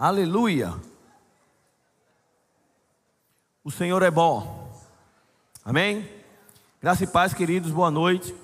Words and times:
Aleluia. 0.00 0.72
O 3.62 3.70
Senhor 3.70 4.02
é 4.02 4.10
bom. 4.10 4.72
Amém? 5.62 6.08
Graça 6.80 7.04
e 7.04 7.06
paz, 7.06 7.34
queridos, 7.34 7.70
boa 7.70 7.90
noite. 7.90 8.34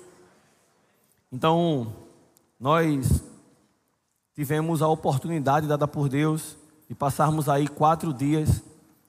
Então, 1.33 1.91
nós 2.59 3.23
tivemos 4.35 4.83
a 4.83 4.87
oportunidade 4.87 5.65
dada 5.65 5.87
por 5.87 6.07
Deus 6.07 6.55
de 6.87 6.93
passarmos 6.93 7.49
aí 7.49 7.67
quatro 7.67 8.13
dias, 8.13 8.61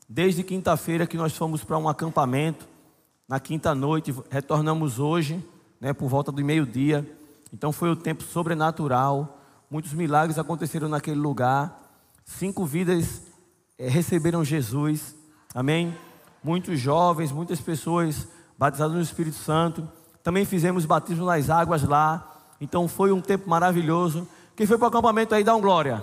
desde 0.08 0.42
quinta-feira 0.42 1.06
que 1.06 1.18
nós 1.18 1.36
fomos 1.36 1.62
para 1.62 1.76
um 1.76 1.86
acampamento, 1.86 2.66
na 3.28 3.38
quinta 3.38 3.74
noite, 3.74 4.14
retornamos 4.30 4.98
hoje, 4.98 5.46
né, 5.78 5.92
por 5.92 6.08
volta 6.08 6.32
do 6.32 6.42
meio-dia. 6.42 7.06
Então 7.52 7.72
foi 7.72 7.90
um 7.90 7.94
tempo 7.94 8.22
sobrenatural, 8.22 9.38
muitos 9.70 9.92
milagres 9.92 10.38
aconteceram 10.38 10.88
naquele 10.88 11.20
lugar, 11.20 11.87
cinco 12.28 12.66
vidas 12.66 13.22
é, 13.78 13.88
receberam 13.88 14.44
Jesus, 14.44 15.16
amém? 15.54 15.96
Muitos 16.44 16.78
jovens, 16.78 17.32
muitas 17.32 17.60
pessoas 17.60 18.28
batizadas 18.56 18.94
no 18.94 19.00
Espírito 19.02 19.36
Santo. 19.36 19.88
Também 20.22 20.44
fizemos 20.44 20.84
batismo 20.84 21.24
nas 21.24 21.48
águas 21.48 21.82
lá. 21.82 22.36
Então 22.60 22.86
foi 22.86 23.10
um 23.12 23.20
tempo 23.20 23.48
maravilhoso. 23.48 24.28
Quem 24.54 24.66
foi 24.66 24.76
para 24.76 24.84
o 24.84 24.88
acampamento 24.88 25.34
aí, 25.34 25.42
dá 25.42 25.54
um 25.54 25.60
glória. 25.60 26.02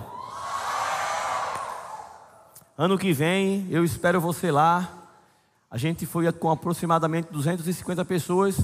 Ano 2.76 2.98
que 2.98 3.12
vem, 3.12 3.66
eu 3.70 3.84
espero 3.84 4.20
você 4.20 4.50
lá. 4.50 4.92
A 5.70 5.78
gente 5.78 6.04
foi 6.06 6.30
com 6.32 6.50
aproximadamente 6.50 7.28
250 7.30 8.04
pessoas. 8.04 8.58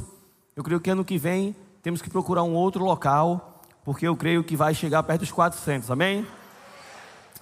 Eu 0.57 0.65
creio 0.65 0.81
que 0.81 0.91
ano 0.91 1.05
que 1.05 1.17
vem 1.17 1.55
temos 1.83 2.03
que 2.03 2.11
procurar 2.11 2.43
um 2.43 2.55
outro 2.55 2.85
local, 2.85 3.63
porque 3.85 4.07
eu 4.07 4.17
creio 4.17 4.45
que 4.45 4.57
vai 4.57 4.75
chegar 4.75 5.03
perto 5.03 5.21
dos 5.21 5.33
400. 5.33 5.91
Amém? 5.91 6.27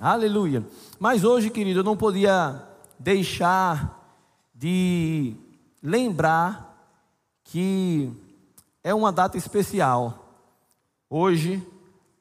Aleluia. 0.03 0.67
Mas 0.99 1.25
hoje, 1.25 1.51
querido, 1.51 1.81
eu 1.81 1.85
não 1.85 1.95
podia 1.95 2.67
deixar 2.99 4.19
de 4.55 5.37
lembrar 5.83 6.75
que 7.45 8.11
é 8.83 8.95
uma 8.95 9.13
data 9.13 9.37
especial. 9.37 10.27
Hoje 11.11 11.63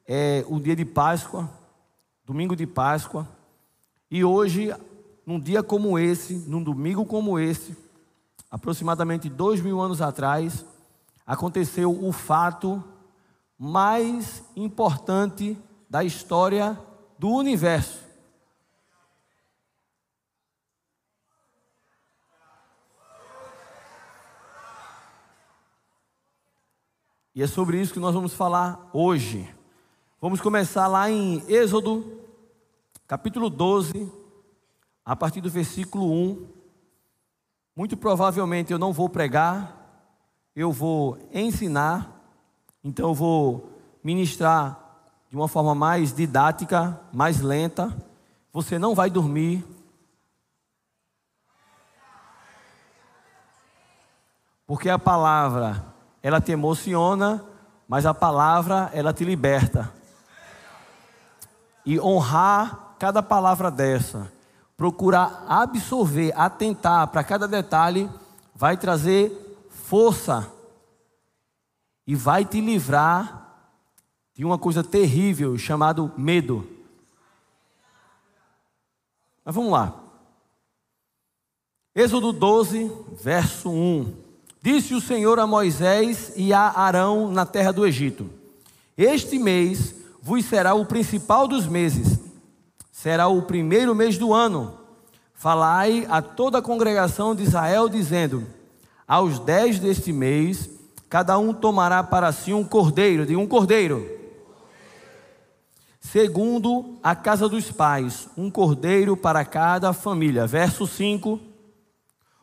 é 0.06 0.44
o 0.46 0.60
dia 0.60 0.76
de 0.76 0.84
Páscoa, 0.84 1.48
domingo 2.26 2.54
de 2.54 2.66
Páscoa, 2.66 3.26
e 4.10 4.22
hoje, 4.22 4.76
num 5.24 5.40
dia 5.40 5.62
como 5.62 5.98
esse, 5.98 6.34
num 6.46 6.62
domingo 6.62 7.06
como 7.06 7.38
esse, 7.38 7.74
aproximadamente 8.50 9.26
dois 9.30 9.58
mil 9.62 9.80
anos 9.80 10.02
atrás, 10.02 10.66
aconteceu 11.26 11.90
o 12.04 12.12
fato 12.12 12.84
mais 13.58 14.44
importante 14.54 15.56
da 15.88 16.04
história 16.04 16.78
do 17.20 17.28
universo. 17.28 18.02
E 27.34 27.42
é 27.42 27.46
sobre 27.46 27.78
isso 27.78 27.92
que 27.92 28.00
nós 28.00 28.14
vamos 28.14 28.32
falar 28.32 28.88
hoje. 28.94 29.54
Vamos 30.18 30.40
começar 30.40 30.86
lá 30.86 31.10
em 31.10 31.44
Êxodo, 31.46 32.22
capítulo 33.06 33.50
12, 33.50 34.10
a 35.04 35.14
partir 35.14 35.42
do 35.42 35.50
versículo 35.50 36.10
1. 36.10 36.48
Muito 37.76 37.98
provavelmente 37.98 38.72
eu 38.72 38.78
não 38.78 38.94
vou 38.94 39.10
pregar, 39.10 40.16
eu 40.56 40.72
vou 40.72 41.18
ensinar, 41.34 42.18
então 42.82 43.10
eu 43.10 43.14
vou 43.14 43.78
ministrar 44.02 44.89
de 45.30 45.36
uma 45.36 45.46
forma 45.46 45.76
mais 45.76 46.12
didática, 46.12 47.00
mais 47.12 47.40
lenta. 47.40 47.96
Você 48.52 48.80
não 48.80 48.96
vai 48.96 49.08
dormir. 49.08 49.64
Porque 54.66 54.90
a 54.90 54.98
palavra 54.98 55.84
ela 56.20 56.40
te 56.40 56.50
emociona, 56.50 57.44
mas 57.86 58.04
a 58.06 58.12
palavra, 58.12 58.90
ela 58.92 59.12
te 59.12 59.24
liberta. 59.24 59.92
E 61.86 61.98
honrar 62.00 62.96
cada 62.98 63.22
palavra 63.22 63.70
dessa, 63.70 64.30
procurar 64.76 65.44
absorver, 65.48 66.32
atentar 66.36 67.06
para 67.06 67.22
cada 67.22 67.46
detalhe, 67.46 68.10
vai 68.52 68.76
trazer 68.76 69.68
força 69.70 70.50
e 72.04 72.16
vai 72.16 72.44
te 72.44 72.60
livrar 72.60 73.49
de 74.40 74.44
uma 74.46 74.56
coisa 74.56 74.82
terrível 74.82 75.58
chamado 75.58 76.10
medo. 76.16 76.66
Mas 79.44 79.54
vamos 79.54 79.70
lá. 79.70 80.02
Êxodo 81.94 82.32
12, 82.32 82.90
verso 83.22 83.68
1. 83.68 84.14
Disse 84.62 84.94
o 84.94 85.00
Senhor 85.00 85.38
a 85.38 85.46
Moisés 85.46 86.32
e 86.36 86.54
a 86.54 86.70
Arão 86.70 87.30
na 87.30 87.44
terra 87.44 87.70
do 87.70 87.86
Egito: 87.86 88.30
Este 88.96 89.38
mês 89.38 89.94
vos 90.22 90.42
será 90.46 90.72
o 90.72 90.86
principal 90.86 91.46
dos 91.46 91.66
meses, 91.66 92.18
será 92.90 93.28
o 93.28 93.42
primeiro 93.42 93.94
mês 93.94 94.16
do 94.16 94.32
ano. 94.32 94.74
Falai 95.34 96.06
a 96.08 96.22
toda 96.22 96.60
a 96.60 96.62
congregação 96.62 97.34
de 97.34 97.42
Israel, 97.42 97.90
dizendo: 97.90 98.46
Aos 99.06 99.38
dez 99.38 99.78
deste 99.78 100.14
mês, 100.14 100.70
cada 101.10 101.38
um 101.38 101.52
tomará 101.52 102.02
para 102.02 102.32
si 102.32 102.54
um 102.54 102.64
cordeiro, 102.64 103.26
de 103.26 103.36
um 103.36 103.46
cordeiro. 103.46 104.18
Segundo 106.10 106.98
a 107.02 107.14
casa 107.14 107.48
dos 107.48 107.70
pais, 107.70 108.28
um 108.36 108.50
cordeiro 108.50 109.16
para 109.16 109.44
cada 109.44 109.92
família. 109.92 110.46
Verso 110.46 110.86
5 110.86 111.38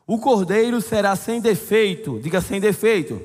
o 0.10 0.18
cordeiro 0.18 0.80
será 0.80 1.18
sem 1.18 1.42
defeito, 1.42 2.18
diga 2.24 2.40
sem 2.40 2.62
defeito. 2.62 3.22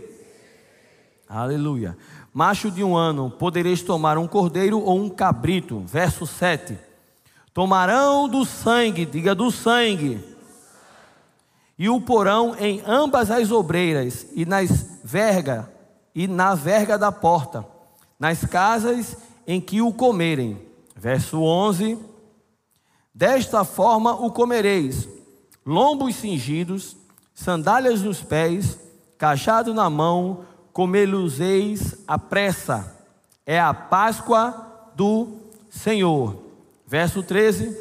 Aleluia. 1.29 1.97
Macho 2.35 2.73
de 2.73 2.83
um 2.83 2.97
ano, 2.97 3.31
podereis 3.31 3.83
tomar 3.83 4.19
um 4.19 4.27
cordeiro 4.27 4.81
ou 4.81 4.99
um 4.99 5.09
cabrito. 5.09 5.79
Verso 5.87 6.27
7. 6.27 6.77
Tomarão 7.55 8.29
do 8.29 8.45
sangue, 8.45 9.07
diga 9.07 9.37
do 9.37 9.49
sangue, 9.49 10.25
e 11.79 11.89
o 11.89 12.01
porão 12.01 12.57
em 12.59 12.83
ambas 12.85 13.31
as 13.31 13.53
obreiras 13.53 14.27
e 14.35 14.45
nas 14.45 15.01
verga 15.05 15.71
e 16.13 16.27
na 16.27 16.57
verga 16.57 16.99
da 16.99 17.13
porta, 17.13 17.65
nas 18.19 18.45
casas 18.45 19.17
em 19.47 19.61
que 19.61 19.81
o 19.81 19.93
comerem. 19.93 20.59
Verso 20.95 21.41
11. 21.41 21.99
Desta 23.15 23.65
forma 23.65 24.15
o 24.15 24.31
comereis 24.31 25.09
lombos 25.65 26.17
cingidos, 26.17 26.97
sandálias 27.35 28.03
nos 28.03 28.21
pés, 28.21 28.79
cajado 29.17 29.73
na 29.73 29.89
mão, 29.89 30.45
comê-los-eis 30.73 31.97
à 32.07 32.19
pressa. 32.19 32.97
É 33.47 33.61
a 33.61 33.73
Páscoa 33.73 34.91
do 34.95 35.29
Senhor. 35.71 36.37
Verso 36.87 37.23
13: 37.23 37.77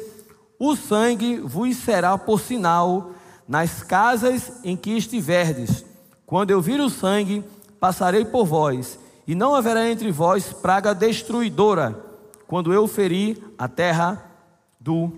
O 0.58 0.76
sangue 0.76 1.38
vos 1.38 1.76
será 1.76 2.16
por 2.16 2.40
sinal 2.40 3.10
nas 3.46 3.82
casas 3.82 4.52
em 4.64 4.76
que 4.76 4.96
estiverdes. 4.96 5.84
Quando 6.24 6.50
eu 6.50 6.60
vir 6.60 6.80
o 6.80 6.88
sangue, 6.88 7.44
passarei 7.78 8.24
por 8.24 8.46
vós, 8.46 8.98
e 9.32 9.34
não 9.34 9.54
haverá 9.54 9.90
entre 9.90 10.12
vós 10.12 10.52
praga 10.52 10.94
destruidora, 10.94 11.98
quando 12.46 12.70
eu 12.70 12.86
ferir 12.86 13.42
a 13.56 13.66
terra 13.66 14.30
do 14.78 15.10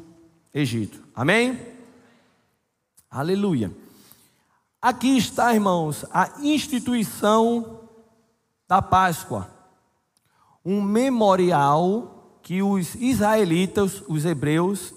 Egito. 0.54 1.02
Amém? 1.16 1.60
Aleluia. 3.10 3.72
Aqui 4.80 5.16
está, 5.16 5.52
irmãos, 5.52 6.04
a 6.12 6.30
instituição 6.38 7.80
da 8.68 8.80
Páscoa. 8.80 9.50
Um 10.64 10.80
memorial 10.80 12.38
que 12.40 12.62
os 12.62 12.94
israelitas, 12.94 14.00
os 14.06 14.24
hebreus, 14.24 14.94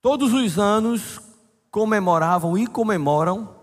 todos 0.00 0.32
os 0.32 0.56
anos 0.56 1.20
comemoravam 1.68 2.56
e 2.56 2.64
comemoram 2.64 3.56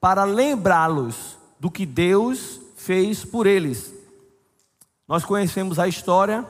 para 0.00 0.24
lembrá-los 0.24 1.36
do 1.58 1.70
que 1.70 1.84
Deus 1.84 2.59
fez 2.84 3.24
por 3.24 3.46
eles. 3.46 3.92
Nós 5.06 5.24
conhecemos 5.24 5.78
a 5.78 5.86
história. 5.86 6.46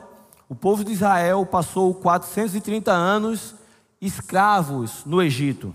O 0.47 0.55
povo 0.55 0.83
de 0.83 0.91
Israel 0.91 1.45
passou 1.45 1.93
430 1.93 2.91
anos 2.91 3.55
escravos 3.99 5.03
no 5.05 5.21
Egito. 5.21 5.73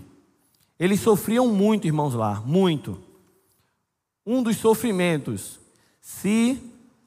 Eles 0.79 0.99
sofriam 0.99 1.47
muito, 1.47 1.85
irmãos 1.85 2.13
lá, 2.13 2.41
muito. 2.45 2.99
Um 4.25 4.41
dos 4.41 4.57
sofrimentos, 4.57 5.59
se 6.01 6.61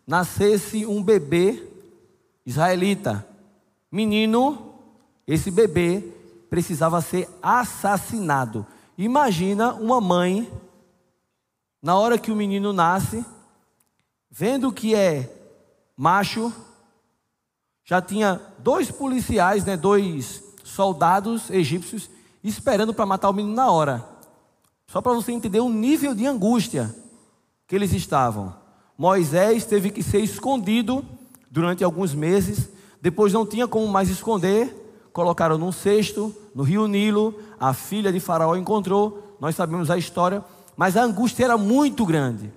nascesse 0.07 0.87
um 0.87 1.03
bebê 1.03 1.69
israelita, 2.47 3.27
menino, 3.91 4.75
esse 5.27 5.51
bebê 5.51 6.03
precisava 6.49 7.01
ser 7.01 7.29
assassinado. 7.43 8.67
Imagina 8.97 9.75
uma 9.75 10.01
mãe, 10.01 10.51
na 11.83 11.97
hora 11.97 12.19
que 12.19 12.33
o 12.33 12.37
menino 12.37 12.73
nasce, 12.73 13.25
vendo 14.31 14.73
que 14.73 14.95
é 14.95 15.29
macho, 15.97 16.53
já 17.85 18.01
tinha 18.01 18.41
dois 18.59 18.91
policiais, 18.91 19.65
né, 19.65 19.77
dois 19.77 20.45
soldados 20.63 21.51
egípcios 21.51 22.09
esperando 22.43 22.95
para 22.95 23.05
matar 23.05 23.29
o 23.29 23.33
menino 23.33 23.55
na 23.55 23.71
hora. 23.71 24.05
Só 24.87 25.01
para 25.01 25.13
você 25.13 25.33
entender 25.33 25.61
o 25.61 25.69
nível 25.69 26.15
de 26.15 26.27
angústia 26.27 26.95
que 27.67 27.75
eles 27.75 27.93
estavam. 27.93 28.55
Moisés 28.97 29.65
teve 29.65 29.91
que 29.91 30.03
ser 30.03 30.21
escondido 30.21 31.05
durante 31.51 31.83
alguns 31.83 32.15
meses, 32.15 32.69
depois 33.03 33.33
não 33.33 33.47
tinha 33.47 33.67
como 33.67 33.89
mais 33.89 34.09
esconder, 34.09 35.09
colocaram 35.13 35.59
num 35.59 35.73
cesto, 35.73 36.35
no 36.55 36.63
rio 36.63 36.87
Nilo, 36.87 37.35
a 37.59 37.73
filha 37.73 38.13
de 38.13 38.21
Faraó 38.21 38.57
encontrou, 38.57 39.37
nós 39.41 39.57
sabemos 39.57 39.91
a 39.91 39.99
história, 39.99 40.45
mas 40.77 40.97
a 40.97 41.03
angústia 41.03 41.45
era 41.45 41.59
muito 41.59 42.05
grande. 42.07 42.53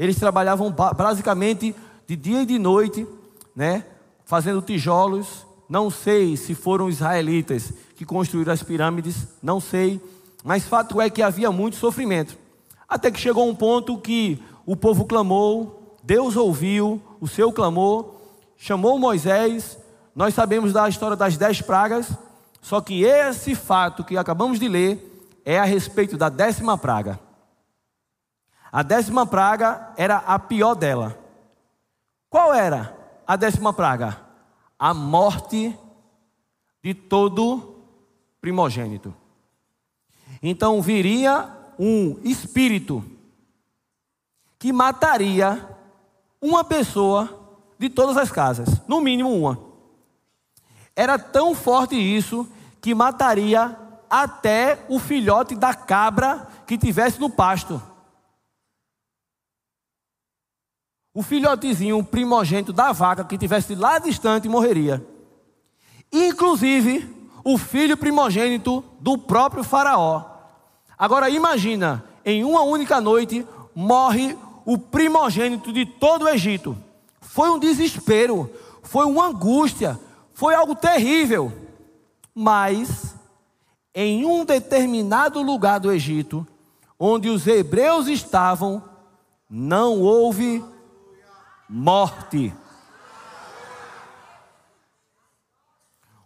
Eles 0.00 0.16
trabalhavam 0.16 0.74
basicamente 0.96 1.76
de 2.06 2.16
dia 2.16 2.40
e 2.40 2.46
de 2.46 2.58
noite, 2.58 3.06
né, 3.54 3.84
fazendo 4.24 4.62
tijolos. 4.62 5.46
Não 5.68 5.90
sei 5.90 6.38
se 6.38 6.54
foram 6.54 6.88
israelitas 6.88 7.70
que 7.96 8.06
construíram 8.06 8.50
as 8.50 8.62
pirâmides, 8.62 9.28
não 9.42 9.60
sei, 9.60 10.00
mas 10.42 10.64
fato 10.64 11.02
é 11.02 11.10
que 11.10 11.20
havia 11.20 11.52
muito 11.52 11.76
sofrimento. 11.76 12.34
Até 12.88 13.10
que 13.10 13.20
chegou 13.20 13.46
um 13.46 13.54
ponto 13.54 13.98
que 13.98 14.42
o 14.64 14.74
povo 14.74 15.04
clamou, 15.04 15.98
Deus 16.02 16.34
ouviu 16.34 16.98
o 17.20 17.28
seu 17.28 17.52
clamor, 17.52 18.14
chamou 18.56 18.98
Moisés. 18.98 19.76
Nós 20.16 20.32
sabemos 20.32 20.72
da 20.72 20.88
história 20.88 21.14
das 21.14 21.36
dez 21.36 21.60
pragas, 21.60 22.08
só 22.62 22.80
que 22.80 23.04
esse 23.04 23.54
fato 23.54 24.02
que 24.02 24.16
acabamos 24.16 24.58
de 24.58 24.66
ler 24.66 25.28
é 25.44 25.58
a 25.58 25.64
respeito 25.64 26.16
da 26.16 26.30
décima 26.30 26.78
praga. 26.78 27.20
A 28.72 28.82
décima 28.82 29.26
praga 29.26 29.92
era 29.96 30.18
a 30.18 30.38
pior 30.38 30.74
dela. 30.74 31.18
Qual 32.28 32.54
era 32.54 32.96
a 33.26 33.36
décima 33.36 33.72
praga? 33.72 34.20
A 34.78 34.94
morte 34.94 35.76
de 36.82 36.94
todo 36.94 37.76
primogênito. 38.40 39.14
Então 40.42 40.80
viria 40.80 41.48
um 41.78 42.18
espírito 42.22 43.04
que 44.58 44.72
mataria 44.72 45.66
uma 46.40 46.62
pessoa 46.62 47.38
de 47.78 47.88
todas 47.88 48.16
as 48.16 48.30
casas, 48.30 48.80
no 48.86 49.00
mínimo 49.00 49.34
uma. 49.34 49.58
Era 50.94 51.18
tão 51.18 51.54
forte 51.54 51.96
isso 51.96 52.46
que 52.80 52.94
mataria 52.94 53.76
até 54.08 54.84
o 54.88 54.98
filhote 54.98 55.54
da 55.54 55.74
cabra 55.74 56.46
que 56.66 56.76
tivesse 56.76 57.18
no 57.20 57.30
pasto. 57.30 57.82
O 61.12 61.22
filhotezinho, 61.22 61.98
o 61.98 62.04
primogênito 62.04 62.72
da 62.72 62.92
vaca 62.92 63.24
que 63.24 63.36
tivesse 63.36 63.74
lá 63.74 63.98
distante 63.98 64.48
morreria. 64.48 65.04
Inclusive 66.12 67.08
o 67.44 67.58
filho 67.58 67.96
primogênito 67.96 68.84
do 69.00 69.18
próprio 69.18 69.64
faraó. 69.64 70.24
Agora 70.96 71.30
imagina, 71.30 72.04
em 72.24 72.44
uma 72.44 72.62
única 72.62 73.00
noite 73.00 73.46
morre 73.74 74.36
o 74.64 74.78
primogênito 74.78 75.72
de 75.72 75.84
todo 75.84 76.26
o 76.26 76.28
Egito. 76.28 76.76
Foi 77.20 77.50
um 77.50 77.58
desespero, 77.58 78.50
foi 78.82 79.06
uma 79.06 79.26
angústia, 79.26 79.98
foi 80.32 80.54
algo 80.54 80.74
terrível. 80.74 81.52
Mas 82.34 83.14
em 83.94 84.24
um 84.24 84.44
determinado 84.44 85.42
lugar 85.42 85.80
do 85.80 85.90
Egito, 85.90 86.46
onde 86.98 87.28
os 87.28 87.46
hebreus 87.46 88.06
estavam, 88.06 88.82
não 89.48 90.00
houve 90.00 90.62
morte. 91.70 92.52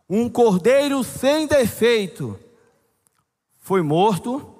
Um 0.09 0.29
cordeiro 0.31 1.05
sem 1.05 1.47
defeito 1.47 2.39
foi 3.59 3.83
morto, 3.83 4.55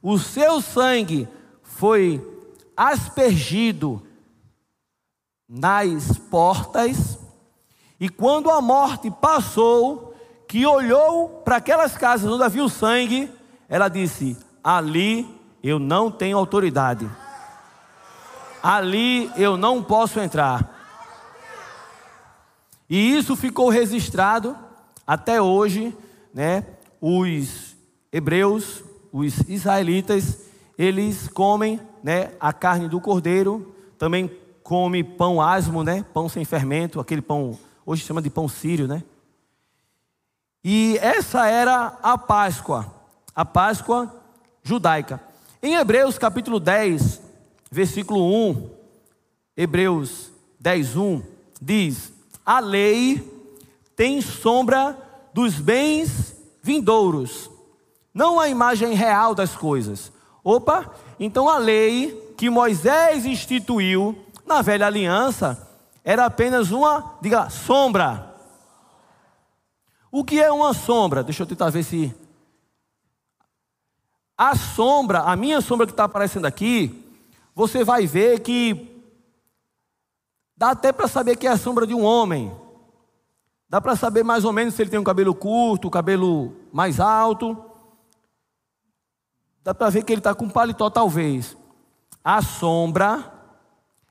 o 0.00 0.18
seu 0.18 0.60
sangue 0.60 1.28
foi 1.62 2.24
aspergido 2.76 4.00
nas 5.48 6.16
portas, 6.18 7.18
e 7.98 8.08
quando 8.08 8.50
a 8.50 8.60
morte 8.60 9.10
passou, 9.10 10.14
que 10.48 10.64
olhou 10.66 11.28
para 11.44 11.56
aquelas 11.56 11.96
casas 11.96 12.30
onde 12.30 12.44
havia 12.44 12.64
o 12.64 12.68
sangue, 12.68 13.30
ela 13.68 13.88
disse: 13.88 14.36
Ali 14.62 15.28
eu 15.62 15.78
não 15.78 16.10
tenho 16.10 16.36
autoridade 16.36 17.08
ali 18.62 19.30
eu 19.36 19.56
não 19.56 19.82
posso 19.82 20.20
entrar. 20.20 20.80
E 22.88 23.16
isso 23.16 23.34
ficou 23.34 23.68
registrado 23.68 24.56
até 25.06 25.40
hoje, 25.40 25.96
né? 26.32 26.64
Os 27.00 27.74
hebreus, 28.12 28.84
os 29.10 29.40
israelitas, 29.48 30.40
eles 30.78 31.26
comem, 31.28 31.80
né, 32.02 32.32
a 32.38 32.52
carne 32.52 32.88
do 32.88 33.00
cordeiro, 33.00 33.74
também 33.98 34.30
come 34.62 35.02
pão 35.02 35.40
asmo, 35.40 35.82
né? 35.82 36.04
Pão 36.12 36.28
sem 36.28 36.44
fermento, 36.44 37.00
aquele 37.00 37.22
pão 37.22 37.58
hoje 37.84 38.04
chama 38.04 38.22
de 38.22 38.30
pão 38.30 38.48
sírio, 38.48 38.86
né? 38.86 39.02
E 40.64 40.96
essa 41.00 41.48
era 41.48 41.98
a 42.02 42.16
Páscoa, 42.16 42.86
a 43.34 43.44
Páscoa 43.44 44.14
judaica. 44.62 45.20
Em 45.62 45.74
Hebreus 45.74 46.18
capítulo 46.18 46.60
10, 46.60 47.20
versículo 47.72 48.22
1, 48.50 48.70
Hebreus 49.56 50.30
10, 50.60 50.96
1, 50.96 51.22
diz: 51.60 52.12
A 52.44 52.60
lei 52.60 53.26
tem 53.96 54.20
sombra 54.20 54.96
dos 55.32 55.54
bens 55.54 56.36
vindouros, 56.62 57.50
não 58.12 58.38
a 58.38 58.48
imagem 58.48 58.94
real 58.94 59.34
das 59.34 59.56
coisas. 59.56 60.12
Opa, 60.44 60.94
então 61.18 61.48
a 61.48 61.56
lei 61.56 62.34
que 62.36 62.50
Moisés 62.50 63.24
instituiu 63.24 64.16
na 64.44 64.60
velha 64.60 64.86
aliança 64.86 65.66
era 66.04 66.26
apenas 66.26 66.72
uma, 66.72 67.16
diga, 67.22 67.48
sombra. 67.48 68.34
O 70.10 70.22
que 70.22 70.38
é 70.42 70.52
uma 70.52 70.74
sombra? 70.74 71.22
Deixa 71.22 71.42
eu 71.42 71.46
tentar 71.46 71.70
ver 71.70 71.84
se. 71.84 72.14
A 74.36 74.56
sombra, 74.56 75.20
a 75.20 75.36
minha 75.36 75.60
sombra 75.60 75.86
que 75.86 75.92
está 75.92 76.04
aparecendo 76.04 76.44
aqui, 76.44 77.01
você 77.54 77.84
vai 77.84 78.06
ver 78.06 78.40
que 78.40 79.02
dá 80.56 80.70
até 80.70 80.92
para 80.92 81.08
saber 81.08 81.36
que 81.36 81.46
é 81.46 81.50
a 81.50 81.56
sombra 81.56 81.86
de 81.86 81.94
um 81.94 82.02
homem. 82.02 82.54
Dá 83.68 83.80
para 83.80 83.96
saber 83.96 84.22
mais 84.22 84.44
ou 84.44 84.52
menos 84.52 84.74
se 84.74 84.82
ele 84.82 84.90
tem 84.90 85.00
um 85.00 85.04
cabelo 85.04 85.34
curto, 85.34 85.90
cabelo 85.90 86.54
mais 86.72 87.00
alto. 87.00 87.56
Dá 89.64 89.74
para 89.74 89.90
ver 89.90 90.04
que 90.04 90.12
ele 90.12 90.20
está 90.20 90.34
com 90.34 90.48
paletó, 90.48 90.90
talvez. 90.90 91.56
A 92.24 92.42
sombra, 92.42 93.32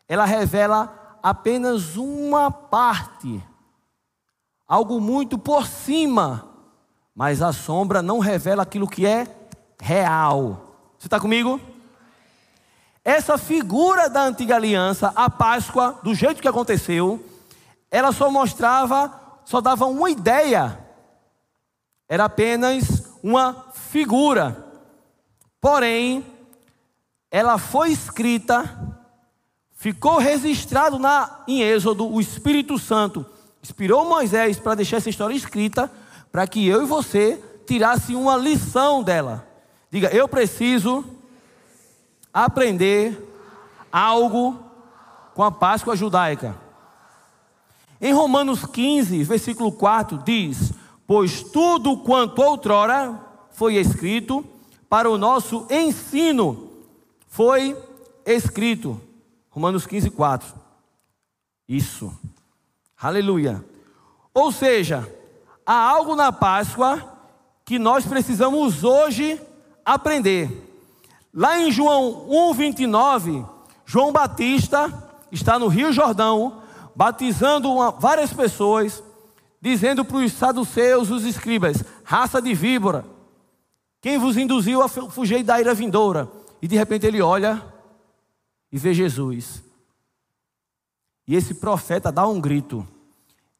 ela 0.07 0.25
revela 0.25 1.17
apenas 1.21 1.95
uma 1.95 2.49
parte, 2.49 3.43
algo 4.67 4.99
muito 4.99 5.37
por 5.37 5.67
cima, 5.67 6.49
mas 7.13 7.41
a 7.41 7.53
sombra 7.53 8.01
não 8.01 8.19
revela 8.19 8.63
aquilo 8.63 8.87
que 8.87 9.05
é 9.05 9.27
real. 9.79 10.93
Você 10.97 11.07
está 11.07 11.19
comigo? 11.19 11.59
Essa 13.03 13.37
figura 13.37 14.09
da 14.09 14.23
antiga 14.23 14.55
aliança, 14.55 15.11
a 15.15 15.29
Páscoa, 15.29 15.99
do 16.03 16.13
jeito 16.13 16.41
que 16.41 16.47
aconteceu, 16.47 17.23
ela 17.89 18.11
só 18.11 18.29
mostrava, 18.29 19.11
só 19.43 19.59
dava 19.59 19.85
uma 19.85 20.09
ideia. 20.09 20.77
Era 22.07 22.25
apenas 22.25 23.11
uma 23.23 23.65
figura. 23.73 24.65
Porém, 25.59 26.25
ela 27.31 27.57
foi 27.57 27.91
escrita, 27.91 28.97
ficou 29.75 30.17
registrado 30.19 30.99
na, 30.99 31.43
em 31.47 31.61
Êxodo, 31.61 32.07
o 32.07 32.21
Espírito 32.21 32.77
Santo 32.77 33.25
inspirou 33.63 34.05
Moisés 34.05 34.59
para 34.59 34.75
deixar 34.75 34.97
essa 34.97 35.09
história 35.09 35.35
escrita, 35.35 35.91
para 36.31 36.47
que 36.47 36.67
eu 36.67 36.83
e 36.83 36.85
você 36.85 37.41
tirasse 37.65 38.15
uma 38.15 38.35
lição 38.35 39.03
dela. 39.03 39.47
Diga, 39.89 40.09
eu 40.09 40.27
preciso 40.27 41.05
aprender 42.33 43.17
algo 43.91 44.57
com 45.33 45.43
a 45.43 45.51
Páscoa 45.51 45.95
judaica. 45.95 46.55
Em 47.99 48.13
Romanos 48.13 48.65
15, 48.65 49.23
versículo 49.23 49.71
4, 49.71 50.19
diz: 50.25 50.73
Pois 51.05 51.43
tudo 51.43 51.97
quanto 51.97 52.41
outrora 52.41 53.19
foi 53.51 53.75
escrito 53.75 54.45
para 54.89 55.09
o 55.09 55.17
nosso 55.17 55.65
ensino 55.69 56.69
foi 57.31 57.77
escrito. 58.25 58.99
Romanos 59.49 59.87
15, 59.87 60.09
4. 60.09 60.53
Isso. 61.67 62.13
Aleluia. 63.01 63.63
Ou 64.33 64.51
seja, 64.51 65.09
há 65.65 65.73
algo 65.73 66.13
na 66.13 66.31
Páscoa 66.31 67.17
que 67.63 67.79
nós 67.79 68.05
precisamos 68.05 68.83
hoje 68.83 69.41
aprender. 69.85 70.70
Lá 71.33 71.59
em 71.59 71.71
João 71.71 72.27
1,29, 72.29 73.47
João 73.85 74.11
Batista 74.11 75.11
está 75.31 75.57
no 75.57 75.67
Rio 75.67 75.93
Jordão, 75.93 76.61
batizando 76.93 77.71
uma, 77.71 77.91
várias 77.91 78.33
pessoas, 78.33 79.01
dizendo 79.61 80.03
para 80.03 80.17
os 80.17 80.33
saduceus, 80.33 81.09
os 81.09 81.23
escribas: 81.23 81.83
raça 82.03 82.41
de 82.41 82.53
víbora, 82.53 83.05
quem 84.01 84.17
vos 84.17 84.35
induziu 84.35 84.81
a 84.81 84.89
fugir 84.89 85.43
da 85.43 85.59
ira 85.59 85.73
vindoura? 85.73 86.29
E 86.61 86.67
de 86.67 86.75
repente 86.75 87.05
ele 87.05 87.21
olha 87.21 87.63
e 88.71 88.77
vê 88.77 88.93
Jesus. 88.93 89.63
E 91.27 91.35
esse 91.35 91.53
profeta 91.53 92.11
dá 92.11 92.27
um 92.27 92.41
grito: 92.41 92.85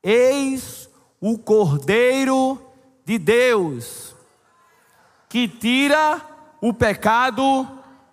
Eis 0.04 0.90
o 1.22 1.38
Cordeiro 1.38 2.60
de 3.06 3.18
Deus, 3.18 4.14
que 5.30 5.48
tira 5.48 6.31
o 6.62 6.72
pecado 6.72 7.68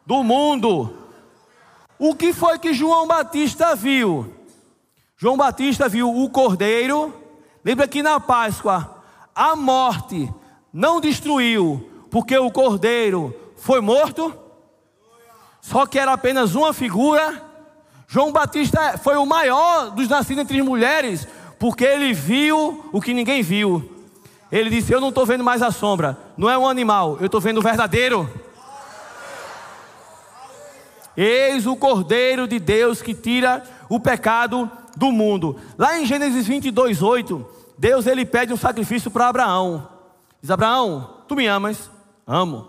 do 0.07 0.25
mundo. 0.25 0.97
O 1.99 2.15
que 2.15 2.33
foi 2.33 2.59
que 2.59 2.73
João 2.73 3.07
Batista 3.07 3.77
viu? 3.77 4.33
João 5.17 5.37
Batista 5.37 5.89
viu 5.89 6.09
o 6.17 6.31
cordeiro. 6.31 7.13
Lembra 7.65 7.87
que 7.87 8.03
na 8.03 8.19
Páscoa 8.19 9.03
a 9.35 9.55
morte 9.55 10.33
não 10.73 11.01
destruiu, 11.01 11.91
porque 12.11 12.39
o 12.39 12.51
cordeiro 12.51 13.35
foi 13.57 13.81
morto. 13.81 14.35
Só 15.61 15.85
que 15.85 15.99
era 15.99 16.13
apenas 16.13 16.55
uma 16.55 16.73
figura. 16.73 17.45
João 18.07 18.33
Batista 18.33 18.97
foi 18.97 19.17
o 19.17 19.27
maior 19.27 19.91
dos 19.91 20.09
nascidos 20.09 20.43
entre 20.43 20.59
as 20.61 20.65
mulheres, 20.65 21.29
porque 21.59 21.85
ele 21.85 22.15
viu 22.15 22.89
o 22.93 23.01
que 23.01 23.13
ninguém 23.13 23.43
viu. 23.43 23.99
Ele 24.51 24.71
disse: 24.71 24.93
Eu 24.93 25.01
não 25.01 25.11
estou 25.11 25.27
vendo 25.27 25.45
mais 25.45 25.63
a 25.63 25.71
sombra, 25.71 26.17
não 26.37 26.49
é 26.49 26.57
um 26.57 26.67
animal, 26.67 27.19
eu 27.21 27.27
estou 27.27 27.41
vendo 27.41 27.59
o 27.59 27.63
verdadeiro. 27.63 28.29
Eis 31.21 31.67
o 31.67 31.75
Cordeiro 31.75 32.47
de 32.47 32.61
Deus 32.61 33.03
que 33.03 33.13
tira 33.13 33.65
o 33.89 33.99
pecado 33.99 34.71
do 34.97 35.11
mundo. 35.11 35.57
Lá 35.77 35.99
em 35.99 36.07
Gênesis 36.07 36.47
22, 36.47 37.03
8, 37.03 37.45
Deus 37.77 38.07
ele 38.07 38.25
pede 38.25 38.53
um 38.53 38.57
sacrifício 38.57 39.11
para 39.11 39.27
Abraão. 39.27 39.89
Diz: 40.41 40.49
Abraão, 40.49 41.25
tu 41.27 41.35
me 41.35 41.49
amas? 41.49 41.91
Amo. 42.25 42.69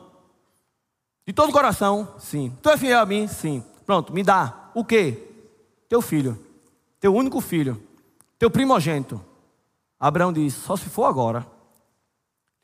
De 1.28 1.32
todo 1.32 1.50
o 1.50 1.54
coração? 1.54 2.16
Sim. 2.18 2.52
Tu 2.60 2.72
é 2.72 2.76
fiel 2.76 3.00
a 3.00 3.06
mim? 3.06 3.28
Sim. 3.28 3.64
Pronto, 3.86 4.12
me 4.12 4.24
dá. 4.24 4.72
O 4.74 4.84
que? 4.84 5.28
Teu 5.88 6.02
filho. 6.02 6.36
Teu 7.00 7.14
único 7.14 7.40
filho. 7.42 7.80
Teu 8.40 8.50
primogênito. 8.50 9.24
Abraão 10.00 10.34
diz: 10.34 10.56
Só 10.56 10.76
se 10.76 10.90
for 10.90 11.06
agora. 11.06 11.46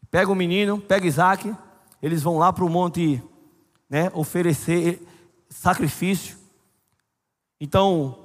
Pega 0.10 0.32
o 0.32 0.36
menino, 0.36 0.80
pega 0.80 1.06
Isaac. 1.06 1.56
Eles 2.01 2.24
vão 2.24 2.39
lá 2.39 2.51
para 2.51 2.65
o 2.65 2.70
monte 2.72 3.22
né, 3.88 4.10
oferecer 4.15 5.00
sacrifício. 5.55 6.38
Então, 7.59 8.17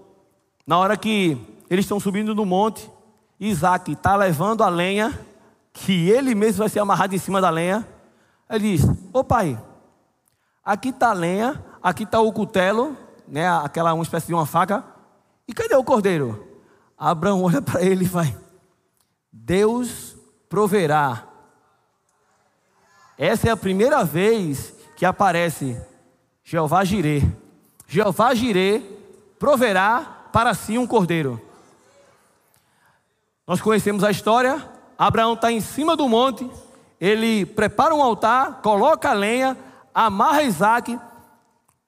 na 0.67 0.79
hora 0.79 0.97
que 0.97 1.39
eles 1.69 1.85
estão 1.85 2.01
subindo 2.01 2.35
no 2.35 2.45
monte, 2.45 2.91
Isaac 3.39 3.93
está 3.93 4.17
levando 4.17 4.63
a 4.63 4.69
lenha, 4.69 5.19
que 5.73 6.11
ele 6.11 6.35
mesmo 6.35 6.59
vai 6.59 6.69
ser 6.69 6.81
amarrado 6.81 7.15
em 7.15 7.19
cima 7.19 7.41
da 7.41 7.49
lenha. 7.49 7.87
Ele 8.49 8.77
diz: 8.77 8.87
Ô 9.13 9.23
pai, 9.23 9.59
aqui 10.65 10.89
está 10.91 11.11
a 11.11 11.15
lenha, 11.15 11.65
aqui 11.83 12.03
está 12.03 12.21
o 12.21 12.33
cutelo, 12.33 12.97
né, 13.27 13.49
aquela 13.49 13.95
uma 13.95 14.03
espécie 14.03 14.27
de 14.27 14.35
uma 14.35 14.47
faca, 14.47 14.85
e 15.47 15.55
cadê 15.55 15.75
o 15.77 15.85
cordeiro? 15.85 16.47
Abraão 16.99 17.43
olha 17.45 17.63
para 17.63 17.83
ele 17.83 18.05
e 18.05 18.09
vai: 18.09 18.37
Deus 19.33 20.17
proverá. 20.49 21.27
Essa 23.17 23.49
é 23.49 23.51
a 23.51 23.57
primeira 23.57 24.03
vez 24.03 24.75
que 24.97 25.05
aparece 25.05 25.81
Jeová 26.51 26.83
Jirê. 26.83 27.23
Jeová 27.87 28.35
Jirê 28.35 28.83
proverá 29.39 30.27
para 30.33 30.53
si 30.53 30.77
um 30.77 30.85
cordeiro. 30.85 31.41
Nós 33.47 33.61
conhecemos 33.61 34.03
a 34.03 34.11
história. 34.11 34.69
Abraão 34.99 35.35
está 35.35 35.53
em 35.53 35.61
cima 35.61 35.97
do 35.97 36.09
monte, 36.09 36.51
ele 37.01 37.47
prepara 37.47 37.95
um 37.95 38.03
altar, 38.03 38.63
coloca 38.63 39.11
a 39.11 39.13
lenha, 39.13 39.57
amarra 39.95 40.43
Isaac, 40.43 40.99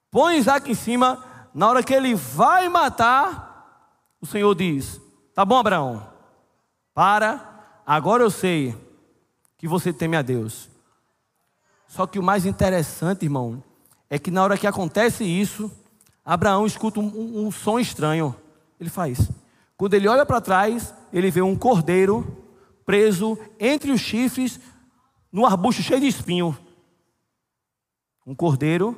põe 0.09 0.37
Isaac 0.37 0.71
em 0.71 0.75
cima. 0.75 1.21
Na 1.53 1.67
hora 1.67 1.83
que 1.83 1.93
ele 1.93 2.15
vai 2.15 2.69
matar, 2.69 3.91
o 4.21 4.25
Senhor 4.25 4.55
diz: 4.55 4.97
Tá 5.35 5.43
bom, 5.43 5.57
Abraão, 5.57 6.07
para, 6.93 7.81
agora 7.85 8.23
eu 8.23 8.31
sei 8.31 8.73
que 9.57 9.67
você 9.67 9.91
teme 9.91 10.15
a 10.15 10.21
Deus. 10.21 10.69
Só 11.85 12.07
que 12.07 12.17
o 12.17 12.23
mais 12.23 12.45
interessante, 12.45 13.25
irmão, 13.25 13.61
é 14.13 14.19
que 14.19 14.29
na 14.29 14.43
hora 14.43 14.59
que 14.59 14.67
acontece 14.67 15.23
isso, 15.23 15.71
Abraão 16.23 16.67
escuta 16.67 16.99
um, 16.99 17.07
um, 17.07 17.47
um 17.47 17.51
som 17.51 17.79
estranho. 17.79 18.35
Ele 18.79 18.87
faz. 18.91 19.27
Quando 19.75 19.95
ele 19.95 20.07
olha 20.07 20.23
para 20.23 20.39
trás, 20.39 20.93
ele 21.11 21.31
vê 21.31 21.41
um 21.41 21.55
cordeiro 21.55 22.45
preso 22.85 23.35
entre 23.59 23.91
os 23.91 23.99
chifres, 23.99 24.59
no 25.31 25.47
arbusto 25.47 25.81
cheio 25.81 25.99
de 25.99 26.05
espinho. 26.05 26.55
Um 28.23 28.35
cordeiro, 28.35 28.95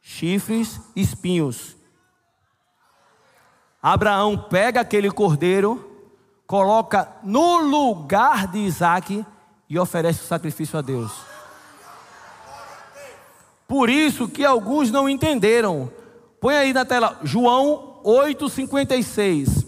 chifres, 0.00 0.80
espinhos. 0.96 1.76
Abraão 3.80 4.36
pega 4.36 4.80
aquele 4.80 5.12
cordeiro, 5.12 5.88
coloca 6.48 7.16
no 7.22 7.58
lugar 7.58 8.48
de 8.48 8.58
Isaac 8.58 9.24
e 9.68 9.78
oferece 9.78 10.24
o 10.24 10.26
sacrifício 10.26 10.76
a 10.76 10.82
Deus. 10.82 11.31
Por 13.72 13.88
isso 13.88 14.28
que 14.28 14.44
alguns 14.44 14.90
não 14.90 15.08
entenderam. 15.08 15.90
Põe 16.38 16.56
aí 16.56 16.72
na 16.74 16.84
tela, 16.84 17.18
João 17.22 18.02
8,56. 18.04 19.66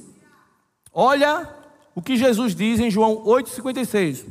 Olha 0.92 1.48
o 1.94 2.02
que 2.02 2.14
Jesus 2.14 2.54
diz 2.54 2.80
em 2.80 2.90
João 2.90 3.24
8,56. 3.24 4.26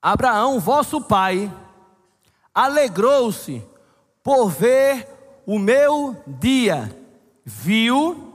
Abraão, 0.00 0.60
vosso 0.60 1.00
pai, 1.00 1.52
alegrou-se 2.54 3.60
por 4.22 4.48
ver 4.48 5.08
o 5.44 5.58
meu 5.58 6.22
dia, 6.24 6.96
viu 7.44 8.32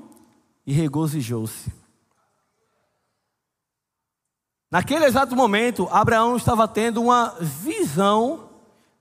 e 0.68 0.74
regozijou-se. 0.74 1.72
Naquele 4.76 5.06
exato 5.06 5.38
momento, 5.38 5.88
Abraão 5.90 6.36
estava 6.36 6.68
tendo 6.68 7.02
uma 7.02 7.34
visão 7.40 8.50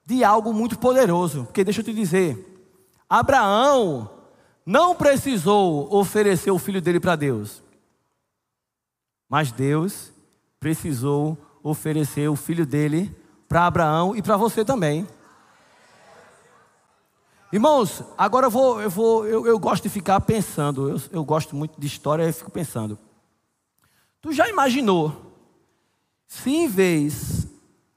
de 0.07 0.23
algo 0.23 0.53
muito 0.53 0.79
poderoso. 0.79 1.47
Porque 1.47 1.65
deixa 1.65 1.81
eu 1.81 1.85
te 1.85 1.93
dizer, 1.93 2.71
Abraão 3.11 4.09
não 4.65 4.95
precisou 4.95 5.93
oferecer 5.93 6.53
o 6.53 6.61
filho 6.61 6.81
dele 6.81 7.01
para 7.01 7.17
Deus. 7.17 7.61
Mas 9.29 9.51
Deus 9.51 10.13
precisou 10.61 11.37
oferecer 11.61 12.29
o 12.29 12.37
filho 12.37 12.65
dele 12.65 13.13
para 13.49 13.67
Abraão 13.67 14.15
e 14.15 14.23
para 14.23 14.37
você 14.37 14.65
também. 14.65 15.05
Irmãos, 17.53 18.01
agora 18.17 18.47
eu 18.47 18.51
vou, 18.53 18.81
eu 18.81 18.91
vou, 18.91 19.27
eu, 19.27 19.45
eu 19.45 19.59
gosto 19.59 19.83
de 19.83 19.89
ficar 19.89 20.21
pensando, 20.21 20.89
eu, 20.89 21.03
eu 21.11 21.25
gosto 21.25 21.57
muito 21.57 21.81
de 21.81 21.87
história, 21.89 22.23
eu 22.23 22.33
fico 22.33 22.53
pensando. 22.53 22.97
Tu 24.21 24.33
já 24.33 24.49
imaginou 24.49 25.34
se 26.43 26.51
em 26.51 26.69
vez 26.69 27.47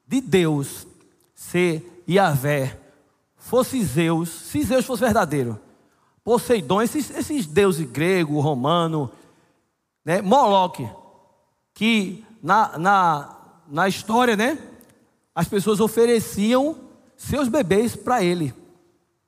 de 0.08 0.22
Deus 0.22 0.86
ser 1.34 2.04
Yahvé 2.08 2.78
fosse 3.36 3.84
Zeus, 3.84 4.30
se 4.30 4.64
Zeus 4.64 4.86
fosse 4.86 5.04
verdadeiro, 5.04 5.60
Poseidon, 6.24 6.82
esses, 6.82 7.10
esses 7.10 7.46
deuses 7.46 7.90
grego, 7.90 8.40
romano, 8.40 9.10
né, 10.04 10.22
Moloque, 10.22 10.88
que 11.74 12.24
na, 12.44 12.78
na, 12.78 13.38
na 13.68 13.88
história, 13.88 14.36
né, 14.36 14.58
as 15.34 15.48
pessoas 15.48 15.80
ofereciam 15.80 16.76
seus 17.16 17.48
bebês 17.48 17.96
para 17.96 18.24
ele. 18.24 18.54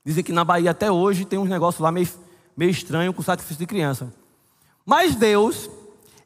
Dizem 0.06 0.24
que 0.24 0.34
na 0.34 0.44
Bahia 0.44 0.72
até 0.72 0.92
hoje 0.92 1.26
tem 1.26 1.40
uns 1.40 1.50
negócios 1.50 1.82
lá 1.82 1.92
meio, 1.92 2.10
meio 2.56 2.72
estranho 2.72 3.14
com 3.14 3.24
sacrifício 3.24 3.60
de 3.60 3.66
criança. 3.66 4.14
Mas 4.86 5.16
Deus, 5.16 5.70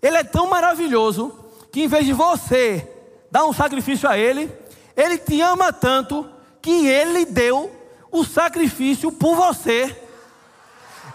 Ele 0.02 0.18
é 0.18 0.24
tão 0.24 0.50
maravilhoso 0.50 1.43
que 1.74 1.82
em 1.82 1.88
vez 1.88 2.06
de 2.06 2.14
você 2.14 2.88
dar 3.30 3.46
um 3.46 3.52
sacrifício 3.52 4.08
a 4.08 4.18
Ele, 4.18 4.50
Ele 4.96 5.18
te 5.18 5.42
ama 5.42 5.74
tanto 5.74 6.30
que 6.62 6.88
ele 6.88 7.26
deu 7.26 7.70
o 8.10 8.24
sacrifício 8.24 9.12
por 9.12 9.36
você. 9.36 9.94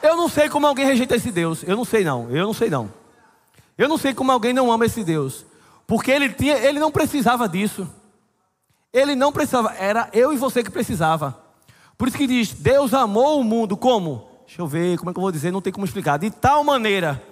Eu 0.02 0.14
não 0.14 0.28
sei 0.28 0.48
como 0.48 0.66
alguém 0.66 0.84
rejeita 0.84 1.16
esse 1.16 1.32
Deus. 1.32 1.62
Eu 1.62 1.74
não 1.74 1.84
sei 1.84 2.04
não. 2.04 2.28
Eu 2.30 2.44
não 2.44 2.52
sei 2.52 2.68
não. 2.68 2.92
Eu 3.78 3.88
não 3.88 3.96
sei 3.96 4.12
como 4.12 4.30
alguém 4.30 4.52
não 4.52 4.70
ama 4.70 4.84
esse 4.84 5.02
Deus. 5.02 5.46
Porque 5.86 6.10
ele 6.10 6.28
tinha, 6.28 6.58
ele 6.58 6.78
não 6.78 6.92
precisava 6.92 7.48
disso. 7.48 7.88
Ele 8.92 9.14
não 9.14 9.32
precisava, 9.32 9.74
era 9.78 10.10
eu 10.12 10.32
e 10.32 10.36
você 10.36 10.62
que 10.62 10.70
precisava. 10.70 11.38
Por 11.96 12.08
isso 12.08 12.16
que 12.18 12.26
diz: 12.26 12.52
Deus 12.52 12.92
amou 12.92 13.40
o 13.40 13.44
mundo 13.44 13.76
como? 13.76 14.28
Deixa 14.46 14.60
eu 14.60 14.66
ver, 14.66 14.98
como 14.98 15.10
é 15.10 15.12
que 15.14 15.18
eu 15.18 15.22
vou 15.22 15.32
dizer? 15.32 15.50
Não 15.50 15.62
tem 15.62 15.72
como 15.72 15.86
explicar. 15.86 16.18
De 16.18 16.30
tal 16.30 16.62
maneira 16.62 17.22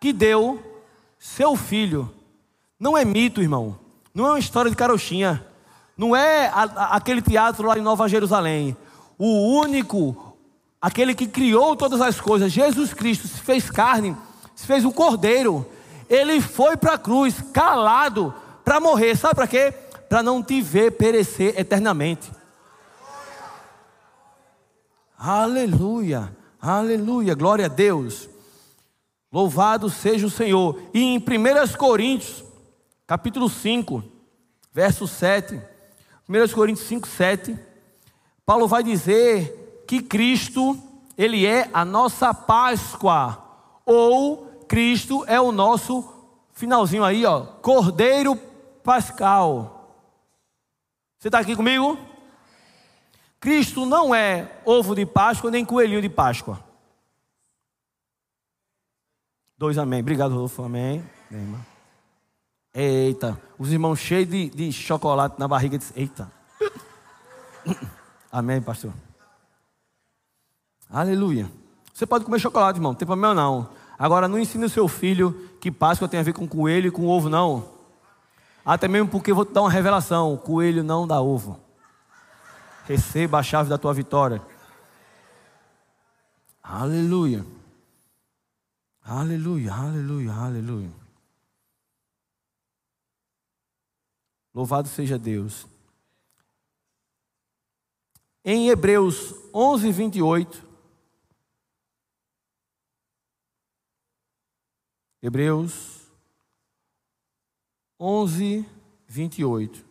que 0.00 0.12
deu 0.12 0.73
seu 1.24 1.56
filho. 1.56 2.12
Não 2.78 2.98
é 2.98 3.02
mito, 3.02 3.40
irmão. 3.40 3.78
Não 4.14 4.26
é 4.26 4.28
uma 4.32 4.38
história 4.38 4.70
de 4.70 4.76
carochinha. 4.76 5.42
Não 5.96 6.14
é 6.14 6.48
a, 6.48 6.64
a, 6.64 6.96
aquele 6.96 7.22
teatro 7.22 7.66
lá 7.66 7.78
em 7.78 7.80
Nova 7.80 8.06
Jerusalém. 8.06 8.76
O 9.18 9.58
único, 9.58 10.36
aquele 10.82 11.14
que 11.14 11.26
criou 11.26 11.74
todas 11.74 12.02
as 12.02 12.20
coisas, 12.20 12.52
Jesus 12.52 12.92
Cristo, 12.92 13.26
se 13.26 13.40
fez 13.40 13.70
carne, 13.70 14.14
se 14.54 14.66
fez 14.66 14.84
um 14.84 14.92
cordeiro. 14.92 15.66
Ele 16.10 16.42
foi 16.42 16.76
para 16.76 16.92
a 16.92 16.98
cruz, 16.98 17.42
calado, 17.54 18.34
para 18.62 18.78
morrer. 18.78 19.16
Sabe 19.16 19.34
para 19.34 19.48
quê? 19.48 19.72
Para 20.10 20.22
não 20.22 20.42
te 20.42 20.60
ver 20.60 20.90
perecer 20.92 21.58
eternamente. 21.58 22.30
Aleluia, 25.18 26.36
aleluia, 26.60 27.34
glória 27.34 27.64
a 27.64 27.68
Deus. 27.68 28.28
Louvado 29.34 29.90
seja 29.90 30.28
o 30.28 30.30
Senhor. 30.30 30.80
E 30.94 31.02
em 31.02 31.18
1 31.18 31.76
Coríntios, 31.76 32.44
capítulo 33.04 33.48
5, 33.48 34.00
verso 34.72 35.08
7. 35.08 35.60
1 36.28 36.54
Coríntios 36.54 36.86
5, 36.86 37.08
7. 37.08 37.58
Paulo 38.46 38.68
vai 38.68 38.84
dizer 38.84 39.82
que 39.88 40.00
Cristo, 40.00 40.78
Ele 41.18 41.44
é 41.44 41.68
a 41.72 41.84
nossa 41.84 42.32
Páscoa. 42.32 43.42
Ou 43.84 44.46
Cristo 44.68 45.24
é 45.26 45.40
o 45.40 45.50
nosso, 45.50 46.08
finalzinho 46.52 47.02
aí, 47.02 47.26
ó, 47.26 47.40
Cordeiro 47.40 48.36
Pascal. 48.84 49.98
Você 51.18 51.26
está 51.26 51.40
aqui 51.40 51.56
comigo? 51.56 51.98
Cristo 53.40 53.84
não 53.84 54.14
é 54.14 54.60
ovo 54.64 54.94
de 54.94 55.04
Páscoa 55.04 55.50
nem 55.50 55.64
coelhinho 55.64 56.00
de 56.00 56.08
Páscoa. 56.08 56.62
Dois 59.56 59.78
amém. 59.78 60.00
Obrigado, 60.00 60.32
Rodolfo. 60.32 60.62
Amém. 60.64 61.04
amém 61.30 61.60
Eita, 62.76 63.40
os 63.56 63.72
irmãos 63.72 64.00
cheios 64.00 64.28
de, 64.28 64.50
de 64.50 64.72
chocolate 64.72 65.38
na 65.38 65.46
barriga. 65.46 65.78
Disse, 65.78 65.92
Eita. 65.94 66.30
amém, 68.32 68.60
pastor. 68.60 68.92
Aleluia. 70.90 71.48
Você 71.92 72.04
pode 72.04 72.24
comer 72.24 72.40
chocolate, 72.40 72.78
irmão, 72.78 72.92
não 72.92 72.98
tem 72.98 73.06
problema 73.06 73.32
não. 73.32 73.70
Agora, 73.96 74.26
não 74.26 74.38
ensine 74.38 74.64
o 74.64 74.68
seu 74.68 74.88
filho 74.88 75.48
que 75.60 75.70
Páscoa 75.70 76.08
tem 76.08 76.18
a 76.18 76.24
ver 76.24 76.32
com 76.32 76.48
coelho 76.48 76.88
e 76.88 76.90
com 76.90 77.06
ovo, 77.06 77.28
não. 77.28 77.68
Até 78.66 78.88
mesmo 78.88 79.08
porque 79.08 79.30
eu 79.30 79.36
vou 79.36 79.44
te 79.44 79.52
dar 79.52 79.60
uma 79.60 79.70
revelação: 79.70 80.36
coelho 80.36 80.82
não 80.82 81.06
dá 81.06 81.20
ovo. 81.20 81.60
Receba 82.86 83.38
a 83.38 83.42
chave 83.42 83.70
da 83.70 83.78
tua 83.78 83.94
vitória. 83.94 84.42
Aleluia. 86.62 87.46
Aleluia, 89.06 89.70
aleluia, 89.74 90.32
aleluia. 90.32 90.90
Louvado 94.54 94.88
seja 94.88 95.18
Deus. 95.18 95.66
Em 98.42 98.70
Hebreus 98.70 99.34
11, 99.52 99.92
28. 99.92 100.66
Hebreus 105.20 106.10
11, 108.00 108.66
28. 109.06 109.84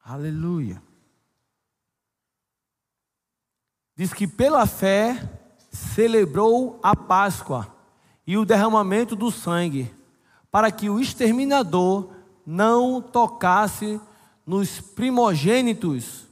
Aleluia. 0.00 0.82
Diz 3.96 4.12
que 4.12 4.28
pela 4.28 4.66
fé 4.66 5.43
celebrou 5.74 6.78
a 6.82 6.94
Páscoa 6.94 7.66
e 8.26 8.38
o 8.38 8.44
derramamento 8.44 9.16
do 9.16 9.30
sangue, 9.30 9.92
para 10.50 10.70
que 10.70 10.88
o 10.88 11.00
exterminador 11.00 12.10
não 12.46 13.02
tocasse 13.02 14.00
nos 14.46 14.80
primogênitos 14.80 16.26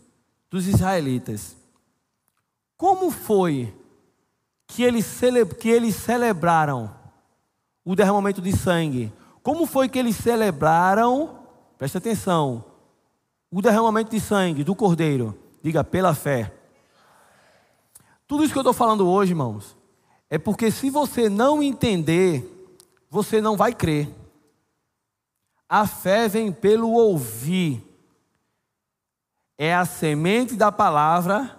dos 0.48 0.66
israelitas. 0.68 1.56
Como 2.76 3.10
foi 3.10 3.74
que 4.66 4.82
eles, 4.82 5.20
que 5.58 5.68
eles 5.68 5.96
celebraram 5.96 6.90
o 7.84 7.96
derramamento 7.96 8.40
de 8.40 8.56
sangue? 8.56 9.12
Como 9.42 9.66
foi 9.66 9.88
que 9.88 9.98
eles 9.98 10.16
celebraram, 10.16 11.38
presta 11.76 11.98
atenção, 11.98 12.64
o 13.50 13.60
derramamento 13.60 14.10
de 14.10 14.20
sangue 14.20 14.62
do 14.62 14.74
cordeiro? 14.74 15.36
Diga, 15.62 15.82
pela 15.82 16.14
fé. 16.14 16.52
Tudo 18.32 18.44
isso 18.44 18.54
que 18.54 18.58
eu 18.58 18.62
estou 18.62 18.72
falando 18.72 19.06
hoje, 19.06 19.32
irmãos, 19.32 19.76
é 20.30 20.38
porque 20.38 20.70
se 20.70 20.88
você 20.88 21.28
não 21.28 21.62
entender, 21.62 22.42
você 23.10 23.42
não 23.42 23.58
vai 23.58 23.74
crer. 23.74 24.08
A 25.68 25.86
fé 25.86 26.28
vem 26.28 26.50
pelo 26.50 26.92
ouvir. 26.92 27.86
É 29.58 29.74
a 29.74 29.84
semente 29.84 30.56
da 30.56 30.72
palavra 30.72 31.54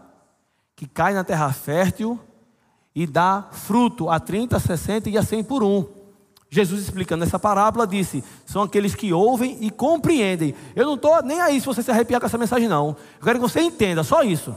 que 0.76 0.88
cai 0.88 1.14
na 1.14 1.24
terra 1.24 1.54
fértil 1.54 2.20
e 2.96 3.06
dá 3.06 3.50
fruto 3.52 4.10
a 4.10 4.20
30, 4.20 4.58
a 4.58 4.60
60 4.60 5.12
e 5.12 5.18
a 5.20 5.22
100 5.22 5.44
por 5.44 5.62
um. 5.62 5.86
Jesus 6.50 6.82
explicando 6.82 7.24
essa 7.24 7.38
parábola 7.38 7.86
disse: 7.86 8.24
são 8.48 8.64
aqueles 8.64 8.96
que 8.96 9.14
ouvem 9.14 9.60
e 9.62 9.70
compreendem. 9.70 10.56
Eu 10.76 10.88
não 10.88 10.96
estou 10.96 11.22
nem 11.22 11.40
aí 11.40 11.60
se 11.60 11.68
você 11.68 11.84
se 11.84 11.92
arrepiar 11.92 12.20
com 12.20 12.26
essa 12.26 12.38
mensagem, 12.40 12.68
não. 12.68 12.98
Eu 13.20 13.24
quero 13.24 13.38
que 13.38 13.48
você 13.48 13.62
entenda, 13.62 14.04
só 14.04 14.24
isso. 14.24 14.56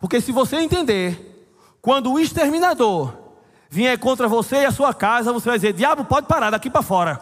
Porque 0.00 0.20
se 0.20 0.32
você 0.32 0.56
entender, 0.56 1.46
quando 1.80 2.12
o 2.12 2.20
exterminador 2.20 3.14
vier 3.68 3.98
contra 3.98 4.28
você 4.28 4.62
e 4.62 4.66
a 4.66 4.72
sua 4.72 4.94
casa, 4.94 5.32
você 5.32 5.48
vai 5.48 5.58
dizer: 5.58 5.72
diabo, 5.72 6.04
pode 6.04 6.26
parar 6.26 6.50
daqui 6.50 6.70
para 6.70 6.82
fora. 6.82 7.20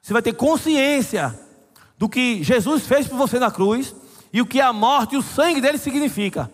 Você 0.00 0.12
vai 0.12 0.22
ter 0.22 0.32
consciência 0.34 1.38
do 1.96 2.08
que 2.08 2.42
Jesus 2.42 2.86
fez 2.86 3.06
por 3.06 3.16
você 3.16 3.38
na 3.38 3.50
cruz 3.50 3.94
e 4.32 4.40
o 4.40 4.46
que 4.46 4.60
a 4.60 4.72
morte 4.72 5.14
e 5.14 5.18
o 5.18 5.22
sangue 5.22 5.60
dele 5.60 5.78
significa. 5.78 6.50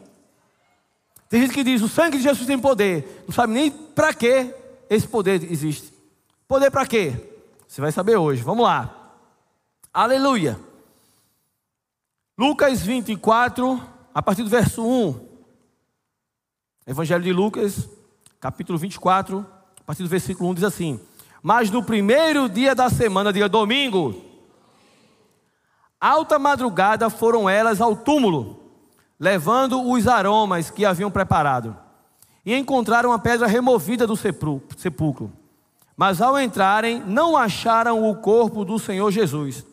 Tem 1.29 1.41
gente 1.41 1.55
que 1.55 1.65
diz: 1.65 1.83
o 1.83 1.89
sangue 1.89 2.19
de 2.19 2.23
Jesus 2.23 2.47
tem 2.47 2.59
poder, 2.59 3.25
não 3.27 3.35
sabe 3.35 3.53
nem 3.53 3.71
para 3.71 4.13
que 4.13 4.55
esse 4.91 5.07
poder 5.07 5.51
existe. 5.51 5.93
Poder 6.47 6.71
para 6.71 6.87
quê? 6.87 7.15
Você 7.67 7.81
vai 7.81 7.93
saber 7.93 8.17
hoje. 8.17 8.43
Vamos 8.43 8.65
lá. 8.65 9.13
Aleluia. 9.93 10.59
Lucas 12.39 12.83
24, 12.83 13.83
a 14.15 14.23
partir 14.23 14.45
do 14.45 14.49
verso 14.49 14.87
1. 14.87 15.29
Evangelho 16.87 17.25
de 17.25 17.33
Lucas, 17.33 17.91
capítulo 18.39 18.79
24, 18.79 19.45
a 19.81 19.83
partir 19.83 20.05
do 20.05 20.09
versículo 20.09 20.49
1 20.51 20.55
diz 20.55 20.63
assim: 20.63 21.01
Mas 21.43 21.69
no 21.69 21.83
primeiro 21.83 22.49
dia 22.49 22.77
da 22.77 22.89
semana, 22.89 23.33
dia 23.33 23.49
domingo, 23.49 24.23
alta 26.01 26.39
madrugada 26.39 27.11
foram 27.11 27.51
elas 27.51 27.81
ao 27.81 27.97
túmulo, 27.97 28.71
levando 29.19 29.91
os 29.91 30.07
aromas 30.07 30.71
que 30.71 30.85
haviam 30.85 31.11
preparado, 31.11 31.77
e 32.47 32.55
encontraram 32.55 33.13
a 33.13 33.19
pedra 33.19 33.49
removida 33.49 34.07
do 34.07 34.15
sepulcro. 34.15 35.33
Mas 35.97 36.21
ao 36.21 36.39
entrarem, 36.39 37.03
não 37.05 37.37
acharam 37.37 38.09
o 38.09 38.15
corpo 38.15 38.65
do 38.65 38.79
Senhor 38.79 39.11
Jesus. 39.11 39.67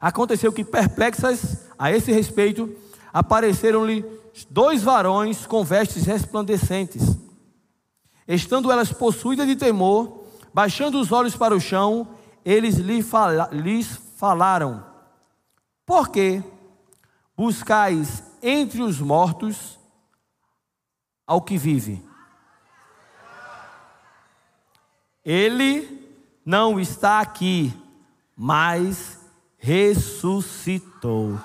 Aconteceu 0.00 0.50
que, 0.52 0.64
perplexas 0.64 1.66
a 1.78 1.92
esse 1.92 2.10
respeito, 2.10 2.74
apareceram-lhe 3.12 4.04
dois 4.48 4.82
varões 4.82 5.46
com 5.46 5.62
vestes 5.62 6.06
resplandecentes. 6.06 7.18
Estando 8.26 8.72
elas 8.72 8.92
possuídas 8.92 9.46
de 9.46 9.56
temor, 9.56 10.24
baixando 10.54 10.98
os 10.98 11.12
olhos 11.12 11.36
para 11.36 11.54
o 11.54 11.60
chão, 11.60 12.08
eles 12.44 12.76
lhes 12.76 14.00
falaram: 14.16 14.84
Por 15.84 16.08
que 16.08 16.42
buscais 17.36 18.22
entre 18.42 18.80
os 18.82 19.00
mortos 19.00 19.78
ao 21.26 21.42
que 21.42 21.58
vive? 21.58 22.02
Ele 25.22 26.08
não 26.44 26.80
está 26.80 27.20
aqui, 27.20 27.74
mas 28.34 29.19
ressuscitou. 29.60 31.38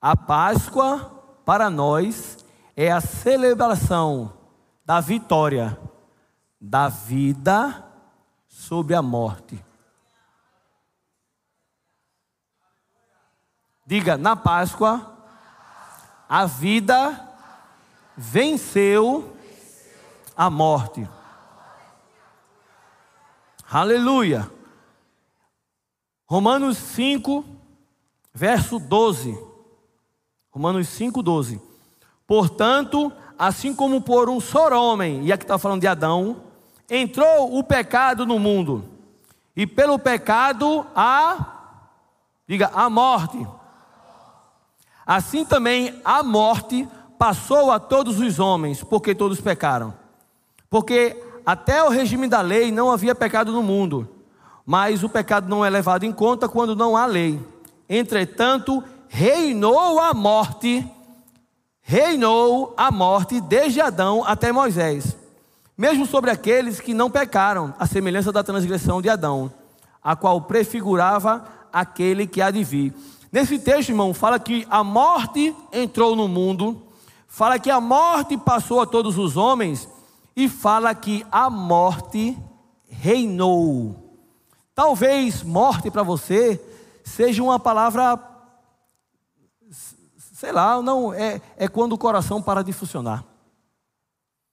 A 0.00 0.16
Páscoa, 0.16 1.40
para 1.44 1.70
nós, 1.70 2.44
é 2.76 2.92
a 2.92 3.00
celebração 3.00 4.32
da 4.84 5.00
vitória 5.00 5.78
da 6.60 6.88
vida 6.88 7.84
sobre 8.48 8.94
a 8.94 9.00
morte. 9.00 9.64
Diga, 13.86 14.16
na 14.16 14.34
Páscoa, 14.34 15.16
a 16.28 16.44
vida 16.44 17.28
venceu 18.16 19.36
a 20.36 20.50
morte. 20.50 21.08
Aleluia. 23.78 24.50
Romanos 26.26 26.78
5, 26.78 27.44
verso 28.32 28.78
12. 28.78 29.38
Romanos 30.50 30.88
5, 30.88 31.22
12. 31.22 31.60
Portanto, 32.26 33.12
assim 33.38 33.74
como 33.74 34.00
por 34.00 34.30
um 34.30 34.40
só 34.40 34.72
homem, 34.72 35.26
e 35.26 35.30
aqui 35.30 35.44
está 35.44 35.58
falando 35.58 35.82
de 35.82 35.86
Adão, 35.86 36.44
entrou 36.88 37.54
o 37.54 37.62
pecado 37.62 38.24
no 38.24 38.38
mundo, 38.38 38.82
e 39.54 39.66
pelo 39.66 39.98
pecado 39.98 40.86
a, 40.96 41.74
diga, 42.48 42.70
a 42.72 42.88
morte. 42.88 43.46
Assim 45.04 45.44
também 45.44 46.00
a 46.02 46.22
morte 46.22 46.88
passou 47.18 47.70
a 47.70 47.78
todos 47.78 48.20
os 48.20 48.38
homens, 48.38 48.82
porque 48.82 49.14
todos 49.14 49.38
pecaram. 49.38 49.92
Porque 50.70 51.25
até 51.46 51.80
o 51.84 51.88
regime 51.88 52.26
da 52.26 52.40
lei 52.40 52.72
não 52.72 52.90
havia 52.90 53.14
pecado 53.14 53.52
no 53.52 53.62
mundo, 53.62 54.08
mas 54.66 55.04
o 55.04 55.08
pecado 55.08 55.48
não 55.48 55.64
é 55.64 55.70
levado 55.70 56.02
em 56.02 56.10
conta 56.10 56.48
quando 56.48 56.74
não 56.74 56.96
há 56.96 57.06
lei. 57.06 57.40
Entretanto, 57.88 58.82
reinou 59.08 60.00
a 60.00 60.12
morte, 60.12 60.84
reinou 61.80 62.74
a 62.76 62.90
morte 62.90 63.40
desde 63.40 63.80
Adão 63.80 64.24
até 64.26 64.50
Moisés, 64.50 65.16
mesmo 65.78 66.04
sobre 66.04 66.32
aqueles 66.32 66.80
que 66.80 66.92
não 66.92 67.08
pecaram, 67.08 67.72
a 67.78 67.86
semelhança 67.86 68.32
da 68.32 68.42
transgressão 68.42 69.00
de 69.00 69.08
Adão, 69.08 69.52
a 70.02 70.16
qual 70.16 70.40
prefigurava 70.40 71.44
aquele 71.72 72.26
que 72.26 72.42
há 72.42 72.50
de 72.50 72.64
vir. 72.64 72.92
Nesse 73.30 73.56
texto, 73.56 73.90
irmão, 73.90 74.12
fala 74.12 74.40
que 74.40 74.66
a 74.68 74.82
morte 74.82 75.54
entrou 75.72 76.16
no 76.16 76.26
mundo, 76.26 76.82
fala 77.28 77.56
que 77.56 77.70
a 77.70 77.80
morte 77.80 78.36
passou 78.36 78.80
a 78.80 78.86
todos 78.86 79.16
os 79.16 79.36
homens 79.36 79.88
e 80.36 80.48
fala 80.50 80.94
que 80.94 81.26
a 81.32 81.48
morte 81.48 82.38
reinou. 82.86 84.20
Talvez 84.74 85.42
morte 85.42 85.90
para 85.90 86.02
você 86.02 86.62
seja 87.02 87.42
uma 87.42 87.58
palavra, 87.58 88.20
sei 90.34 90.52
lá, 90.52 90.82
não 90.82 91.14
é, 91.14 91.40
é 91.56 91.66
quando 91.66 91.94
o 91.94 91.98
coração 91.98 92.42
para 92.42 92.62
de 92.62 92.72
funcionar. 92.72 93.24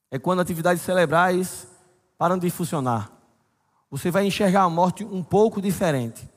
É 0.10 0.18
quando 0.18 0.40
atividades 0.40 0.82
cerebrais 0.82 1.68
param 2.18 2.38
de 2.38 2.50
funcionar. 2.50 3.12
Você 3.92 4.10
vai 4.10 4.26
enxergar 4.26 4.62
a 4.62 4.70
morte 4.70 5.04
um 5.04 5.22
pouco 5.22 5.62
diferente. 5.62 6.30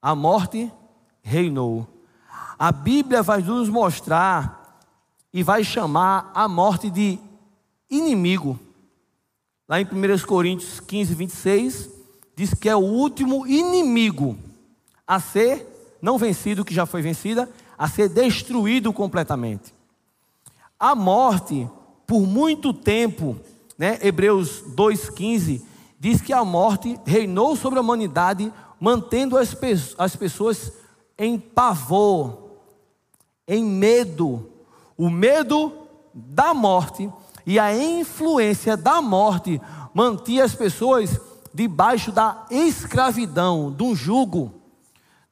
A 0.00 0.16
morte 0.16 0.72
reinou. 1.22 1.86
A 2.58 2.72
Bíblia 2.72 3.22
vai 3.22 3.40
nos 3.40 3.68
mostrar 3.68 4.80
e 5.32 5.42
vai 5.42 5.62
chamar 5.62 6.32
a 6.34 6.48
morte 6.48 6.90
de 6.90 7.20
inimigo. 7.92 8.58
Lá 9.68 9.80
em 9.80 9.84
1 9.84 10.26
Coríntios 10.26 10.80
15, 10.80 11.14
26, 11.14 11.90
diz 12.34 12.54
que 12.54 12.68
é 12.68 12.74
o 12.74 12.80
último 12.80 13.46
inimigo 13.46 14.36
a 15.06 15.20
ser, 15.20 15.96
não 16.00 16.18
vencido, 16.18 16.64
que 16.64 16.74
já 16.74 16.86
foi 16.86 17.02
vencida, 17.02 17.48
a 17.76 17.88
ser 17.88 18.08
destruído 18.08 18.92
completamente. 18.92 19.74
A 20.78 20.94
morte, 20.94 21.68
por 22.06 22.22
muito 22.22 22.72
tempo, 22.72 23.36
né, 23.78 23.98
Hebreus 24.02 24.62
2,15, 24.74 25.62
diz 25.98 26.20
que 26.20 26.32
a 26.32 26.44
morte 26.44 26.98
reinou 27.04 27.54
sobre 27.56 27.78
a 27.78 27.82
humanidade, 27.82 28.52
mantendo 28.80 29.36
as, 29.36 29.56
as 29.98 30.16
pessoas 30.16 30.72
em 31.18 31.38
pavor, 31.38 32.58
em 33.46 33.64
medo. 33.64 34.50
O 34.96 35.08
medo 35.08 35.72
da 36.12 36.52
morte 36.52 37.08
e 37.46 37.58
a 37.58 37.74
influência 37.76 38.76
da 38.76 39.00
morte 39.00 39.60
mantinha 39.94 40.44
as 40.44 40.54
pessoas 40.54 41.20
debaixo 41.52 42.10
da 42.10 42.46
escravidão, 42.50 43.72
de 43.72 43.82
um 43.82 43.94
jugo. 43.94 44.52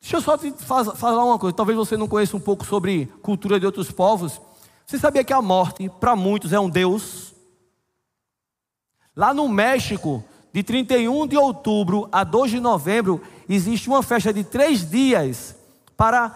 Deixa 0.00 0.16
eu 0.16 0.20
só 0.20 0.36
te 0.36 0.52
falar 0.52 1.24
uma 1.24 1.38
coisa, 1.38 1.56
talvez 1.56 1.76
você 1.76 1.96
não 1.96 2.08
conheça 2.08 2.36
um 2.36 2.40
pouco 2.40 2.64
sobre 2.64 3.06
cultura 3.22 3.60
de 3.60 3.66
outros 3.66 3.90
povos. 3.90 4.40
Você 4.86 4.98
sabia 4.98 5.22
que 5.22 5.32
a 5.32 5.42
morte, 5.42 5.88
para 6.00 6.16
muitos, 6.16 6.52
é 6.52 6.58
um 6.58 6.68
Deus? 6.68 7.34
Lá 9.14 9.34
no 9.34 9.48
México, 9.48 10.24
de 10.52 10.62
31 10.62 11.26
de 11.26 11.36
outubro 11.36 12.08
a 12.10 12.24
2 12.24 12.52
de 12.52 12.60
novembro, 12.60 13.20
existe 13.48 13.88
uma 13.88 14.02
festa 14.02 14.32
de 14.32 14.42
três 14.42 14.88
dias 14.88 15.54
para 15.96 16.34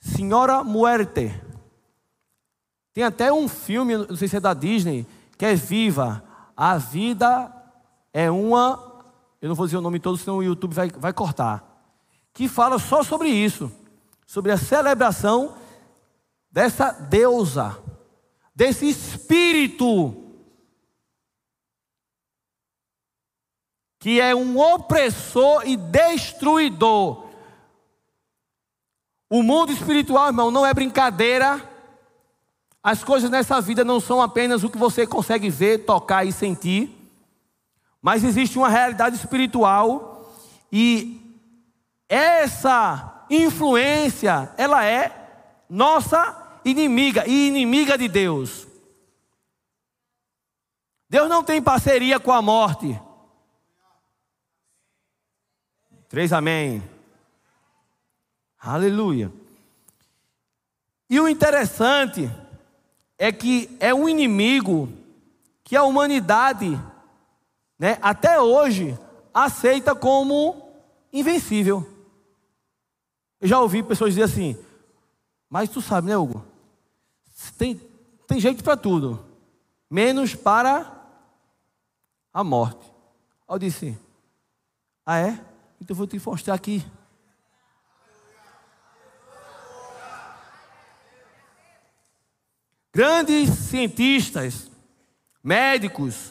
Senhora 0.00 0.64
Muerte. 0.64 1.32
Tem 2.92 3.04
até 3.04 3.32
um 3.32 3.48
filme, 3.48 3.96
não 3.96 4.16
sei 4.16 4.28
se 4.28 4.36
é 4.36 4.40
da 4.40 4.52
Disney, 4.52 5.06
que 5.38 5.44
é 5.44 5.54
Viva. 5.54 6.22
A 6.56 6.76
vida 6.76 7.52
é 8.12 8.30
uma. 8.30 9.04
Eu 9.40 9.48
não 9.48 9.56
vou 9.56 9.66
dizer 9.66 9.78
o 9.78 9.82
nome 9.82 9.98
todo, 9.98 10.18
senão 10.18 10.38
o 10.38 10.42
YouTube 10.42 10.74
vai, 10.74 10.90
vai 10.90 11.12
cortar. 11.12 11.64
Que 12.34 12.48
fala 12.48 12.78
só 12.78 13.02
sobre 13.02 13.28
isso. 13.28 13.72
Sobre 14.26 14.52
a 14.52 14.56
celebração 14.56 15.56
dessa 16.50 16.92
deusa, 16.92 17.78
desse 18.54 18.88
espírito. 18.88 20.14
Que 23.98 24.20
é 24.20 24.34
um 24.34 24.58
opressor 24.58 25.66
e 25.66 25.76
destruidor. 25.76 27.26
O 29.30 29.42
mundo 29.42 29.72
espiritual, 29.72 30.26
irmão, 30.26 30.50
não 30.50 30.66
é 30.66 30.74
brincadeira. 30.74 31.71
As 32.82 33.04
coisas 33.04 33.30
nessa 33.30 33.60
vida 33.60 33.84
não 33.84 34.00
são 34.00 34.20
apenas 34.20 34.64
o 34.64 34.70
que 34.70 34.76
você 34.76 35.06
consegue 35.06 35.48
ver, 35.48 35.84
tocar 35.84 36.24
e 36.24 36.32
sentir, 36.32 36.90
mas 38.00 38.24
existe 38.24 38.58
uma 38.58 38.68
realidade 38.68 39.14
espiritual 39.14 40.34
e 40.72 41.20
essa 42.08 43.24
influência, 43.30 44.52
ela 44.58 44.84
é 44.84 45.22
nossa 45.70 46.58
inimiga 46.64 47.26
e 47.26 47.48
inimiga 47.48 47.96
de 47.96 48.08
Deus. 48.08 48.66
Deus 51.08 51.28
não 51.28 51.44
tem 51.44 51.62
parceria 51.62 52.18
com 52.18 52.32
a 52.32 52.42
morte. 52.42 53.00
Três 56.08 56.32
amém. 56.32 56.82
Aleluia. 58.58 59.32
E 61.08 61.20
o 61.20 61.28
interessante 61.28 62.30
é 63.22 63.30
que 63.30 63.70
é 63.78 63.94
um 63.94 64.08
inimigo 64.08 64.92
que 65.62 65.76
a 65.76 65.84
humanidade, 65.84 66.76
né, 67.78 67.96
até 68.02 68.40
hoje, 68.40 68.98
aceita 69.32 69.94
como 69.94 70.60
invencível. 71.12 71.88
Eu 73.40 73.46
já 73.46 73.60
ouvi 73.60 73.80
pessoas 73.80 74.14
dizer 74.14 74.24
assim, 74.24 74.58
mas 75.48 75.70
tu 75.70 75.80
sabe, 75.80 76.08
né, 76.08 76.16
Hugo? 76.16 76.44
Tem, 77.56 77.80
tem 78.26 78.40
jeito 78.40 78.64
para 78.64 78.76
tudo, 78.76 79.24
menos 79.88 80.34
para 80.34 80.92
a 82.34 82.42
morte. 82.42 82.92
Eu 83.48 83.56
disse, 83.56 83.96
ah 85.06 85.20
é? 85.20 85.34
Então 85.80 85.90
eu 85.90 85.94
vou 85.94 86.08
te 86.08 86.20
mostrar 86.26 86.54
aqui. 86.54 86.84
Grandes 92.94 93.48
cientistas, 93.48 94.70
médicos, 95.42 96.30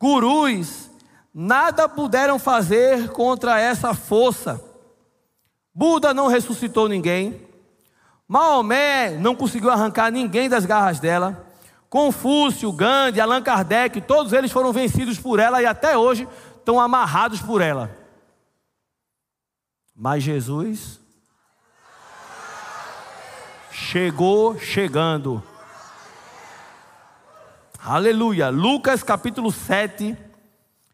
gurus, 0.00 0.90
nada 1.34 1.86
puderam 1.88 2.38
fazer 2.38 3.10
contra 3.10 3.60
essa 3.60 3.92
força. 3.92 4.64
Buda 5.74 6.14
não 6.14 6.26
ressuscitou 6.26 6.88
ninguém. 6.88 7.46
Maomé 8.26 9.10
não 9.10 9.36
conseguiu 9.36 9.70
arrancar 9.70 10.10
ninguém 10.10 10.48
das 10.48 10.64
garras 10.64 11.00
dela. 11.00 11.46
Confúcio, 11.90 12.72
Gandhi, 12.72 13.20
Allan 13.20 13.42
Kardec, 13.42 14.00
todos 14.00 14.32
eles 14.32 14.52
foram 14.52 14.72
vencidos 14.72 15.18
por 15.18 15.38
ela 15.38 15.60
e 15.60 15.66
até 15.66 15.98
hoje 15.98 16.26
estão 16.56 16.80
amarrados 16.80 17.42
por 17.42 17.60
ela. 17.60 17.94
Mas 19.94 20.22
Jesus 20.22 20.98
chegou 23.70 24.58
chegando. 24.58 25.49
Aleluia. 27.82 28.50
Lucas 28.50 29.02
capítulo 29.02 29.50
7, 29.50 30.14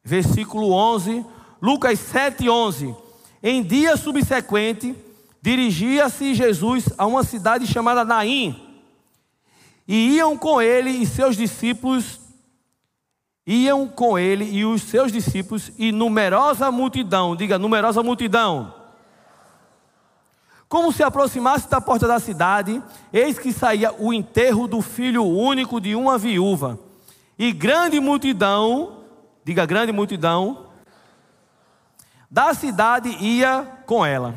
versículo 0.05 0.71
11. 0.71 1.27
Lucas 1.61 1.99
7, 1.99 2.49
11. 2.49 2.95
Em 3.43 3.61
dia 3.61 3.97
subsequente, 3.97 4.95
dirigia-se 5.43 6.33
Jesus 6.33 6.89
a 6.97 7.05
uma 7.05 7.25
cidade 7.25 7.67
chamada 7.67 8.05
Naim. 8.05 8.55
E 9.87 10.15
iam 10.15 10.39
com 10.39 10.63
ele 10.63 10.91
e 10.91 11.05
seus 11.05 11.37
discípulos, 11.37 12.21
iam 13.45 13.89
com 13.89 14.17
ele 14.17 14.45
e 14.45 14.65
os 14.65 14.83
seus 14.83 15.11
discípulos 15.11 15.73
e 15.77 15.91
numerosa 15.91 16.71
multidão, 16.71 17.35
diga 17.35 17.59
numerosa 17.59 18.01
multidão. 18.01 18.73
Como 20.69 20.93
se 20.93 21.03
aproximasse 21.03 21.69
da 21.69 21.81
porta 21.81 22.09
da 22.09 22.19
cidade, 22.19 22.83
eis 23.13 23.39
que 23.39 23.53
saía 23.53 23.93
o 23.93 24.13
enterro 24.13 24.67
do 24.67 24.83
filho 24.83 25.25
único 25.25 25.81
de 25.81 25.95
uma 25.95 26.19
viúva. 26.19 26.79
E 27.39 27.53
grande 27.53 28.01
multidão, 28.01 29.05
diga 29.45 29.65
grande 29.65 29.93
multidão, 29.93 30.67
da 32.29 32.53
cidade 32.53 33.09
ia 33.11 33.65
com 33.87 34.05
ela. 34.05 34.35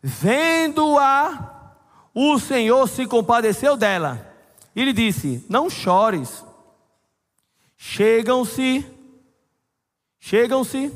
Vendo-a, 0.00 1.74
o 2.14 2.38
Senhor 2.38 2.88
se 2.88 3.06
compadeceu 3.06 3.76
dela 3.76 4.32
e 4.74 4.84
lhe 4.84 4.92
disse: 4.92 5.44
Não 5.48 5.68
chores. 5.68 6.44
Chegam-se, 7.76 8.86
chegam-se, 10.18 10.90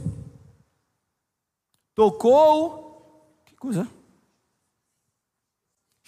tocou, 1.94 3.42
que 3.44 3.54
coisa? 3.54 3.86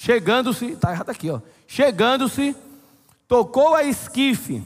Chegando-se, 0.03 0.73
está 0.73 0.91
errado 0.91 1.11
aqui, 1.11 1.31
ó. 1.31 1.41
Chegando-se, 1.65 2.57
tocou 3.29 3.73
a 3.73 3.85
esquife 3.85 4.61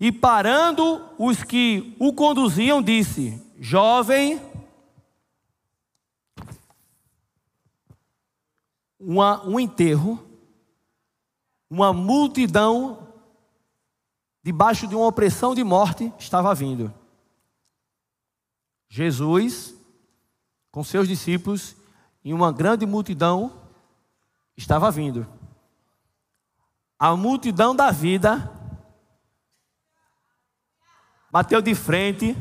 e 0.00 0.10
parando 0.10 1.08
os 1.16 1.44
que 1.44 1.94
o 2.00 2.12
conduziam, 2.12 2.82
disse: 2.82 3.40
Jovem, 3.60 4.42
uma, 8.98 9.46
um 9.46 9.60
enterro, 9.60 10.20
uma 11.70 11.92
multidão 11.92 13.06
debaixo 14.42 14.88
de 14.88 14.96
uma 14.96 15.06
opressão 15.06 15.54
de 15.54 15.62
morte 15.62 16.12
estava 16.18 16.52
vindo. 16.56 16.92
Jesus, 18.88 19.76
com 20.72 20.82
seus 20.82 21.06
discípulos, 21.06 21.76
e 22.24 22.34
uma 22.34 22.50
grande 22.50 22.84
multidão 22.84 23.64
estava 24.56 24.90
vindo. 24.90 25.26
A 26.98 27.14
multidão 27.14 27.76
da 27.76 27.90
vida 27.90 28.50
bateu 31.30 31.60
de 31.60 31.74
frente 31.74 32.36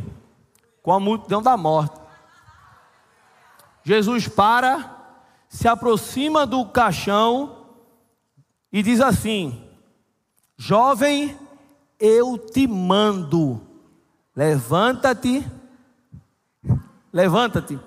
com 0.82 0.93
a 0.93 0.99
multidão 0.99 1.41
da 1.41 1.58
morte. 1.58 1.99
Jesus 3.84 4.28
para, 4.28 4.95
se 5.49 5.67
aproxima 5.67 6.45
do 6.45 6.65
caixão 6.65 7.65
e 8.71 8.82
diz 8.82 9.01
assim: 9.01 9.69
Jovem, 10.58 11.38
eu 11.99 12.38
te 12.38 12.65
mando, 12.67 13.62
levanta-te, 14.36 15.45
levanta-te. 17.12 17.80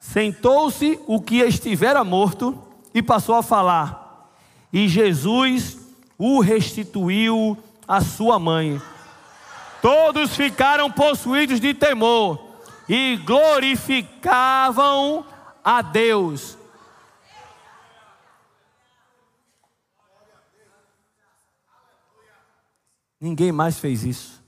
Sentou-se 0.00 0.98
o 1.06 1.20
que 1.20 1.40
estivera 1.40 2.02
morto 2.02 2.67
e 2.98 3.02
passou 3.02 3.36
a 3.36 3.42
falar. 3.42 4.30
E 4.72 4.88
Jesus 4.88 5.78
o 6.18 6.40
restituiu 6.40 7.56
à 7.86 8.00
sua 8.00 8.38
mãe. 8.38 8.80
Todos 9.80 10.34
ficaram 10.34 10.90
possuídos 10.90 11.60
de 11.60 11.72
temor 11.72 12.44
e 12.88 13.16
glorificavam 13.18 15.24
a 15.64 15.80
Deus. 15.80 16.58
Ninguém 23.20 23.52
mais 23.52 23.78
fez 23.78 24.04
isso. 24.04 24.42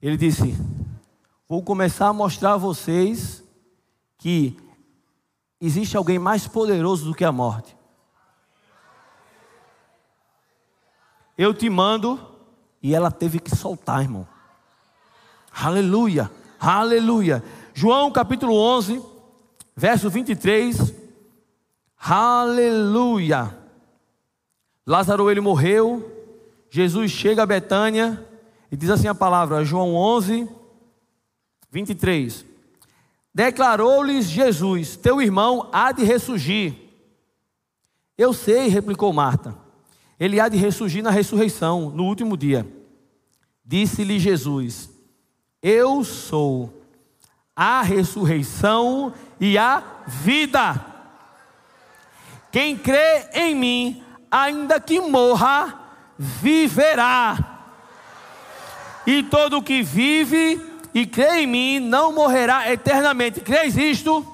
Ele 0.00 0.16
disse: 0.16 0.54
Vou 1.48 1.62
começar 1.62 2.08
a 2.08 2.12
mostrar 2.12 2.54
a 2.54 2.58
vocês 2.58 3.44
que 4.18 4.56
existe 5.66 5.96
alguém 5.96 6.18
mais 6.18 6.46
poderoso 6.46 7.06
do 7.06 7.14
que 7.14 7.24
a 7.24 7.32
morte. 7.32 7.76
eu 11.36 11.52
te 11.52 11.68
mando, 11.68 12.20
e 12.82 12.94
ela 12.94 13.10
teve 13.10 13.38
que 13.38 13.54
soltar, 13.54 14.02
irmão. 14.02 14.26
Aleluia, 15.52 16.30
aleluia. 16.58 17.42
João 17.74 18.10
capítulo 18.10 18.54
11, 18.54 19.02
verso 19.74 20.10
23. 20.10 20.94
Aleluia. 21.98 23.56
Lázaro 24.86 25.30
ele 25.30 25.40
morreu. 25.40 26.10
Jesus 26.70 27.10
chega 27.10 27.42
a 27.42 27.46
Betânia 27.46 28.26
e 28.70 28.76
diz 28.76 28.88
assim 28.88 29.06
a 29.06 29.14
palavra, 29.14 29.64
João 29.64 29.94
11, 29.94 30.48
23. 31.70 32.46
Declarou-lhes 33.34 34.26
Jesus: 34.26 34.96
Teu 34.96 35.20
irmão 35.20 35.68
há 35.72 35.92
de 35.92 36.04
ressurgir. 36.04 36.74
Eu 38.16 38.32
sei, 38.32 38.68
replicou 38.68 39.12
Marta 39.12 39.62
ele 40.22 40.38
há 40.38 40.48
de 40.48 40.56
ressurgir 40.56 41.02
na 41.02 41.10
ressurreição, 41.10 41.90
no 41.90 42.04
último 42.04 42.36
dia. 42.36 42.64
Disse-lhe 43.66 44.20
Jesus: 44.20 44.88
Eu 45.60 46.04
sou 46.04 46.72
a 47.56 47.82
ressurreição 47.82 49.12
e 49.40 49.58
a 49.58 49.82
vida. 50.06 50.80
Quem 52.52 52.78
crê 52.78 53.30
em 53.34 53.52
mim, 53.52 54.04
ainda 54.30 54.78
que 54.78 55.00
morra, 55.00 55.90
viverá. 56.16 57.64
E 59.04 59.24
todo 59.24 59.60
que 59.60 59.82
vive 59.82 60.54
e 60.94 61.06
crê 61.06 61.42
em 61.42 61.46
mim 61.46 61.80
não 61.80 62.12
morrerá 62.12 62.70
eternamente. 62.70 63.40
Crês 63.40 63.76
isto? 63.76 64.24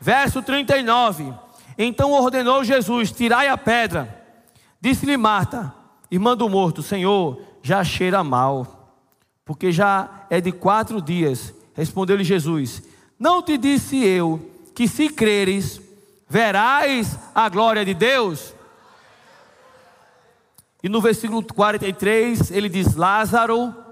Verso 0.00 0.42
39. 0.42 1.32
Então 1.78 2.12
ordenou 2.12 2.64
Jesus: 2.64 3.10
Tirai 3.10 3.48
a 3.48 3.56
pedra. 3.56 4.24
Disse-lhe 4.80 5.16
Marta, 5.16 5.74
irmã 6.10 6.36
do 6.36 6.48
morto: 6.48 6.82
Senhor, 6.82 7.40
já 7.62 7.82
cheira 7.82 8.22
mal, 8.22 8.94
porque 9.44 9.72
já 9.72 10.26
é 10.28 10.40
de 10.40 10.52
quatro 10.52 11.00
dias. 11.00 11.54
Respondeu-lhe 11.74 12.24
Jesus: 12.24 12.82
Não 13.18 13.42
te 13.42 13.56
disse 13.56 14.04
eu 14.04 14.50
que 14.74 14.86
se 14.86 15.08
creres, 15.08 15.80
verás 16.28 17.18
a 17.34 17.48
glória 17.48 17.84
de 17.84 17.94
Deus? 17.94 18.54
E 20.82 20.88
no 20.88 21.00
versículo 21.00 21.42
43 21.42 22.50
ele 22.50 22.68
diz: 22.68 22.94
Lázaro 22.94 23.85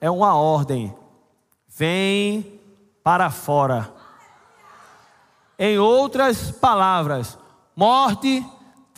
é 0.00 0.10
uma 0.10 0.34
ordem, 0.34 0.94
vem 1.68 2.60
para 3.02 3.30
fora. 3.30 3.92
Em 5.58 5.78
outras 5.78 6.50
palavras, 6.50 7.38
morte 7.76 8.44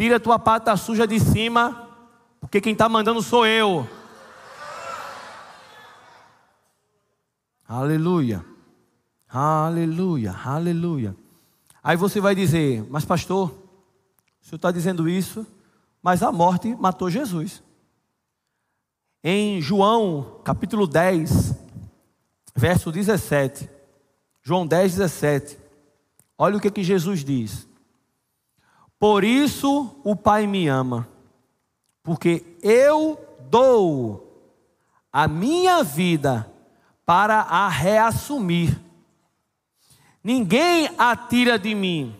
Tira 0.02 0.18
tua 0.18 0.38
pata 0.38 0.76
suja 0.76 1.06
de 1.06 1.20
cima, 1.20 1.88
porque 2.40 2.60
quem 2.60 2.72
está 2.72 2.88
mandando 2.88 3.22
sou 3.22 3.46
eu. 3.46 3.88
Aleluia. 7.68 8.44
Aleluia. 9.28 10.34
Aleluia. 10.44 11.16
Aí 11.82 11.96
você 11.96 12.20
vai 12.20 12.34
dizer, 12.34 12.84
mas 12.90 13.04
pastor, 13.04 13.50
o 14.40 14.44
senhor 14.44 14.56
está 14.56 14.72
dizendo 14.72 15.08
isso, 15.08 15.46
mas 16.02 16.22
a 16.22 16.32
morte 16.32 16.74
matou 16.74 17.10
Jesus. 17.10 17.62
Em 19.24 19.60
João 19.60 20.40
capítulo 20.42 20.84
10, 20.84 21.54
verso 22.56 22.90
17. 22.90 23.70
João 24.42 24.66
10, 24.66 24.96
17. 24.96 25.58
Olha 26.36 26.56
o 26.56 26.60
que, 26.60 26.72
que 26.72 26.82
Jesus 26.82 27.24
diz. 27.24 27.68
Por 28.98 29.22
isso 29.22 29.94
o 30.02 30.16
Pai 30.16 30.48
me 30.48 30.66
ama, 30.66 31.06
porque 32.02 32.44
eu 32.60 33.16
dou 33.48 34.44
a 35.12 35.28
minha 35.28 35.84
vida 35.84 36.50
para 37.06 37.42
a 37.42 37.68
reassumir. 37.68 38.76
Ninguém 40.24 40.90
a 40.98 41.14
tira 41.14 41.56
de 41.60 41.76
mim. 41.76 42.16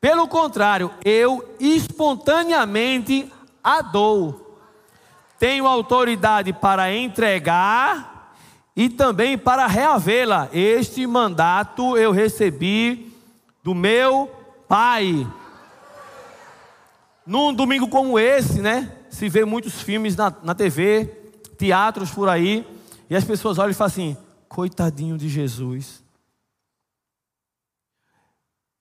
Pelo 0.00 0.26
contrário, 0.26 0.92
eu 1.04 1.54
espontaneamente 1.60 3.32
a 3.62 3.82
dou. 3.82 4.47
Tenho 5.38 5.66
autoridade 5.66 6.52
para 6.52 6.94
entregar 6.94 8.34
e 8.74 8.88
também 8.88 9.38
para 9.38 9.66
reavê-la. 9.66 10.48
Este 10.52 11.06
mandato 11.06 11.96
eu 11.96 12.12
recebi 12.12 13.12
do 13.62 13.74
meu 13.74 14.30
Pai. 14.68 15.26
Num 17.26 17.54
domingo 17.54 17.88
como 17.88 18.18
esse, 18.18 18.60
né? 18.60 18.96
Se 19.10 19.28
vê 19.28 19.44
muitos 19.44 19.80
filmes 19.80 20.14
na, 20.14 20.32
na 20.42 20.54
TV, 20.54 21.06
teatros 21.56 22.10
por 22.10 22.28
aí, 22.28 22.66
e 23.08 23.16
as 23.16 23.24
pessoas 23.24 23.58
olham 23.58 23.70
e 23.70 23.74
falam 23.74 23.90
assim: 23.90 24.16
coitadinho 24.48 25.16
de 25.16 25.28
Jesus. 25.28 26.02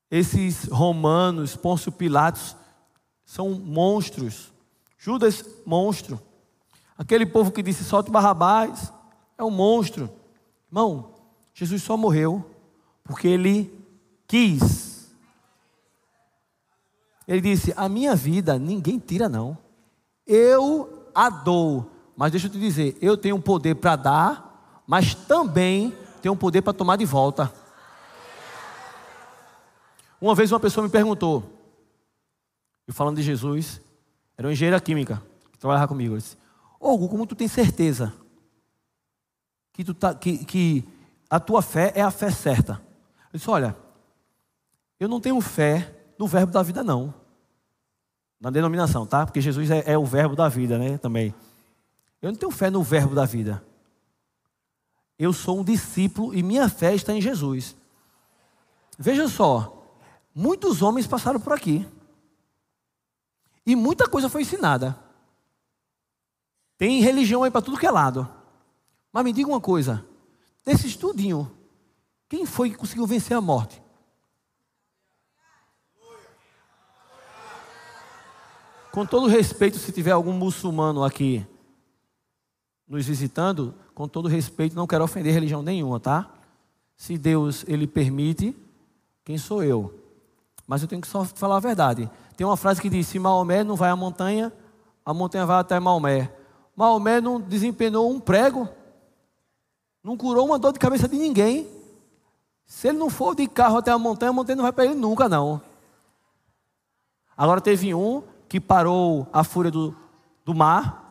Esses 0.10 0.66
romanos, 0.66 1.56
Pôncio 1.56 1.92
Pilatos, 1.92 2.56
são 3.26 3.52
monstros. 3.52 4.52
Judas, 4.98 5.44
monstro. 5.66 6.22
Aquele 6.98 7.26
povo 7.26 7.52
que 7.52 7.62
disse 7.62 7.84
solte 7.84 8.10
Barrabás, 8.12 8.92
é 9.38 9.44
um 9.44 9.52
monstro. 9.52 10.10
Irmão, 10.70 11.14
Jesus 11.54 11.84
só 11.84 11.96
morreu 11.96 12.50
porque 13.04 13.28
ele 13.28 13.72
quis 14.28 14.98
ele 17.28 17.42
disse: 17.42 17.74
A 17.76 17.90
minha 17.90 18.16
vida 18.16 18.58
ninguém 18.58 18.98
tira, 18.98 19.28
não. 19.28 19.58
Eu 20.26 21.10
a 21.14 21.30
dou. 21.30 21.92
Mas 22.16 22.32
deixa 22.32 22.48
eu 22.48 22.52
te 22.52 22.60
dizer: 22.60 22.98
eu 23.02 23.18
tenho 23.18 23.36
um 23.36 23.42
poder 23.42 23.76
para 23.76 23.96
dar, 23.96 24.84
mas 24.88 25.14
também 25.14 25.96
tenho 26.22 26.34
um 26.34 26.38
poder 26.38 26.62
para 26.62 26.74
tomar 26.74 26.96
de 26.96 27.06
volta. 27.06 27.52
Uma 30.20 30.34
vez 30.34 30.52
uma 30.52 30.60
pessoa 30.60 30.84
me 30.84 30.90
perguntou, 30.90 31.44
eu 32.88 32.94
falando 32.94 33.18
de 33.18 33.22
Jesus, 33.22 33.80
era 34.36 34.48
uma 34.48 34.54
engenheira 34.54 34.82
química, 34.82 35.22
que 35.52 35.60
trabalhava 35.60 35.88
comigo. 35.88 36.14
Ele 36.14 36.22
disse: 36.22 36.38
Hugo, 36.80 37.10
como 37.10 37.26
tu 37.26 37.36
tem 37.36 37.48
certeza 37.48 38.14
que, 39.74 39.84
tu 39.84 39.94
tá, 39.94 40.14
que, 40.16 40.44
que 40.46 40.88
a 41.30 41.40
tua 41.40 41.62
fé 41.62 41.92
é 41.96 42.02
a 42.02 42.12
fé 42.12 42.32
certa? 42.32 42.82
Eu 43.32 43.38
disse: 43.38 43.50
Olha, 43.50 43.76
Eu 45.00 45.08
não 45.08 45.22
tenho 45.22 45.40
fé 45.40 45.94
no 46.18 46.28
verbo 46.28 46.52
da 46.52 46.64
vida, 46.64 46.84
não. 46.84 47.14
Na 48.40 48.50
denominação, 48.50 49.06
tá? 49.06 49.26
Porque 49.26 49.42
Jesus 49.42 49.70
é, 49.70 49.84
é 49.86 49.98
o 49.98 50.06
verbo 50.06 50.36
da 50.36 50.50
vida, 50.50 50.78
né? 50.78 50.98
Também. 50.98 51.34
Eu 52.22 52.32
não 52.32 52.38
tenho 52.38 52.52
fé 52.52 52.70
no 52.70 52.82
verbo 52.82 53.14
da 53.14 53.26
vida. 53.26 53.64
Eu 55.18 55.34
sou 55.34 55.60
um 55.60 55.64
discípulo 55.64 56.34
e 56.34 56.44
minha 56.44 56.70
fé 56.70 56.94
está 56.94 57.14
em 57.14 57.22
Jesus. 57.22 57.76
Veja 58.98 59.28
só, 59.28 59.84
muitos 60.34 60.82
homens 60.82 61.08
passaram 61.08 61.40
por 61.40 61.54
aqui. 61.54 61.88
E 63.66 63.76
muita 63.76 64.08
coisa 64.08 64.30
foi 64.30 64.42
ensinada. 64.42 64.98
Tem 66.78 67.02
religião 67.02 67.44
aí 67.44 67.52
para 67.52 67.62
tudo 67.62 67.78
que 67.78 67.86
é 67.86 67.92
lado. 67.92 68.30
Mas 69.12 69.24
me 69.24 69.34
diga 69.34 69.50
uma 69.50 69.62
coisa: 69.62 70.06
desse 70.66 70.88
estudinho, 70.88 71.52
quem 72.30 72.46
foi 72.46 72.70
que 72.70 72.78
conseguiu 72.78 73.08
vencer 73.08 73.36
a 73.36 73.42
morte? 73.42 73.82
Com 78.92 79.06
todo 79.06 79.28
respeito, 79.28 79.78
se 79.78 79.92
tiver 79.92 80.12
algum 80.12 80.34
muçulmano 80.34 81.04
aqui 81.04 81.46
nos 82.88 83.06
visitando, 83.06 83.76
com 83.94 84.08
todo 84.08 84.28
respeito, 84.28 84.76
não 84.76 84.88
quero 84.88 85.04
ofender 85.04 85.34
religião 85.34 85.62
nenhuma, 85.62 86.00
tá? 86.00 86.32
Se 86.96 87.18
Deus 87.18 87.66
ele 87.68 87.86
permite, 87.86 88.56
quem 89.26 89.38
sou 89.38 89.64
eu? 89.64 89.94
Mas 90.66 90.82
eu 90.82 90.88
tenho 90.88 91.02
que 91.02 91.08
só 91.08 91.24
falar 91.26 91.58
a 91.58 91.60
verdade. 91.60 92.10
Tem 92.36 92.46
uma 92.46 92.58
frase 92.58 92.82
que 92.82 92.90
diz: 92.90 93.08
se 93.08 93.20
Maomé 93.20 93.64
não 93.64 93.76
vai 93.76 93.90
à 93.90 93.96
montanha, 93.96 94.52
a 95.06 95.14
montanha 95.14 95.46
vai 95.46 95.60
até 95.60 95.80
Maomé. 95.80 96.32
Maomé 96.78 97.20
não 97.20 97.42
desempenhou 97.42 98.08
um 98.08 98.20
prego, 98.20 98.70
não 100.04 100.16
curou 100.16 100.46
uma 100.46 100.60
dor 100.60 100.72
de 100.72 100.78
cabeça 100.78 101.08
de 101.08 101.18
ninguém. 101.18 101.68
Se 102.68 102.90
ele 102.90 103.00
não 103.00 103.10
for 103.10 103.36
de 103.36 103.48
carro 103.48 103.78
até 103.78 103.90
a 103.90 103.98
montanha, 103.98 104.30
a 104.30 104.34
montanha 104.34 104.58
não 104.58 104.64
vai 104.64 104.72
para 104.72 104.86
ele 104.86 104.94
nunca, 104.94 105.28
não. 105.28 105.60
Agora 107.36 107.60
teve 107.60 107.96
um 107.96 108.22
que 108.48 108.60
parou 108.60 109.28
a 109.34 109.44
fúria 109.44 109.72
do, 109.72 109.96
do 110.46 110.54
mar, 110.54 111.04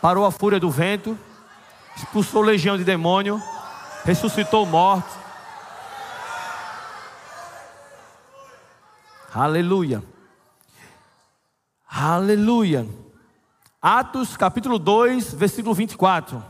parou 0.00 0.24
a 0.24 0.30
fúria 0.30 0.60
do 0.60 0.70
vento, 0.70 1.18
expulsou 1.96 2.40
legião 2.40 2.78
de 2.78 2.84
demônio, 2.84 3.42
ressuscitou 4.04 4.64
mortos. 4.64 5.12
Aleluia. 9.34 10.04
Aleluia. 11.88 13.03
Atos 13.86 14.34
capítulo 14.34 14.78
2, 14.78 15.34
versículo 15.34 15.74
24. 15.74 16.42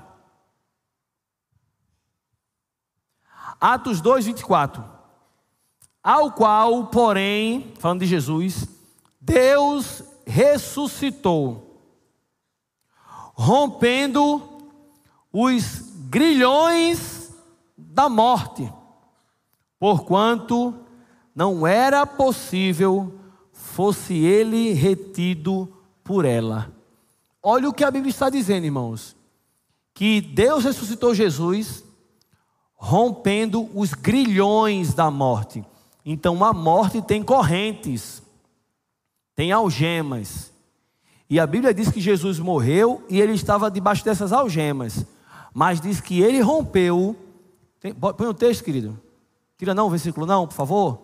Atos 3.60 4.00
2, 4.00 4.26
24. 4.26 4.84
Ao 6.00 6.30
qual, 6.30 6.86
porém, 6.86 7.74
falando 7.80 8.02
de 8.02 8.06
Jesus, 8.06 8.68
Deus 9.20 10.04
ressuscitou 10.24 11.82
rompendo 13.34 14.40
os 15.32 15.92
grilhões 16.08 17.34
da 17.76 18.08
morte, 18.08 18.72
porquanto 19.76 20.72
não 21.34 21.66
era 21.66 22.06
possível 22.06 23.18
fosse 23.52 24.14
ele 24.14 24.72
retido 24.72 25.68
por 26.04 26.24
ela. 26.24 26.72
Olha 27.46 27.68
o 27.68 27.74
que 27.74 27.84
a 27.84 27.90
Bíblia 27.90 28.10
está 28.10 28.30
dizendo, 28.30 28.64
irmãos. 28.64 29.14
Que 29.92 30.22
Deus 30.22 30.64
ressuscitou 30.64 31.14
Jesus, 31.14 31.84
rompendo 32.74 33.68
os 33.78 33.92
grilhões 33.92 34.94
da 34.94 35.10
morte. 35.10 35.62
Então 36.06 36.42
a 36.42 36.54
morte 36.54 37.02
tem 37.02 37.22
correntes, 37.22 38.22
tem 39.36 39.52
algemas. 39.52 40.50
E 41.28 41.38
a 41.38 41.46
Bíblia 41.46 41.74
diz 41.74 41.90
que 41.90 42.00
Jesus 42.00 42.38
morreu 42.38 43.04
e 43.10 43.20
ele 43.20 43.34
estava 43.34 43.70
debaixo 43.70 44.02
dessas 44.02 44.32
algemas. 44.32 45.04
Mas 45.52 45.82
diz 45.82 46.00
que 46.00 46.22
ele 46.22 46.40
rompeu. 46.40 47.14
Tem, 47.78 47.94
põe 47.94 48.26
o 48.26 48.30
um 48.30 48.34
texto, 48.34 48.64
querido. 48.64 48.98
Tira 49.58 49.74
não 49.74 49.86
o 49.86 49.90
versículo, 49.90 50.24
não, 50.24 50.48
por 50.48 50.54
favor. 50.54 51.02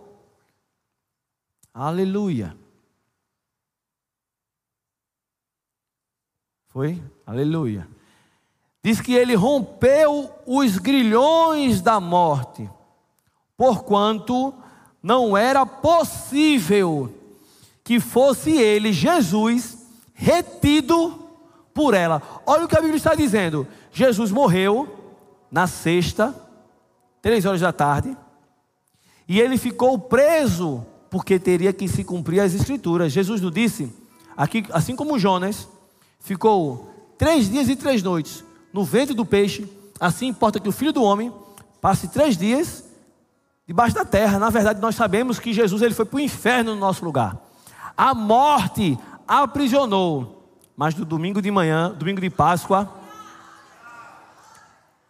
Aleluia. 1.73 2.57
Foi? 6.71 7.03
Aleluia. 7.27 7.87
Diz 8.83 9.01
que 9.01 9.13
ele 9.13 9.35
rompeu 9.35 10.31
os 10.47 10.79
grilhões 10.79 11.83
da 11.83 12.01
morte, 12.01 12.71
porquanto 13.57 14.55
não 15.03 15.37
era 15.37 15.67
possível 15.67 17.13
que 17.83 17.99
fosse 17.99 18.53
ele, 18.53 18.93
Jesus, 18.93 19.87
retido 20.15 21.29
por 21.75 21.93
ela. 21.93 22.23
Olha 22.47 22.65
o 22.65 22.69
que 22.69 22.77
a 22.77 22.81
Bíblia 22.81 22.97
está 22.97 23.15
dizendo. 23.15 23.67
Jesus 23.91 24.31
morreu 24.31 24.89
na 25.51 25.67
sexta, 25.67 26.35
três 27.21 27.45
horas 27.45 27.61
da 27.61 27.73
tarde, 27.73 28.17
e 29.29 29.41
ele 29.41 29.59
ficou 29.59 29.99
preso 29.99 30.87
porque 31.11 31.39
teria 31.39 31.73
que 31.73 31.89
se 31.89 32.05
cumprir 32.05 32.41
as 32.41 32.55
escrituras. 32.55 33.13
Jesus 33.13 33.41
nos 33.41 33.53
disse, 33.53 33.93
aqui, 34.37 34.65
assim 34.73 34.95
como 34.95 35.19
Jonas, 35.19 35.69
ficou 36.21 36.89
três 37.19 37.51
dias 37.51 37.69
e 37.69 37.75
três 37.75 38.03
noites 38.03 38.45
no 38.73 38.85
ventre 38.85 39.15
do 39.15 39.27
peixe, 39.27 39.69
assim 39.99 40.29
importa 40.29 40.61
que 40.61 40.69
o 40.69 40.73
filho 40.73 40.93
do 40.93 41.03
homem 41.03 41.33
passe 41.81 42.09
três 42.09 42.37
dias 42.37 42.85
debaixo 43.67 43.95
da 43.95 44.05
terra. 44.05 44.39
Na 44.39 44.51
verdade, 44.51 44.81
nós 44.81 44.95
sabemos 44.95 45.39
que 45.39 45.53
Jesus 45.53 45.83
ele 45.83 45.95
foi 45.95 46.05
para 46.05 46.17
o 46.17 46.21
inferno 46.21 46.75
no 46.75 46.81
nosso 46.81 47.05
lugar. 47.05 47.37
A 47.97 48.15
morte 48.15 48.99
aprisionou. 49.27 50.37
Mas 50.77 50.95
no 50.95 51.05
domingo 51.05 51.43
de 51.43 51.51
manhã, 51.51 51.93
domingo 51.93 52.21
de 52.21 52.31
Páscoa, 52.31 52.89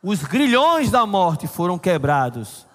os 0.03 0.25
grilhões 0.25 0.91
da 0.91 1.07
morte 1.07 1.47
foram 1.47 1.79
quebrados. 1.79 2.67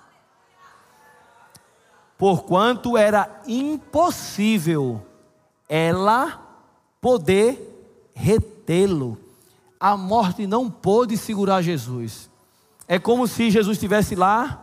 Porquanto 2.17 2.97
era 2.97 3.41
impossível 3.45 5.05
ela 5.67 6.39
poder 7.01 7.74
retê-lo. 8.15 9.17
A 9.79 9.95
morte 9.95 10.47
não 10.47 10.71
pôde 10.71 11.15
segurar 11.17 11.61
Jesus. 11.61 12.27
É 12.87 12.97
como 12.97 13.27
se 13.27 13.51
Jesus 13.51 13.77
estivesse 13.77 14.15
lá 14.15 14.61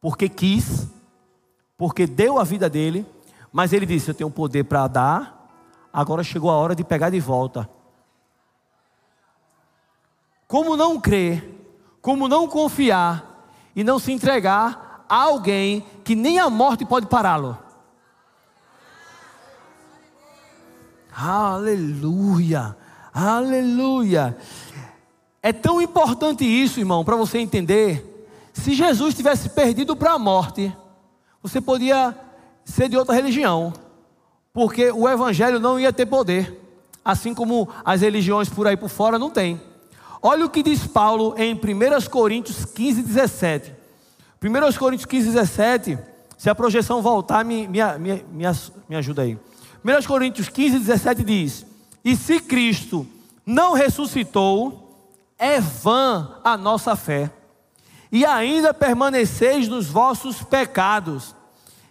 porque 0.00 0.28
quis, 0.28 0.86
porque 1.76 2.06
deu 2.06 2.38
a 2.38 2.44
vida 2.44 2.70
dele, 2.70 3.04
mas 3.52 3.74
ele 3.74 3.84
disse: 3.84 4.10
Eu 4.10 4.14
tenho 4.14 4.30
poder 4.30 4.64
para 4.64 4.86
dar 4.86 5.36
agora 5.96 6.22
chegou 6.22 6.50
a 6.50 6.54
hora 6.54 6.74
de 6.74 6.84
pegar 6.84 7.08
de 7.08 7.18
volta. 7.18 7.66
Como 10.46 10.76
não 10.76 11.00
crer, 11.00 11.42
como 12.02 12.28
não 12.28 12.46
confiar 12.46 13.48
e 13.74 13.82
não 13.82 13.98
se 13.98 14.12
entregar 14.12 15.06
a 15.08 15.22
alguém 15.22 15.86
que 16.04 16.14
nem 16.14 16.38
a 16.38 16.50
morte 16.50 16.84
pode 16.84 17.06
pará-lo. 17.06 17.56
Aleluia, 21.18 22.76
aleluia. 23.12 24.36
É 25.42 25.52
tão 25.52 25.80
importante 25.80 26.44
isso, 26.44 26.78
irmão, 26.78 27.04
para 27.04 27.16
você 27.16 27.38
entender. 27.38 28.28
Se 28.52 28.74
Jesus 28.74 29.14
tivesse 29.14 29.48
perdido 29.48 29.96
para 29.96 30.12
a 30.12 30.18
morte, 30.18 30.76
você 31.42 31.60
podia 31.60 32.14
ser 32.64 32.88
de 32.88 32.96
outra 32.96 33.14
religião 33.14 33.72
porque 34.56 34.90
o 34.90 35.06
evangelho 35.06 35.60
não 35.60 35.78
ia 35.78 35.92
ter 35.92 36.06
poder, 36.06 36.58
assim 37.04 37.34
como 37.34 37.68
as 37.84 38.00
religiões 38.00 38.48
por 38.48 38.66
aí 38.66 38.74
por 38.74 38.88
fora 38.88 39.18
não 39.18 39.28
têm. 39.28 39.60
Olha 40.22 40.46
o 40.46 40.48
que 40.48 40.62
diz 40.62 40.86
Paulo 40.86 41.34
em 41.36 41.52
1 41.52 42.08
Coríntios 42.10 42.64
15, 42.64 43.02
17. 43.02 43.74
1 44.42 44.78
Coríntios 44.78 45.04
15, 45.04 45.26
17, 45.26 45.98
se 46.38 46.48
a 46.48 46.54
projeção 46.54 47.02
voltar, 47.02 47.44
me, 47.44 47.68
me, 47.68 47.80
me, 47.98 48.46
me 48.88 48.96
ajuda 48.96 49.22
aí. 49.22 49.38
1 49.86 50.04
Coríntios 50.08 50.48
15, 50.48 50.80
17 50.80 51.22
diz: 51.22 51.64
E 52.04 52.16
se 52.16 52.40
Cristo 52.40 53.06
não 53.44 53.72
ressuscitou, 53.72 55.14
é 55.38 55.60
vã 55.60 56.40
a 56.42 56.56
nossa 56.56 56.96
fé, 56.96 57.30
e 58.10 58.26
ainda 58.26 58.74
permaneceis 58.74 59.68
nos 59.68 59.86
vossos 59.86 60.42
pecados, 60.42 61.36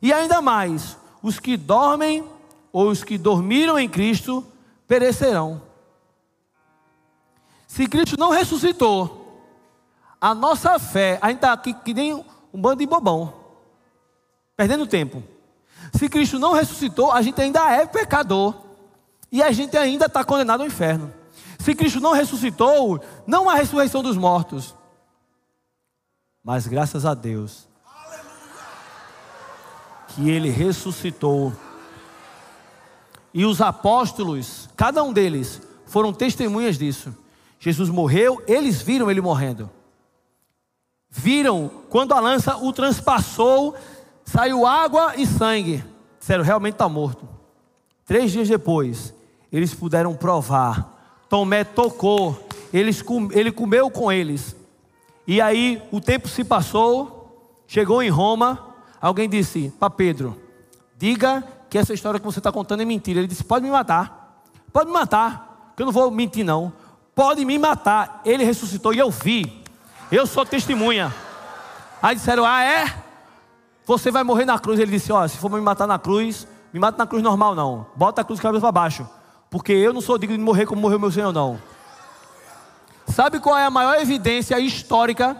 e 0.01 0.11
ainda 0.11 0.41
mais, 0.41 0.97
os 1.23 1.39
que 1.39 1.55
dormem 1.55 2.27
ou 2.73 2.89
os 2.89 3.01
que 3.01 3.17
dormiram 3.17 3.79
em 3.79 3.87
Cristo 3.87 4.45
perecerão. 4.85 5.61
Se 7.65 7.87
Cristo 7.87 8.19
não 8.19 8.29
ressuscitou, 8.29 9.41
a 10.19 10.35
nossa 10.35 10.77
fé 10.79 11.17
ainda 11.21 11.37
está 11.37 11.53
aqui 11.53 11.73
que 11.73 11.93
nem 11.93 12.13
um 12.13 12.25
bando 12.53 12.77
de 12.77 12.85
bobão, 12.85 13.33
perdendo 14.57 14.85
tempo. 14.85 15.23
Se 15.93 16.09
Cristo 16.09 16.39
não 16.39 16.53
ressuscitou, 16.53 17.11
a 17.11 17.21
gente 17.21 17.39
ainda 17.41 17.69
é 17.71 17.86
pecador 17.86 18.55
e 19.31 19.43
a 19.43 19.51
gente 19.51 19.77
ainda 19.77 20.05
está 20.05 20.23
condenado 20.23 20.61
ao 20.61 20.67
inferno. 20.67 21.13
Se 21.59 21.75
Cristo 21.75 21.99
não 21.99 22.13
ressuscitou, 22.13 23.01
não 23.25 23.49
há 23.49 23.55
ressurreição 23.55 24.01
dos 24.01 24.17
mortos. 24.17 24.75
Mas 26.43 26.67
graças 26.67 27.05
a 27.05 27.13
Deus, 27.13 27.67
que 30.09 30.29
ele 30.29 30.49
ressuscitou. 30.49 31.53
E 33.33 33.45
os 33.45 33.59
apóstolos, 33.59 34.69
cada 34.75 35.03
um 35.03 35.11
deles, 35.11 35.61
foram 35.86 36.13
testemunhas 36.13 36.77
disso. 36.77 37.13
Jesus 37.59 37.89
morreu, 37.89 38.41
eles 38.47 38.81
viram 38.81 39.11
ele 39.11 39.19
morrendo. 39.19 39.69
Viram 41.09 41.69
quando 41.89 42.13
a 42.13 42.19
lança 42.19 42.55
o 42.57 42.71
transpassou, 42.71 43.75
saiu 44.26 44.65
água 44.65 45.13
e 45.15 45.26
sangue. 45.26 45.84
Disseram, 46.19 46.43
realmente 46.43 46.73
está 46.73 46.89
morto. 46.89 47.28
Três 48.05 48.32
dias 48.32 48.47
depois, 48.47 49.13
eles 49.51 49.73
puderam 49.73 50.13
provar. 50.15 50.91
Tomé 51.30 51.63
tocou, 51.63 52.47
eles, 52.73 53.03
ele 53.32 53.51
comeu 53.51 53.89
com 53.89 54.11
eles. 54.11 54.55
E 55.28 55.39
aí 55.39 55.82
o 55.91 56.01
tempo 56.01 56.28
se 56.28 56.43
passou, 56.43 57.61
chegou 57.67 58.03
em 58.03 58.09
Roma. 58.09 58.76
Alguém 59.01 59.30
disse 59.30 59.73
para 59.80 59.89
Pedro: 59.89 60.39
Diga 60.97 61.43
que 61.69 61.78
essa 61.78 61.93
história 61.93 62.19
que 62.19 62.26
você 62.26 62.39
está 62.39 62.51
contando 62.51 62.82
é 62.82 62.86
mentira. 62.86 63.19
Ele 63.19 63.28
disse: 63.28 63.43
Pode 63.43 63.63
me 63.63 63.71
matar, 63.71 64.43
pode 64.71 64.88
me 64.88 64.93
matar, 64.93 65.73
que 65.76 65.82
eu 65.82 65.86
não 65.86 65.93
vou 65.93 66.11
mentir, 66.11 66.45
não. 66.45 66.71
Pode 67.13 67.43
me 67.45 67.57
matar. 67.57 68.21
Ele 68.26 68.43
ressuscitou 68.43 68.93
e 68.93 68.99
eu 68.99 69.09
vi. 69.09 69.63
Eu 70.11 70.28
sou 70.28 70.45
testemunha. 70.45 71.13
Aí 72.01 72.15
disseram: 72.15 72.45
Ah, 72.45 72.63
é? 72.63 73.04
Você 73.86 74.11
vai 74.11 74.23
morrer 74.23 74.45
na 74.45 74.57
cruz. 74.57 74.79
Ele 74.79 74.91
disse: 74.91 75.11
Ó, 75.11 75.27
se 75.27 75.38
for 75.38 75.49
me 75.51 75.61
matar 75.61 75.88
na 75.88 75.99
cruz, 75.99 76.47
me 76.73 76.79
mata 76.79 76.97
na 76.97 77.07
cruz 77.07 77.23
normal, 77.23 77.55
não. 77.55 77.86
Bota 77.95 78.21
a 78.21 78.23
cruz 78.23 78.39
cabeça 78.39 78.61
para 78.61 78.71
baixo. 78.71 79.07
Porque 79.49 79.71
eu 79.71 79.93
não 79.93 80.01
sou 80.01 80.17
digno 80.17 80.38
de 80.38 80.43
morrer 80.43 80.65
como 80.65 80.81
morreu 80.81 80.99
meu 80.99 81.11
Senhor, 81.11 81.31
não. 81.31 81.59
Sabe 83.07 83.39
qual 83.39 83.57
é 83.57 83.65
a 83.65 83.69
maior 83.69 83.95
evidência 84.01 84.59
histórica 84.59 85.39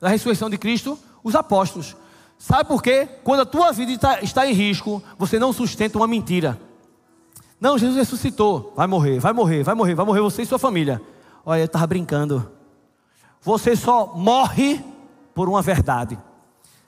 da 0.00 0.08
ressurreição 0.08 0.50
de 0.50 0.58
Cristo? 0.58 0.98
Os 1.24 1.34
apóstolos. 1.34 1.96
Sabe 2.38 2.68
por 2.68 2.82
quê? 2.82 3.08
Quando 3.24 3.40
a 3.40 3.46
tua 3.46 3.72
vida 3.72 3.90
está, 3.90 4.20
está 4.20 4.46
em 4.46 4.52
risco, 4.52 5.02
você 5.18 5.38
não 5.38 5.52
sustenta 5.52 5.98
uma 5.98 6.06
mentira. 6.06 6.60
Não, 7.60 7.76
Jesus 7.76 7.98
ressuscitou. 7.98 8.72
Vai 8.76 8.86
morrer, 8.86 9.18
vai 9.18 9.32
morrer, 9.32 9.64
vai 9.64 9.74
morrer, 9.74 9.94
vai 9.94 10.06
morrer 10.06 10.20
você 10.20 10.42
e 10.42 10.46
sua 10.46 10.58
família. 10.58 11.02
Olha, 11.44 11.60
eu 11.60 11.64
estava 11.64 11.86
brincando. 11.86 12.48
Você 13.40 13.74
só 13.74 14.12
morre 14.14 14.84
por 15.34 15.48
uma 15.48 15.60
verdade. 15.60 16.16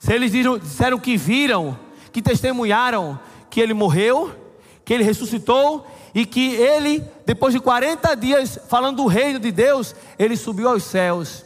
Se 0.01 0.11
eles 0.11 0.31
disseram 0.31 0.97
que 0.97 1.15
viram, 1.15 1.77
que 2.11 2.23
testemunharam 2.23 3.19
que 3.51 3.61
ele 3.61 3.71
morreu, 3.71 4.35
que 4.83 4.91
ele 4.91 5.03
ressuscitou 5.03 5.85
e 6.11 6.25
que 6.25 6.55
ele, 6.55 7.05
depois 7.23 7.53
de 7.53 7.59
40 7.59 8.15
dias 8.15 8.57
falando 8.67 8.97
do 8.97 9.05
reino 9.05 9.37
de 9.37 9.51
Deus, 9.51 9.95
ele 10.17 10.35
subiu 10.35 10.69
aos 10.69 10.81
céus. 10.81 11.45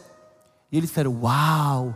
E 0.72 0.78
eles 0.78 0.88
disseram: 0.88 1.20
Uau! 1.20 1.94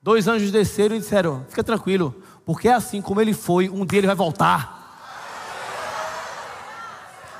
Dois 0.00 0.28
anjos 0.28 0.52
desceram 0.52 0.94
e 0.94 1.00
disseram: 1.00 1.44
Fica 1.48 1.64
tranquilo, 1.64 2.14
porque 2.46 2.68
é 2.68 2.74
assim 2.74 3.02
como 3.02 3.20
ele 3.20 3.34
foi, 3.34 3.68
um 3.68 3.84
dia 3.84 3.98
ele 3.98 4.06
vai 4.06 4.14
voltar. 4.14 4.78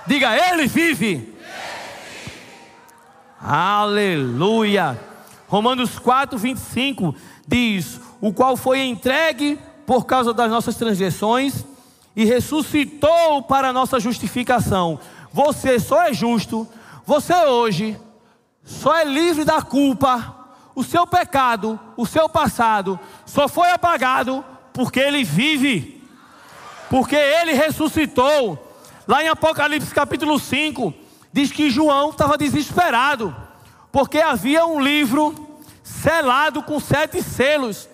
Diga, 0.05 0.37
ele 0.37 0.67
vive. 0.67 1.33
Aleluia. 3.41 5.08
Romanos 5.49 5.99
4, 5.99 6.39
25 6.39 7.15
diz: 7.47 8.01
O 8.21 8.33
qual 8.33 8.57
foi 8.57 8.81
entregue 8.81 9.59
por 9.87 10.05
causa 10.05 10.33
das 10.35 10.51
nossas 10.51 10.77
transgressões 10.77 11.65
e 12.15 12.25
ressuscitou 12.25 13.43
para 13.43 13.69
a 13.69 13.73
nossa 13.73 13.99
justificação. 13.99 15.01
Você 15.33 15.81
só 15.81 16.03
é 16.03 16.13
justo, 16.13 16.69
você 17.05 17.35
hoje 17.35 17.99
só 18.63 18.97
é 18.97 19.05
livre 19.05 19.45
da 19.45 19.63
culpa. 19.63 20.35
O 20.75 20.85
seu 20.85 21.07
pecado, 21.07 21.81
o 21.97 22.07
seu 22.07 22.29
passado, 22.29 23.01
só 23.27 23.49
foi 23.49 23.71
apagado 23.71 24.45
porque 24.73 25.01
ele 25.01 25.25
vive, 25.25 26.05
porque 26.89 27.17
ele 27.17 27.53
ressuscitou. 27.53 28.57
Lá 29.07 29.25
em 29.25 29.29
Apocalipse 29.29 29.93
capítulo 29.93 30.39
5, 30.39 30.95
diz 31.33 31.51
que 31.51 31.71
João 31.71 32.11
estava 32.11 32.39
desesperado, 32.39 33.35
porque 33.91 34.19
havia 34.19 34.67
um 34.67 34.81
livro 34.81 35.35
selado 35.83 36.63
com 36.63 36.79
sete 36.79 37.23
selos, 37.23 37.89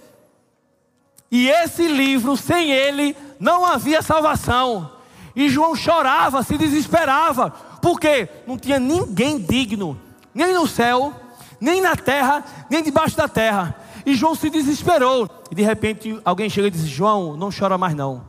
e 1.30 1.48
esse 1.48 1.88
livro, 1.88 2.36
sem 2.36 2.70
ele, 2.70 3.16
não 3.40 3.66
havia 3.66 4.02
salvação. 4.02 4.92
E 5.34 5.48
João 5.48 5.74
chorava, 5.74 6.42
se 6.44 6.56
desesperava, 6.56 7.50
porque 7.82 8.28
não 8.46 8.56
tinha 8.56 8.78
ninguém 8.78 9.40
digno, 9.40 10.00
nem 10.32 10.54
no 10.54 10.66
céu, 10.66 11.12
nem 11.60 11.80
na 11.80 11.96
terra, 11.96 12.44
nem 12.70 12.82
debaixo 12.82 13.16
da 13.16 13.26
terra. 13.26 13.74
E 14.06 14.14
João 14.14 14.34
se 14.34 14.48
desesperou. 14.48 15.28
E 15.50 15.54
de 15.54 15.62
repente 15.62 16.20
alguém 16.24 16.48
chega 16.48 16.68
e 16.68 16.70
diz: 16.70 16.82
João, 16.82 17.36
não 17.36 17.50
chora 17.50 17.76
mais 17.76 17.94
não. 17.94 18.24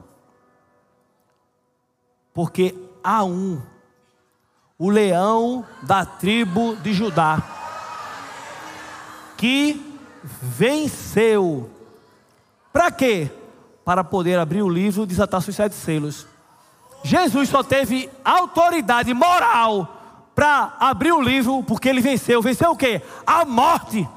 Porque 2.33 2.73
há 3.03 3.23
um, 3.23 3.61
o 4.79 4.89
leão 4.89 5.65
da 5.83 6.05
tribo 6.05 6.75
de 6.77 6.91
Judá, 6.91 7.41
que 9.45 9.79
venceu. 10.23 11.69
Para 12.73 12.89
quê? 12.89 13.29
para 13.83 14.03
poder 14.03 14.39
abrir 14.39 14.63
o 14.63 14.67
livro 14.67 15.03
e 15.03 15.05
desatar 15.05 15.39
seus 15.43 15.55
sete 15.55 15.75
selos. 15.75 16.25
Jesus 17.03 17.49
só 17.49 17.61
teve 17.61 18.09
autoridade 18.23 19.13
moral 19.13 20.31
para 20.33 20.75
abrir 20.79 21.11
o 21.11 21.21
livro 21.21 21.61
porque 21.61 21.87
ele 21.87 22.01
venceu. 22.01 22.41
Venceu 22.41 22.71
o 22.71 22.75
quê? 22.75 22.99
A 23.27 23.45
morte. 23.45 24.09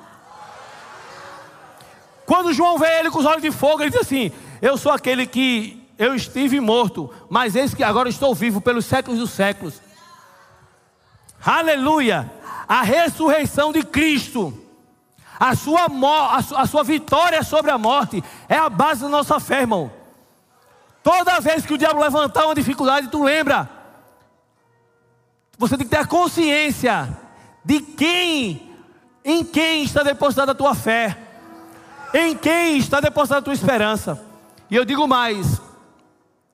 Quando 2.24 2.54
João 2.54 2.78
vê 2.78 2.98
ele 2.98 3.10
com 3.10 3.18
os 3.18 3.26
olhos 3.26 3.42
de 3.42 3.50
fogo, 3.50 3.82
ele 3.82 3.90
diz 3.90 4.00
assim: 4.00 4.32
Eu 4.62 4.78
sou 4.78 4.90
aquele 4.90 5.26
que 5.26 5.86
eu 5.98 6.14
estive 6.14 6.58
morto, 6.60 7.12
mas 7.28 7.54
eis 7.54 7.74
que 7.74 7.84
agora 7.84 8.08
estou 8.08 8.34
vivo 8.34 8.62
pelos 8.62 8.86
séculos 8.86 9.20
dos 9.20 9.32
séculos. 9.32 9.82
Aleluia! 11.44 12.32
A 12.66 12.80
ressurreição 12.80 13.70
de 13.70 13.82
Cristo 13.82 14.67
a 15.38 15.54
sua, 15.54 15.86
a 16.56 16.66
sua 16.66 16.82
vitória 16.82 17.42
sobre 17.42 17.70
a 17.70 17.78
morte 17.78 18.22
é 18.48 18.56
a 18.56 18.68
base 18.68 19.02
da 19.02 19.08
nossa 19.08 19.38
fé, 19.38 19.60
irmão. 19.60 19.90
Toda 21.02 21.40
vez 21.40 21.64
que 21.64 21.72
o 21.72 21.78
diabo 21.78 22.00
levantar 22.00 22.44
uma 22.44 22.54
dificuldade, 22.54 23.08
tu 23.08 23.22
lembra. 23.22 23.70
Você 25.56 25.76
tem 25.76 25.86
que 25.86 25.90
ter 25.90 26.00
a 26.00 26.06
consciência 26.06 27.16
de 27.64 27.80
quem, 27.80 28.74
em 29.24 29.44
quem 29.44 29.84
está 29.84 30.02
depositada 30.02 30.52
a 30.52 30.54
tua 30.54 30.74
fé, 30.74 31.16
em 32.12 32.36
quem 32.36 32.76
está 32.76 33.00
depositada 33.00 33.40
a 33.40 33.42
tua 33.42 33.54
esperança. 33.54 34.20
E 34.70 34.74
eu 34.76 34.84
digo 34.84 35.06
mais: 35.06 35.60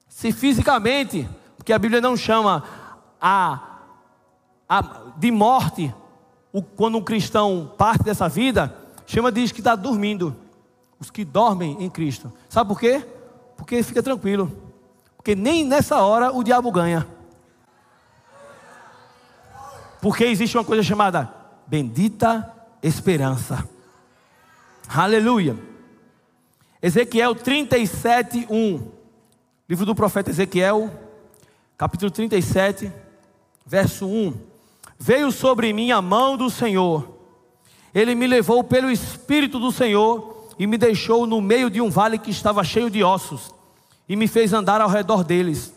se 0.08 0.30
fisicamente, 0.30 1.28
porque 1.56 1.72
a 1.72 1.78
Bíblia 1.78 2.00
não 2.00 2.16
chama 2.16 2.62
a, 3.20 3.60
a 4.68 4.82
de 5.16 5.30
morte 5.30 5.94
quando 6.62 6.98
um 6.98 7.02
cristão 7.02 7.72
parte 7.76 8.04
dessa 8.04 8.28
vida, 8.28 8.74
chama 9.06 9.32
diz 9.32 9.50
que 9.50 9.60
está 9.60 9.74
dormindo. 9.74 10.36
Os 11.00 11.10
que 11.10 11.24
dormem 11.24 11.76
em 11.82 11.90
Cristo. 11.90 12.32
Sabe 12.48 12.68
por 12.68 12.78
quê? 12.78 13.04
Porque 13.56 13.82
fica 13.82 14.02
tranquilo. 14.02 14.50
Porque 15.16 15.34
nem 15.34 15.64
nessa 15.64 16.00
hora 16.00 16.32
o 16.32 16.44
diabo 16.44 16.70
ganha. 16.70 17.06
Porque 20.00 20.24
existe 20.24 20.56
uma 20.56 20.64
coisa 20.64 20.82
chamada 20.82 21.32
bendita 21.66 22.52
esperança. 22.82 23.66
Aleluia. 24.86 25.56
Ezequiel 26.80 27.34
37, 27.34 28.46
1. 28.48 28.92
Livro 29.66 29.86
do 29.86 29.94
profeta 29.94 30.28
Ezequiel, 30.28 30.90
capítulo 31.78 32.10
37, 32.10 32.92
verso 33.66 34.06
1. 34.06 34.53
Veio 35.06 35.30
sobre 35.30 35.70
mim 35.70 35.90
a 35.90 36.00
mão 36.00 36.34
do 36.34 36.48
Senhor, 36.48 37.18
ele 37.94 38.14
me 38.14 38.26
levou 38.26 38.64
pelo 38.64 38.90
Espírito 38.90 39.58
do 39.58 39.70
Senhor 39.70 40.48
e 40.58 40.66
me 40.66 40.78
deixou 40.78 41.26
no 41.26 41.42
meio 41.42 41.68
de 41.68 41.78
um 41.78 41.90
vale 41.90 42.16
que 42.16 42.30
estava 42.30 42.64
cheio 42.64 42.88
de 42.88 43.04
ossos, 43.04 43.52
e 44.08 44.16
me 44.16 44.26
fez 44.26 44.54
andar 44.54 44.80
ao 44.80 44.88
redor 44.88 45.22
deles. 45.22 45.74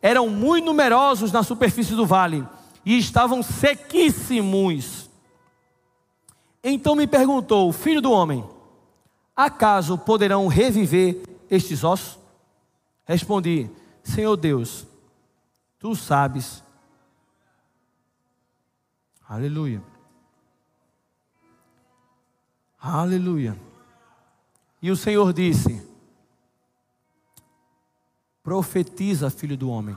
Eram 0.00 0.30
muito 0.30 0.64
numerosos 0.64 1.30
na 1.30 1.42
superfície 1.42 1.94
do 1.94 2.06
vale 2.06 2.42
e 2.82 2.96
estavam 2.96 3.42
sequíssimos. 3.42 5.10
Então 6.64 6.96
me 6.96 7.06
perguntou, 7.06 7.70
filho 7.74 8.00
do 8.00 8.10
homem, 8.10 8.42
acaso 9.36 9.98
poderão 9.98 10.46
reviver 10.46 11.20
estes 11.50 11.84
ossos? 11.84 12.18
Respondi, 13.04 13.68
Senhor 14.02 14.38
Deus, 14.38 14.86
tu 15.78 15.94
sabes. 15.94 16.62
Aleluia. 19.30 19.80
Aleluia. 22.80 23.56
E 24.82 24.90
o 24.90 24.96
Senhor 24.96 25.32
disse: 25.32 25.88
Profetiza, 28.42 29.30
filho 29.30 29.56
do 29.56 29.70
homem. 29.70 29.96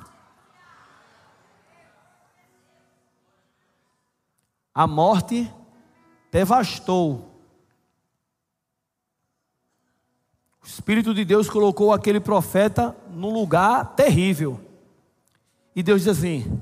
A 4.72 4.86
morte 4.86 5.52
devastou 6.32 7.34
O 10.64 10.66
Espírito 10.66 11.14
de 11.14 11.26
Deus 11.26 11.50
colocou 11.50 11.92
aquele 11.92 12.22
profeta 12.22 12.96
num 13.10 13.34
lugar 13.34 13.96
terrível. 13.96 14.60
E 15.76 15.84
Deus 15.84 16.04
diz 16.04 16.18
assim: 16.18 16.62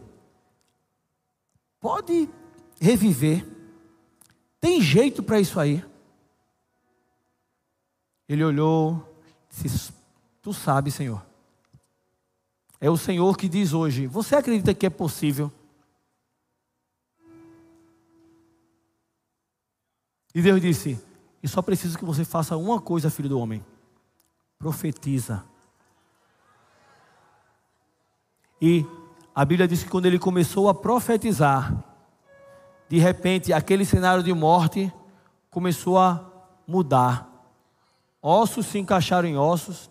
pode 1.80 2.28
reviver, 2.82 3.47
tem 4.59 4.82
jeito 4.82 5.21
para 5.21 5.39
isso 5.39 5.59
aí. 5.59 5.86
Ele 8.27 8.43
olhou, 8.43 9.07
disse: 9.49 9.93
Tu 10.41 10.53
sabe, 10.53 10.91
Senhor. 10.91 11.25
É 12.79 12.89
o 12.89 12.97
Senhor 12.97 13.38
que 13.38 13.47
diz 13.47 13.71
hoje: 13.71 14.07
Você 14.07 14.36
acredita 14.36 14.73
que 14.73 14.86
é 14.86 14.89
possível? 14.89 15.51
E 20.34 20.41
Deus 20.41 20.59
disse: 20.59 20.99
E 21.43 21.47
só 21.47 21.61
preciso 21.61 21.97
que 21.97 22.05
você 22.05 22.25
faça 22.25 22.57
uma 22.57 22.82
coisa, 22.82 23.09
filho 23.09 23.29
do 23.29 23.39
homem 23.39 23.63
profetiza. 24.61 25.43
E 28.61 28.86
a 29.34 29.43
Bíblia 29.43 29.67
diz 29.67 29.84
que 29.84 29.89
quando 29.89 30.05
ele 30.05 30.19
começou 30.19 30.69
a 30.69 30.73
profetizar, 30.73 31.84
de 32.91 32.99
repente 32.99 33.53
aquele 33.53 33.85
cenário 33.85 34.21
de 34.21 34.33
morte 34.33 34.91
começou 35.49 35.97
a 35.97 36.19
mudar. 36.67 37.25
Ossos 38.21 38.65
se 38.65 38.79
encaixaram 38.79 39.29
em 39.29 39.37
ossos, 39.37 39.89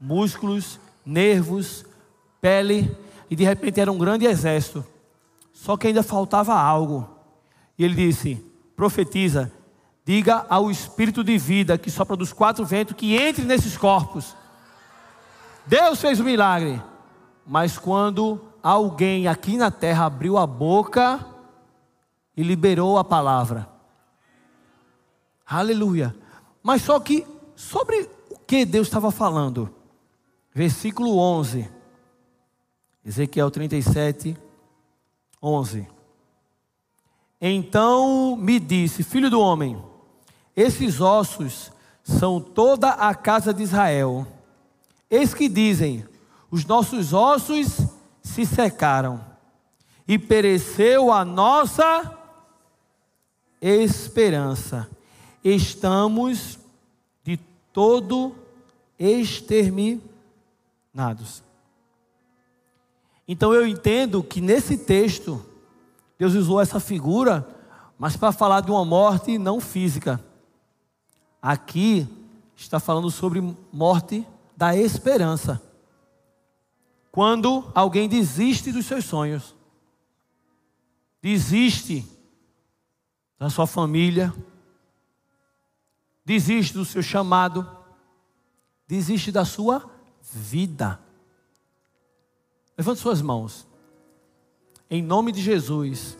músculos, 0.00 0.78
nervos, 1.04 1.84
pele, 2.40 2.96
e 3.28 3.34
de 3.34 3.42
repente 3.42 3.80
era 3.80 3.90
um 3.90 3.98
grande 3.98 4.24
exército. 4.24 4.86
Só 5.52 5.76
que 5.76 5.88
ainda 5.88 6.04
faltava 6.04 6.54
algo. 6.54 7.10
E 7.76 7.82
ele 7.84 7.96
disse: 7.96 8.36
profetiza, 8.76 9.50
Diga 10.04 10.46
ao 10.48 10.70
espírito 10.70 11.24
de 11.24 11.36
vida 11.36 11.76
que 11.76 11.90
sopra 11.90 12.14
dos 12.14 12.32
quatro 12.32 12.64
ventos 12.64 12.94
que 12.94 13.16
entre 13.16 13.44
nesses 13.44 13.76
corpos. 13.76 14.36
Deus 15.66 16.00
fez 16.00 16.20
o 16.20 16.22
um 16.22 16.26
milagre. 16.26 16.80
Mas 17.44 17.76
quando 17.76 18.40
alguém 18.62 19.26
aqui 19.26 19.56
na 19.56 19.72
terra 19.72 20.06
abriu 20.06 20.38
a 20.38 20.46
boca 20.46 21.36
e 22.38 22.42
liberou 22.44 22.96
a 22.96 23.02
palavra. 23.02 23.68
Aleluia. 25.44 26.14
Mas 26.62 26.82
só 26.82 27.00
que 27.00 27.26
sobre 27.56 28.08
o 28.30 28.38
que 28.38 28.64
Deus 28.64 28.86
estava 28.86 29.10
falando? 29.10 29.68
Versículo 30.54 31.18
11. 31.18 31.68
Ezequiel 33.04 33.50
37, 33.50 34.36
11. 35.42 35.88
Então 37.40 38.36
me 38.36 38.60
disse, 38.60 39.02
filho 39.02 39.28
do 39.28 39.40
homem, 39.40 39.82
esses 40.54 41.00
ossos 41.00 41.72
são 42.04 42.40
toda 42.40 42.90
a 42.90 43.16
casa 43.16 43.52
de 43.52 43.64
Israel. 43.64 44.24
Eis 45.10 45.34
que 45.34 45.48
dizem: 45.48 46.06
os 46.52 46.64
nossos 46.64 47.12
ossos 47.12 47.80
se 48.22 48.46
secaram 48.46 49.24
e 50.06 50.16
pereceu 50.16 51.12
a 51.12 51.24
nossa 51.24 52.17
esperança. 53.60 54.88
Estamos 55.42 56.58
de 57.24 57.38
todo 57.72 58.34
exterminados. 58.98 60.02
Então 63.26 63.52
eu 63.54 63.66
entendo 63.66 64.22
que 64.22 64.40
nesse 64.40 64.78
texto 64.78 65.44
Deus 66.18 66.34
usou 66.34 66.60
essa 66.60 66.80
figura, 66.80 67.46
mas 67.98 68.16
para 68.16 68.32
falar 68.32 68.60
de 68.60 68.70
uma 68.70 68.84
morte 68.84 69.38
não 69.38 69.60
física 69.60 70.24
Aqui 71.40 72.06
está 72.56 72.80
falando 72.80 73.10
sobre 73.10 73.40
morte 73.72 74.26
da 74.56 74.76
esperança. 74.76 75.62
Quando 77.12 77.70
alguém 77.74 78.08
desiste 78.08 78.72
dos 78.72 78.86
seus 78.86 79.04
sonhos, 79.04 79.54
desiste 81.22 82.04
da 83.38 83.48
sua 83.48 83.66
família, 83.66 84.34
desiste 86.24 86.74
do 86.74 86.84
seu 86.84 87.02
chamado, 87.02 87.68
desiste 88.86 89.30
da 89.30 89.44
sua 89.44 89.88
vida. 90.20 90.98
Levante 92.76 93.00
suas 93.00 93.22
mãos. 93.22 93.66
Em 94.90 95.02
nome 95.02 95.32
de 95.32 95.40
Jesus, 95.40 96.16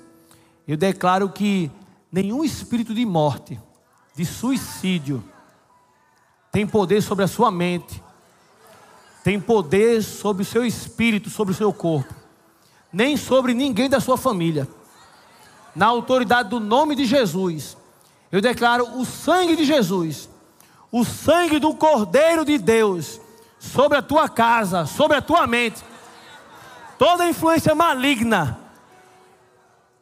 eu 0.67 0.77
declaro 0.77 1.31
que 1.31 1.71
nenhum 2.13 2.45
espírito 2.45 2.95
de 2.95 3.05
morte 3.05 3.61
de 4.15 4.25
suicídio 4.25 5.23
tem 6.51 6.67
poder 6.67 7.03
sobre 7.03 7.25
a 7.25 7.29
sua 7.29 7.51
mente, 7.51 8.03
tem 9.23 9.41
poder 9.41 10.03
sobre 10.03 10.43
o 10.43 10.47
seu 10.47 10.65
espírito, 10.65 11.31
sobre 11.31 11.53
o 11.53 11.57
seu 11.57 11.73
corpo, 11.73 12.15
nem 12.93 13.17
sobre 13.17 13.55
ninguém 13.55 13.89
da 13.89 14.01
sua 14.01 14.17
família. 14.17 14.69
Na 15.79 15.87
autoridade 15.87 16.49
do 16.49 16.59
nome 16.59 16.97
de 16.97 17.05
Jesus, 17.05 17.77
eu 18.33 18.41
declaro 18.41 18.99
o 18.99 19.05
sangue 19.05 19.55
de 19.55 19.65
Jesus, 19.65 20.29
o 20.91 21.05
sangue 21.05 21.61
do 21.61 21.73
Cordeiro 21.73 22.45
de 22.45 22.59
Deus, 22.59 23.21
sobre 23.61 23.97
a 23.97 24.03
tua 24.03 24.29
casa, 24.29 24.87
sobre 24.87 25.17
a 25.17 25.23
tua 25.23 25.47
mente, 25.47 25.85
toda 26.99 27.29
influência 27.29 27.77
maligna, 27.77 28.59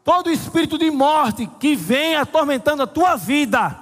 todo 0.02 0.30
espírito 0.30 0.78
de 0.78 0.90
morte 0.90 1.46
que 1.60 1.76
vem 1.76 2.16
atormentando 2.16 2.82
a 2.82 2.86
tua 2.86 3.14
vida 3.14 3.76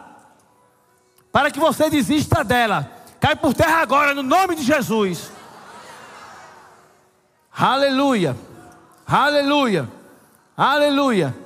para 1.30 1.48
que 1.48 1.60
você 1.60 1.88
desista 1.88 2.42
dela. 2.42 2.90
Cai 3.20 3.36
por 3.36 3.54
terra 3.54 3.80
agora, 3.80 4.12
no 4.12 4.22
nome 4.24 4.56
de 4.56 4.64
Jesus. 4.64 5.30
Aleluia, 7.56 8.36
aleluia, 9.06 9.88
aleluia. 10.56 11.43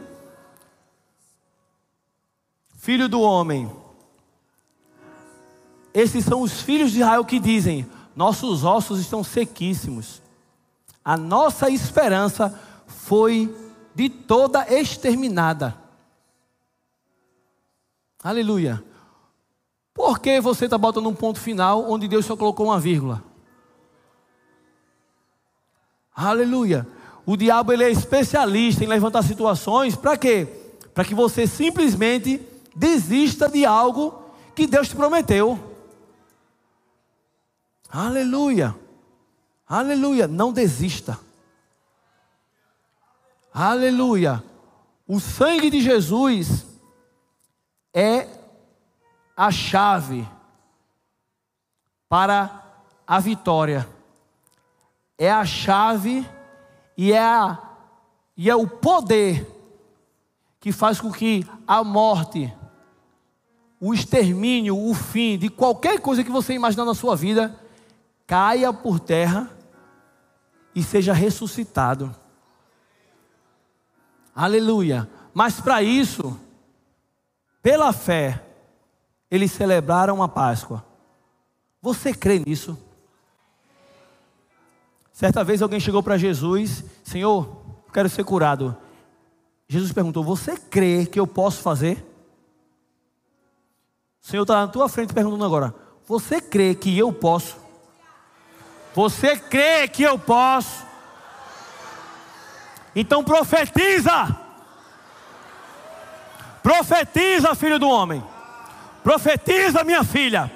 Filho 2.89 3.07
do 3.07 3.21
homem, 3.21 3.71
esses 5.93 6.25
são 6.25 6.41
os 6.41 6.63
filhos 6.63 6.91
de 6.91 7.01
Israel 7.01 7.23
que 7.23 7.39
dizem: 7.39 7.87
Nossos 8.17 8.65
ossos 8.65 8.99
estão 8.99 9.23
sequíssimos, 9.23 10.23
a 11.05 11.15
nossa 11.15 11.69
esperança 11.69 12.59
foi 12.87 13.55
de 13.95 14.09
toda 14.09 14.67
exterminada. 14.73 15.77
Aleluia. 18.25 18.83
Por 19.93 20.19
que 20.19 20.41
você 20.41 20.65
está 20.65 20.79
botando 20.79 21.11
um 21.11 21.15
ponto 21.15 21.39
final 21.39 21.91
onde 21.91 22.09
Deus 22.09 22.25
só 22.25 22.39
colocou 22.39 22.69
uma 22.69 22.81
vírgula? 22.81 23.23
Aleluia. 26.17 26.89
O 27.27 27.37
diabo 27.37 27.71
ele 27.71 27.85
é 27.85 27.91
especialista 27.91 28.83
em 28.83 28.89
levantar 28.89 29.23
situações 29.25 29.95
para 29.95 30.17
quê? 30.17 30.49
Para 30.95 31.05
que 31.05 31.15
você 31.15 31.47
simplesmente 31.47 32.57
desista 32.79 33.49
de 33.49 33.67
algo 33.67 34.23
que 34.55 34.67
Deus 34.67 34.89
te 34.89 34.97
prometeu. 34.97 35.59
Aleluia. 37.91 38.75
Aleluia. 39.69 40.29
Não 40.29 40.53
desista. 40.53 41.19
Aleluia. 43.53 44.43
O 45.07 45.19
sangue 45.19 45.71
de 45.71 45.81
Jesus 45.81 46.67
é 47.93 48.29
a 49.37 49.51
chave 49.51 50.29
para 52.09 52.63
a 53.07 53.19
vitória. 53.19 53.89
É 55.17 55.31
a 55.31 55.45
chave 55.45 56.29
e 56.97 57.13
é, 57.13 57.19
a, 57.21 57.59
e 58.37 58.49
é 58.49 58.55
o 58.55 58.69
poder 58.69 59.59
que 60.61 60.73
faz 60.73 61.01
com 61.01 61.11
que 61.13 61.47
a 61.67 61.83
morte, 61.83 62.53
o 63.81 63.95
extermínio, 63.95 64.77
o 64.77 64.95
fim 64.95 65.39
de 65.39 65.49
qualquer 65.49 66.01
coisa 66.01 66.25
que 66.25 66.31
você 66.31 66.53
imaginar 66.53 66.85
na 66.85 66.95
sua 66.95 67.15
vida 67.15 67.55
caia 68.27 68.73
por 68.73 68.99
terra 68.99 69.51
e 70.75 70.83
seja 70.83 71.13
ressuscitado. 71.13 72.15
Aleluia. 74.35 75.09
Mas 75.33 75.61
para 75.61 75.83
isso, 75.83 76.39
pela 77.63 77.93
fé, 77.93 78.45
eles 79.31 79.53
celebraram 79.53 80.23
a 80.23 80.29
Páscoa. 80.29 80.85
Você 81.81 82.13
crê 82.13 82.39
nisso? 82.39 82.77
Certa 85.13 85.43
vez 85.43 85.63
alguém 85.63 85.81
chegou 85.81 86.03
para 86.03 86.17
Jesus, 86.17 86.85
Senhor, 87.03 87.61
quero 87.93 88.09
ser 88.09 88.25
curado. 88.25 88.77
Jesus 89.69 89.93
perguntou: 89.93 90.23
Você 90.23 90.57
crê 90.57 91.05
que 91.07 91.19
eu 91.19 91.27
posso 91.27 91.61
fazer? 91.61 92.08
O 94.29 94.31
Senhor 94.31 94.43
está 94.43 94.61
na 94.61 94.69
tua 94.69 94.91
frente 94.91 95.15
perguntando 95.15 95.47
agora: 95.47 95.75
Você 96.07 96.39
crê 96.39 96.75
que 96.75 96.99
eu 96.99 97.11
posso? 97.11 97.57
Você 98.95 99.39
crê 99.39 99.89
que 99.89 100.03
eu 100.03 100.19
posso? 100.19 100.85
Então 102.95 103.25
profetiza. 103.25 104.37
Profetiza, 106.63 107.55
filho 107.55 107.79
do 107.79 107.89
homem. 107.89 108.23
Profetiza, 109.03 109.83
minha 109.83 110.05
filha. 110.05 110.53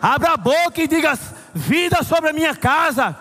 Abra 0.00 0.32
a 0.32 0.38
boca 0.38 0.80
e 0.80 0.88
diga: 0.88 1.12
vida 1.52 2.02
sobre 2.02 2.30
a 2.30 2.32
minha 2.32 2.56
casa, 2.56 3.14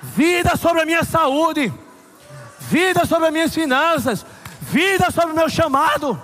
vida 0.00 0.56
sobre 0.56 0.80
a 0.80 0.86
minha 0.86 1.04
saúde, 1.04 1.70
vida 2.60 3.04
sobre 3.04 3.26
as 3.26 3.32
minhas 3.34 3.52
finanças, 3.52 4.24
vida 4.62 5.10
sobre 5.10 5.32
o 5.32 5.36
meu 5.36 5.50
chamado. 5.50 6.18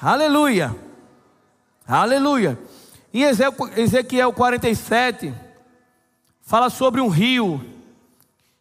Aleluia, 0.00 0.76
aleluia. 1.88 2.58
Em 3.14 3.22
Ezequiel 3.22 4.30
47, 4.30 5.32
fala 6.42 6.68
sobre 6.68 7.00
um 7.00 7.08
rio 7.08 7.64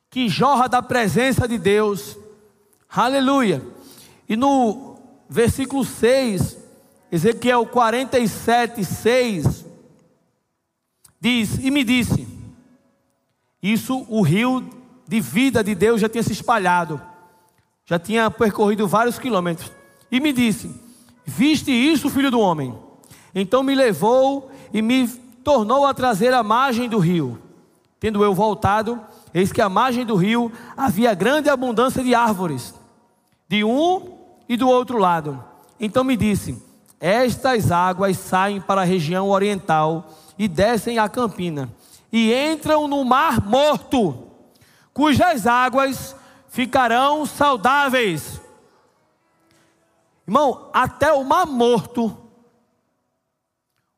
que 0.09 0.29
jorra 0.29 0.69
da 0.69 0.81
presença 0.81 1.45
de 1.45 1.57
Deus. 1.57 2.17
Aleluia. 2.89 3.61
E 4.29 4.37
no 4.37 4.97
versículo 5.27 5.83
6, 5.83 6.57
Ezequiel 7.11 7.65
47, 7.65 8.85
6, 8.85 9.65
diz: 11.19 11.57
E 11.61 11.69
me 11.69 11.83
disse, 11.83 12.25
isso 13.61 14.05
o 14.07 14.21
rio 14.21 14.69
de 15.05 15.19
vida 15.19 15.61
de 15.61 15.75
Deus 15.75 15.99
já 15.99 16.07
tinha 16.07 16.23
se 16.23 16.31
espalhado, 16.31 17.01
já 17.85 17.99
tinha 17.99 18.31
percorrido 18.31 18.87
vários 18.87 19.19
quilômetros. 19.19 19.69
E 20.09 20.21
me 20.21 20.31
disse: 20.31 20.84
Viste 21.25 21.71
isso, 21.71 22.09
filho 22.09 22.29
do 22.29 22.39
homem? 22.39 22.77
Então 23.33 23.63
me 23.63 23.73
levou 23.73 24.51
e 24.73 24.81
me 24.81 25.07
tornou 25.43 25.85
a 25.85 25.93
trazer 25.93 26.33
a 26.33 26.43
margem 26.43 26.87
do 26.87 26.99
rio. 26.99 27.39
Tendo 27.99 28.23
eu 28.23 28.33
voltado, 28.33 29.01
eis 29.33 29.51
que 29.51 29.61
à 29.61 29.67
margem 29.67 30.05
do 30.05 30.15
rio 30.15 30.51
havia 30.77 31.13
grande 31.13 31.49
abundância 31.49 32.03
de 32.03 32.13
árvores, 32.13 32.73
de 33.49 33.63
um 33.63 34.17
e 34.47 34.55
do 34.55 34.69
outro 34.69 34.97
lado. 34.97 35.43
Então 35.79 36.03
me 36.03 36.15
disse: 36.15 36.61
Estas 36.99 37.71
águas 37.71 38.17
saem 38.17 38.61
para 38.61 38.81
a 38.81 38.85
região 38.85 39.29
oriental 39.29 40.09
e 40.37 40.47
descem 40.47 40.99
a 40.99 41.09
campina, 41.09 41.69
e 42.11 42.33
entram 42.33 42.87
no 42.87 43.03
mar 43.03 43.41
morto, 43.45 44.17
cujas 44.93 45.47
águas 45.47 46.15
ficarão 46.49 47.25
saudáveis. 47.25 48.34
Irmão, 50.27 50.69
até 50.73 51.13
o 51.13 51.23
mar 51.23 51.45
morto, 51.45 52.17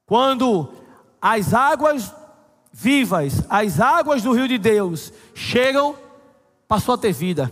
quando 0.06 0.74
as 1.22 1.54
águas 1.54 2.14
vivas, 2.72 3.44
as 3.50 3.80
águas 3.80 4.22
do 4.22 4.34
rio 4.34 4.48
de 4.48 4.58
Deus 4.58 5.12
chegam, 5.34 5.96
passou 6.68 6.96
a 6.96 6.98
ter 6.98 7.14
vida. 7.14 7.52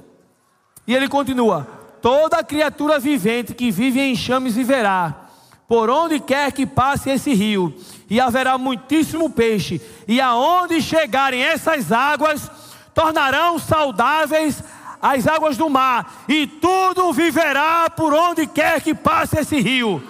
E 0.86 0.94
ele 0.94 1.08
continua: 1.08 1.68
toda 2.02 2.44
criatura 2.44 3.00
vivente 3.00 3.54
que 3.54 3.72
vive 3.72 4.02
em 4.02 4.16
chames 4.16 4.56
viverá, 4.56 5.30
por 5.68 5.90
onde 5.90 6.20
quer 6.20 6.52
que 6.52 6.66
passe 6.66 7.10
esse 7.10 7.34
rio, 7.34 7.74
e 8.10 8.20
haverá 8.20 8.58
muitíssimo 8.58 9.30
peixe, 9.30 9.82
e 10.08 10.20
aonde 10.20 10.82
chegarem 10.82 11.42
essas 11.42 11.92
águas, 11.92 12.52
tornarão 12.94 13.58
saudáveis 13.58 14.64
as 15.08 15.28
águas 15.28 15.56
do 15.56 15.70
mar, 15.70 16.24
e 16.28 16.48
tudo 16.48 17.14
viverá 17.14 17.88
por 17.92 18.12
onde 18.12 18.48
quer 18.48 18.82
que 18.82 18.96
passe 18.96 19.38
esse 19.38 19.60
rio. 19.60 20.02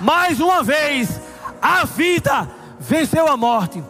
Mais 0.00 0.40
uma 0.40 0.62
vez, 0.62 1.20
a 1.60 1.84
vida 1.84 2.48
venceu 2.78 3.26
a 3.26 3.36
morte. 3.36 3.82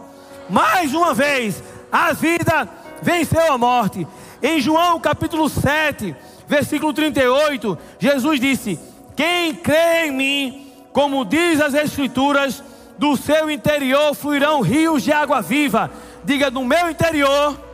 Mais 0.49 0.95
uma 0.95 1.13
vez, 1.13 1.63
a 1.91 2.11
vida 2.11 2.67
venceu 3.03 3.53
a 3.53 3.57
morte. 3.57 4.07
Em 4.41 4.59
João 4.59 4.99
capítulo 4.99 5.47
7, 5.47 6.15
versículo 6.47 6.91
38, 6.91 7.77
Jesus 7.99 8.39
disse: 8.39 8.79
Quem 9.15 9.53
crê 9.53 10.07
em 10.07 10.11
mim, 10.11 10.73
como 10.91 11.23
diz 11.23 11.61
as 11.61 11.75
Escrituras, 11.75 12.63
do 12.97 13.15
seu 13.15 13.47
interior 13.51 14.15
fluirão 14.15 14.61
rios 14.61 15.03
de 15.03 15.11
água 15.11 15.39
viva. 15.39 15.91
Diga, 16.23 16.49
no 16.49 16.65
meu 16.65 16.89
interior, 16.89 17.70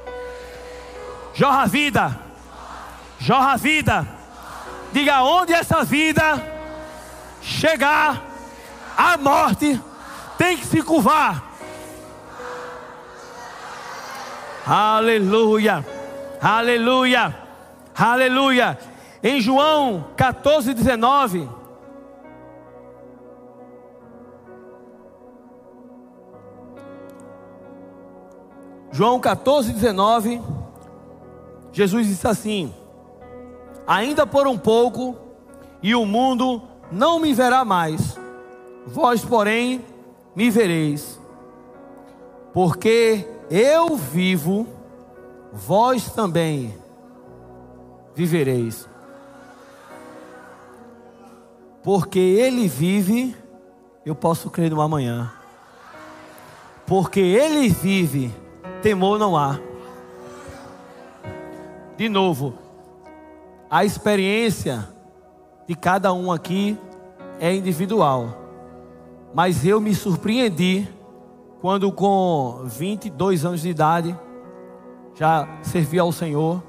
jorra 1.37 1.67
vida, 1.67 2.19
jorra 3.19 3.55
vida. 3.57 4.07
Diga, 4.91 5.21
onde 5.21 5.53
essa 5.53 5.83
vida 5.83 6.43
chegar, 7.43 8.23
a 8.97 9.17
morte 9.17 9.79
tem 10.35 10.57
que 10.57 10.65
se 10.65 10.81
curvar. 10.81 11.43
Aleluia, 14.65 15.85
aleluia, 16.41 17.37
aleluia. 17.95 18.79
Em 19.21 19.39
João 19.39 20.07
14, 20.17 20.73
19. 20.73 21.47
João 28.91 29.19
14, 29.19 29.71
19. 29.71 30.56
Jesus 31.77 32.07
disse 32.07 32.27
assim: 32.27 32.73
Ainda 33.85 34.25
por 34.25 34.47
um 34.47 34.57
pouco, 34.57 35.15
e 35.83 35.93
o 35.93 36.07
mundo 36.07 36.63
não 36.91 37.19
me 37.19 37.33
verá 37.35 37.63
mais 37.63 38.17
Vós, 38.87 39.23
porém, 39.23 39.83
me 40.33 40.49
vereis, 40.49 41.19
porque 42.53 43.27
eu 43.51 43.97
vivo, 43.97 44.65
vós 45.51 46.09
também 46.09 46.73
vivereis. 48.15 48.87
Porque 51.83 52.17
Ele 52.17 52.67
vive, 52.67 53.35
eu 54.05 54.15
posso 54.15 54.49
crer 54.49 54.71
no 54.71 54.81
amanhã. 54.81 55.33
Porque 56.85 57.19
Ele 57.19 57.67
vive, 57.67 58.33
temor 58.81 59.19
não 59.19 59.35
há. 59.35 59.59
De 61.97 62.07
novo, 62.07 62.53
a 63.71 63.83
experiência 63.83 64.87
de 65.67 65.75
cada 65.75 66.13
um 66.13 66.31
aqui 66.31 66.77
é 67.39 67.55
individual. 67.55 68.29
Mas 69.33 69.65
eu 69.65 69.81
me 69.81 69.95
surpreendi 69.95 70.87
quando, 71.59 71.91
com 71.91 72.61
22 72.65 73.43
anos 73.45 73.61
de 73.61 73.69
idade, 73.69 74.15
já 75.15 75.47
servi 75.63 75.97
ao 75.97 76.11
Senhor. 76.11 76.61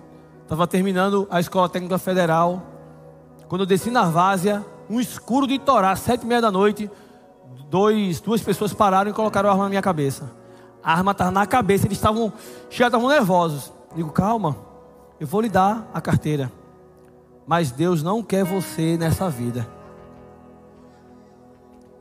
Estava 0.45 0.66
terminando 0.66 1.29
a 1.31 1.39
escola 1.39 1.68
técnica 1.68 1.99
federal. 1.99 2.62
Quando 3.49 3.62
eu 3.62 3.66
desci 3.66 3.91
na 3.91 4.05
várzea, 4.05 4.64
um 4.89 4.99
escuro 4.99 5.47
de 5.47 5.59
Torá, 5.59 5.95
sete 5.95 6.22
e 6.22 6.26
meia 6.26 6.41
da 6.41 6.51
noite, 6.51 6.91
dois, 7.68 8.18
duas 8.18 8.43
pessoas 8.43 8.72
pararam 8.72 9.11
e 9.11 9.14
colocaram 9.14 9.51
a 9.51 9.53
arma 9.53 9.64
na 9.64 9.68
minha 9.68 9.83
cabeça. 9.83 10.33
A 10.83 10.95
arma 10.95 11.12
estava 11.12 11.31
na 11.31 11.47
cabeça, 11.47 11.87
eles 11.87 11.99
estavam, 11.99 12.33
já 12.70 12.87
estavam 12.87 13.09
nervosos. 13.11 13.70
Digo, 13.95 14.11
calma, 14.11 14.67
eu 15.20 15.26
vou 15.26 15.40
lhe 15.40 15.48
dar 15.48 15.88
a 15.92 16.00
carteira. 16.00 16.52
Mas 17.46 17.70
Deus 17.70 18.02
não 18.02 18.22
quer 18.22 18.44
você 18.44 18.96
nessa 18.96 19.28
vida. 19.28 19.66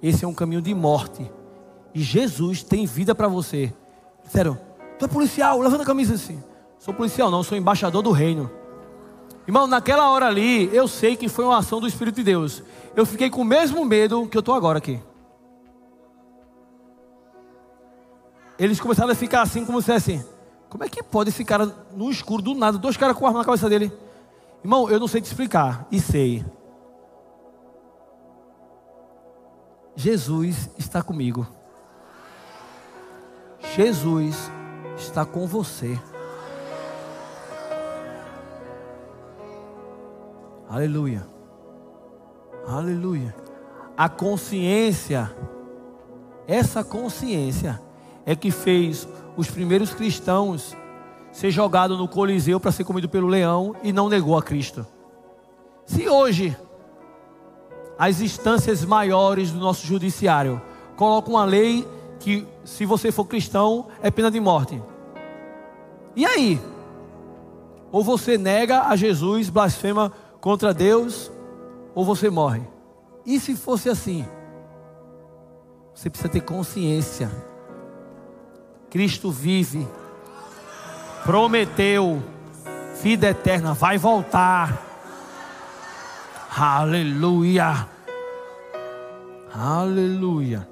Esse 0.01 0.25
é 0.25 0.27
um 0.27 0.33
caminho 0.33 0.61
de 0.61 0.73
morte. 0.73 1.31
E 1.93 2.01
Jesus 2.01 2.61
tem 2.61 2.85
vida 2.85 3.15
para 3.15 3.27
você. 3.27 3.73
Disseram, 4.23 4.59
tu 4.99 5.05
é 5.05 5.07
policial, 5.07 5.59
levanta 5.59 5.83
a 5.83 5.85
camisa 5.85 6.13
assim. 6.15 6.43
Sou 6.77 6.93
policial 6.93 7.31
não, 7.31 7.43
sou 7.43 7.57
embaixador 7.57 8.03
do 8.03 8.11
reino. 8.11 8.51
Irmão, 9.47 9.65
naquela 9.65 10.09
hora 10.09 10.27
ali, 10.27 10.69
eu 10.75 10.87
sei 10.87 11.15
que 11.15 11.29
foi 11.29 11.45
uma 11.45 11.57
ação 11.57 11.79
do 11.79 11.87
Espírito 11.87 12.15
de 12.15 12.23
Deus. 12.23 12.61
Eu 12.95 13.05
fiquei 13.05 13.29
com 13.29 13.41
o 13.41 13.45
mesmo 13.45 13.83
medo 13.85 14.27
que 14.27 14.37
eu 14.37 14.41
estou 14.41 14.53
agora 14.53 14.77
aqui. 14.77 14.99
Eles 18.59 18.79
começaram 18.79 19.11
a 19.11 19.15
ficar 19.15 19.41
assim, 19.41 19.65
como 19.65 19.81
se 19.81 19.91
assim: 19.91 20.23
como 20.69 20.83
é 20.83 20.89
que 20.89 21.01
pode 21.01 21.29
esse 21.29 21.45
cara 21.45 21.65
no 21.93 22.11
escuro, 22.11 22.41
do 22.41 22.53
nada, 22.53 22.77
dois 22.77 22.97
caras 22.97 23.15
com 23.15 23.25
arma 23.25 23.39
na 23.39 23.45
cabeça 23.45 23.69
dele? 23.69 23.91
Irmão, 24.63 24.89
eu 24.89 24.99
não 24.99 25.07
sei 25.07 25.21
te 25.21 25.25
explicar, 25.25 25.87
e 25.91 25.99
sei. 25.99 26.45
Jesus 29.95 30.69
está 30.77 31.01
comigo. 31.01 31.47
Jesus 33.75 34.51
está 34.97 35.25
com 35.25 35.47
você. 35.47 35.99
Aleluia. 40.69 41.25
Aleluia. 42.67 43.33
A 43.95 44.09
consciência, 44.09 45.33
essa 46.45 46.83
consciência 46.83 47.81
é 48.25 48.35
que 48.35 48.51
fez 48.51 49.07
os 49.37 49.49
primeiros 49.49 49.93
cristãos 49.93 50.75
ser 51.31 51.51
jogados 51.51 51.97
no 51.97 52.07
Coliseu 52.07 52.59
para 52.59 52.71
ser 52.71 52.83
comido 52.83 53.07
pelo 53.07 53.27
leão 53.27 53.75
e 53.83 53.93
não 53.93 54.09
negou 54.09 54.35
a 54.35 54.41
Cristo. 54.41 54.85
Se 55.85 56.09
hoje 56.09 56.57
as 57.97 58.19
instâncias 58.19 58.83
maiores 58.83 59.51
do 59.51 59.59
nosso 59.59 59.85
judiciário 59.85 60.59
colocam 60.95 61.35
uma 61.35 61.45
lei 61.45 61.87
que, 62.19 62.45
se 62.65 62.85
você 62.85 63.11
for 63.11 63.25
cristão, 63.25 63.87
é 64.01 64.09
pena 64.09 64.31
de 64.31 64.39
morte. 64.39 64.81
E 66.15 66.25
aí? 66.25 66.59
Ou 67.91 68.03
você 68.03 68.37
nega 68.37 68.87
a 68.87 68.95
Jesus, 68.95 69.49
blasfema 69.49 70.11
contra 70.41 70.73
Deus, 70.73 71.31
ou 71.93 72.03
você 72.03 72.29
morre. 72.29 72.61
E 73.25 73.39
se 73.39 73.55
fosse 73.55 73.89
assim? 73.89 74.25
Você 75.93 76.09
precisa 76.09 76.29
ter 76.29 76.41
consciência. 76.41 77.31
Cristo 78.97 79.29
vive, 79.29 79.87
prometeu, 81.23 82.19
vida 82.99 83.29
eterna, 83.29 83.75
vai 83.75 83.95
voltar. 83.95 84.83
Aleluia. 86.49 87.87
Aleluia. 89.53 90.67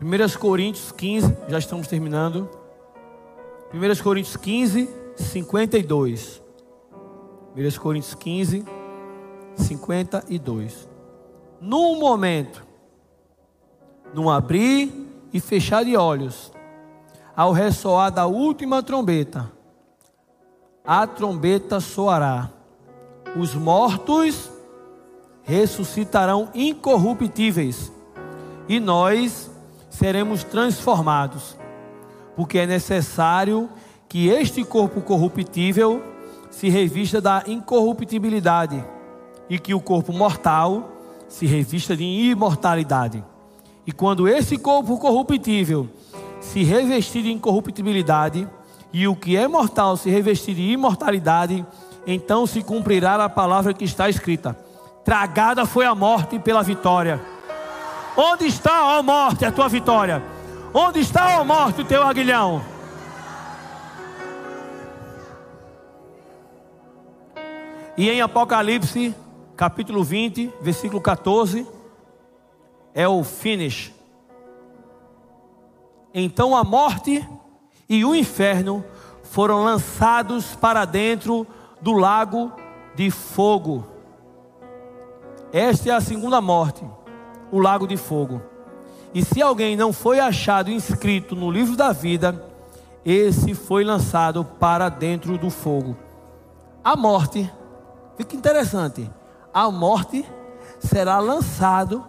1 0.00 0.38
Coríntios 0.38 0.92
15, 0.92 1.36
já 1.48 1.58
estamos 1.58 1.88
terminando. 1.88 2.48
1 3.74 4.04
Coríntios 4.04 4.36
15, 4.36 4.88
52. 5.16 6.40
1 7.56 7.80
Coríntios 7.80 8.14
15, 8.14 8.64
52. 9.56 10.88
Num 11.60 11.98
momento, 11.98 12.64
num 14.14 14.30
abrir 14.30 15.09
e 15.32 15.40
fechar 15.40 15.84
de 15.84 15.96
olhos, 15.96 16.52
ao 17.36 17.52
ressoar 17.52 18.10
da 18.10 18.26
última 18.26 18.82
trombeta, 18.82 19.50
a 20.84 21.06
trombeta 21.06 21.80
soará. 21.80 22.50
Os 23.36 23.54
mortos 23.54 24.50
ressuscitarão 25.42 26.48
incorruptíveis, 26.54 27.92
e 28.68 28.80
nós 28.80 29.50
seremos 29.88 30.44
transformados, 30.44 31.56
porque 32.34 32.58
é 32.58 32.66
necessário 32.66 33.68
que 34.08 34.28
este 34.28 34.64
corpo 34.64 35.00
corruptível 35.00 36.02
se 36.50 36.68
revista 36.68 37.20
da 37.20 37.44
incorruptibilidade 37.46 38.84
e 39.48 39.58
que 39.58 39.72
o 39.72 39.80
corpo 39.80 40.12
mortal 40.12 40.90
se 41.28 41.46
revista 41.46 41.96
de 41.96 42.04
imortalidade. 42.04 43.24
E 43.90 43.92
quando 43.92 44.28
esse 44.28 44.56
corpo 44.56 44.96
corruptível 44.98 45.88
se 46.40 46.62
revestir 46.62 47.24
de 47.24 47.32
incorruptibilidade 47.32 48.46
e 48.92 49.08
o 49.08 49.16
que 49.16 49.36
é 49.36 49.48
mortal 49.48 49.96
se 49.96 50.08
revestir 50.08 50.54
de 50.54 50.62
imortalidade, 50.62 51.66
então 52.06 52.46
se 52.46 52.62
cumprirá 52.62 53.16
a 53.16 53.28
palavra 53.28 53.74
que 53.74 53.84
está 53.84 54.08
escrita: 54.08 54.56
Tragada 55.04 55.66
foi 55.66 55.86
a 55.86 55.92
morte 55.92 56.38
pela 56.38 56.62
vitória. 56.62 57.20
Onde 58.16 58.46
está, 58.46 58.96
ó 58.96 59.02
morte, 59.02 59.44
a 59.44 59.50
tua 59.50 59.68
vitória? 59.68 60.22
Onde 60.72 61.00
está, 61.00 61.40
ó 61.40 61.44
morte, 61.44 61.80
o 61.80 61.84
teu 61.84 62.04
aguilhão? 62.04 62.62
E 67.96 68.08
em 68.08 68.20
Apocalipse, 68.20 69.12
capítulo 69.56 70.04
20, 70.04 70.48
versículo 70.62 71.00
14, 71.00 71.79
é 72.94 73.08
o 73.08 73.22
finish. 73.22 73.92
Então 76.12 76.56
a 76.56 76.64
morte 76.64 77.26
e 77.88 78.04
o 78.04 78.14
inferno 78.14 78.84
foram 79.22 79.62
lançados 79.64 80.56
para 80.56 80.84
dentro 80.84 81.46
do 81.80 81.92
lago 81.92 82.52
de 82.94 83.10
fogo. 83.10 83.86
Esta 85.52 85.90
é 85.90 85.92
a 85.92 86.00
segunda 86.00 86.40
morte 86.40 86.84
o 87.50 87.58
lago 87.58 87.86
de 87.86 87.96
fogo. 87.96 88.40
E 89.12 89.24
se 89.24 89.42
alguém 89.42 89.76
não 89.76 89.92
foi 89.92 90.20
achado 90.20 90.70
inscrito 90.70 91.34
no 91.34 91.50
livro 91.50 91.76
da 91.76 91.92
vida, 91.92 92.44
esse 93.04 93.54
foi 93.54 93.82
lançado 93.82 94.44
para 94.44 94.88
dentro 94.88 95.36
do 95.36 95.50
fogo. 95.50 95.96
A 96.82 96.94
morte, 96.94 97.50
fica 98.16 98.36
interessante, 98.36 99.10
a 99.52 99.70
morte 99.70 100.24
será 100.78 101.18
lançado 101.18 102.04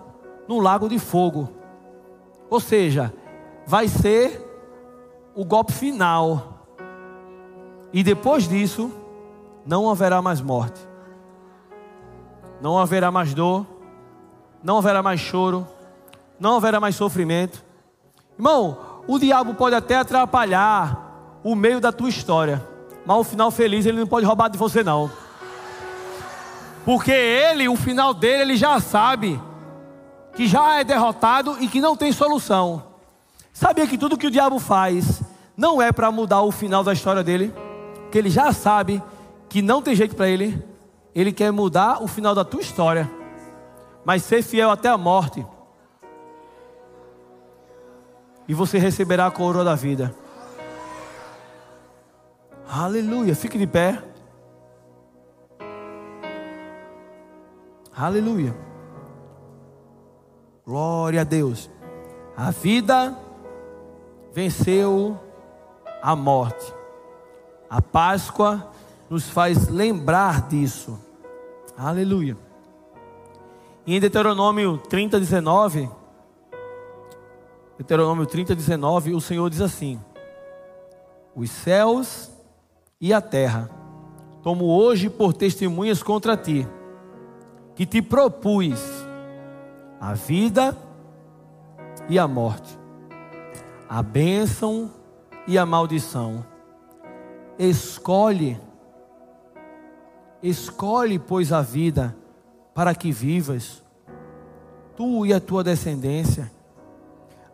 no 0.47 0.59
lago 0.59 0.87
de 0.87 0.99
fogo. 0.99 1.49
Ou 2.49 2.59
seja, 2.59 3.13
vai 3.65 3.87
ser 3.87 4.47
o 5.35 5.45
golpe 5.45 5.71
final. 5.71 6.67
E 7.93 8.03
depois 8.03 8.47
disso, 8.47 8.91
não 9.65 9.89
haverá 9.89 10.21
mais 10.21 10.41
morte. 10.41 10.79
Não 12.61 12.77
haverá 12.77 13.09
mais 13.11 13.33
dor 13.33 13.65
não 14.63 14.77
haverá 14.77 15.01
mais 15.01 15.19
choro, 15.19 15.67
não 16.39 16.57
haverá 16.57 16.79
mais 16.79 16.95
sofrimento. 16.95 17.63
Irmão, 18.37 18.77
o 19.07 19.17
diabo 19.17 19.53
pode 19.53 19.75
até 19.75 19.97
atrapalhar 19.97 21.39
o 21.43 21.55
meio 21.55 21.79
da 21.79 21.91
tua 21.91 22.09
história, 22.09 22.65
mas 23.05 23.17
o 23.17 23.23
final 23.23 23.49
feliz 23.49 23.85
ele 23.85 23.99
não 23.99 24.07
pode 24.07 24.25
roubar 24.25 24.49
de 24.49 24.57
você 24.57 24.83
não. 24.83 25.09
Porque 26.85 27.11
ele, 27.11 27.67
o 27.67 27.75
final 27.75 28.13
dele, 28.13 28.41
ele 28.43 28.57
já 28.57 28.79
sabe 28.79 29.41
que 30.35 30.47
já 30.47 30.79
é 30.79 30.83
derrotado 30.83 31.57
e 31.59 31.67
que 31.67 31.81
não 31.81 31.95
tem 31.95 32.11
solução. 32.11 32.83
Sabia 33.53 33.87
que 33.87 33.97
tudo 33.97 34.17
que 34.17 34.27
o 34.27 34.31
diabo 34.31 34.59
faz 34.59 35.21
não 35.55 35.81
é 35.81 35.91
para 35.91 36.11
mudar 36.11 36.41
o 36.41 36.51
final 36.51 36.83
da 36.83 36.93
história 36.93 37.23
dele, 37.23 37.53
que 38.11 38.17
ele 38.17 38.29
já 38.29 38.51
sabe 38.51 39.01
que 39.49 39.61
não 39.61 39.81
tem 39.81 39.95
jeito 39.95 40.15
para 40.15 40.29
ele. 40.29 40.63
Ele 41.13 41.31
quer 41.31 41.51
mudar 41.51 42.01
o 42.01 42.07
final 42.07 42.33
da 42.33 42.45
tua 42.45 42.61
história 42.61 43.09
mas 44.03 44.23
ser 44.23 44.41
fiel 44.41 44.69
até 44.69 44.89
a 44.89 44.97
morte. 44.97 45.45
E 48.47 48.53
você 48.53 48.77
receberá 48.77 49.27
a 49.27 49.31
coroa 49.31 49.63
da 49.63 49.75
vida. 49.75 50.13
Aleluia. 52.67 53.35
Fique 53.35 53.57
de 53.57 53.67
pé. 53.67 54.01
Aleluia. 57.95 58.55
Glória 60.65 61.21
a 61.21 61.23
Deus. 61.23 61.69
A 62.37 62.51
vida 62.51 63.17
venceu 64.31 65.19
a 66.01 66.15
morte. 66.15 66.73
A 67.69 67.81
Páscoa 67.81 68.71
nos 69.09 69.29
faz 69.29 69.67
lembrar 69.67 70.47
disso. 70.47 70.99
Aleluia. 71.77 72.37
E 73.85 73.95
em 73.95 73.99
Deuteronômio 73.99 74.77
30, 74.77 75.19
19, 75.19 75.89
Deuteronômio 77.77 78.27
30, 78.27 78.55
19, 78.55 79.15
o 79.15 79.21
Senhor 79.21 79.49
diz 79.49 79.61
assim: 79.61 79.99
Os 81.35 81.49
céus 81.49 82.29
e 82.99 83.11
a 83.11 83.19
terra 83.19 83.69
tomo 84.43 84.65
hoje 84.65 85.09
por 85.09 85.33
testemunhas 85.33 86.03
contra 86.03 86.37
ti, 86.37 86.67
que 87.75 87.85
te 87.85 88.01
propus 88.01 89.00
a 90.01 90.15
vida 90.15 90.75
e 92.09 92.17
a 92.17 92.27
morte, 92.27 92.75
a 93.87 94.01
bênção 94.01 94.89
e 95.47 95.59
a 95.59 95.65
maldição. 95.65 96.43
Escolhe, 97.59 98.59
escolhe, 100.41 101.19
pois, 101.19 101.53
a 101.53 101.61
vida 101.61 102.17
para 102.73 102.95
que 102.95 103.11
vivas, 103.11 103.83
tu 104.95 105.23
e 105.23 105.33
a 105.35 105.39
tua 105.39 105.63
descendência, 105.63 106.51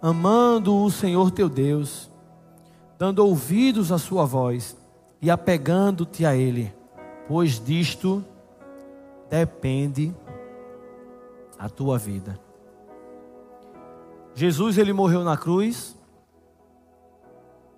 amando 0.01 0.73
o 0.73 0.89
Senhor 0.89 1.31
teu 1.31 1.49
Deus, 1.49 2.09
dando 2.97 3.25
ouvidos 3.25 3.91
à 3.91 3.97
sua 3.97 4.23
voz 4.25 4.77
e 5.21 5.29
apegando-te 5.29 6.25
a 6.25 6.33
Ele, 6.33 6.73
pois 7.27 7.59
disto 7.59 8.23
depende 9.29 10.15
a 11.57 11.69
tua 11.69 11.97
vida. 11.97 12.39
Jesus 14.35 14.77
ele 14.77 14.93
morreu 14.93 15.23
na 15.23 15.35
cruz 15.35 15.95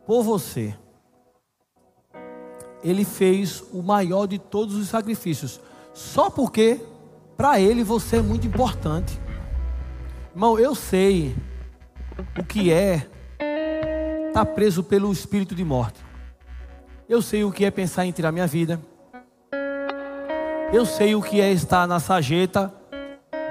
por 0.06 0.24
você. 0.24 0.76
Ele 2.84 3.06
fez 3.06 3.64
o 3.74 3.82
maior 3.82 4.26
de 4.26 4.40
todos 4.40 4.76
os 4.76 4.88
sacrifícios, 4.90 5.62
só 5.94 6.30
porque 6.30 6.82
para 7.38 7.60
ele 7.60 7.84
você 7.84 8.18
é 8.18 8.22
muito 8.22 8.46
importante. 8.46 9.20
Irmão, 10.32 10.60
eu 10.60 10.76
sei 10.76 11.36
o 12.38 12.44
que 12.44 12.72
é 12.72 13.08
estar 14.28 14.46
tá 14.46 14.46
preso 14.46 14.84
pelo 14.84 15.12
espírito 15.12 15.56
de 15.56 15.64
morte. 15.64 16.00
Eu 17.08 17.22
sei 17.22 17.44
o 17.44 17.52
que 17.52 17.66
é 17.66 17.72
pensar 17.72 18.06
em 18.06 18.12
tirar 18.12 18.32
minha 18.32 18.48
vida. 18.48 18.80
Eu 20.72 20.86
sei 20.86 21.16
o 21.16 21.22
que 21.22 21.42
é 21.42 21.52
estar 21.52 21.88
na 21.88 22.00
sarjeta, 22.00 22.74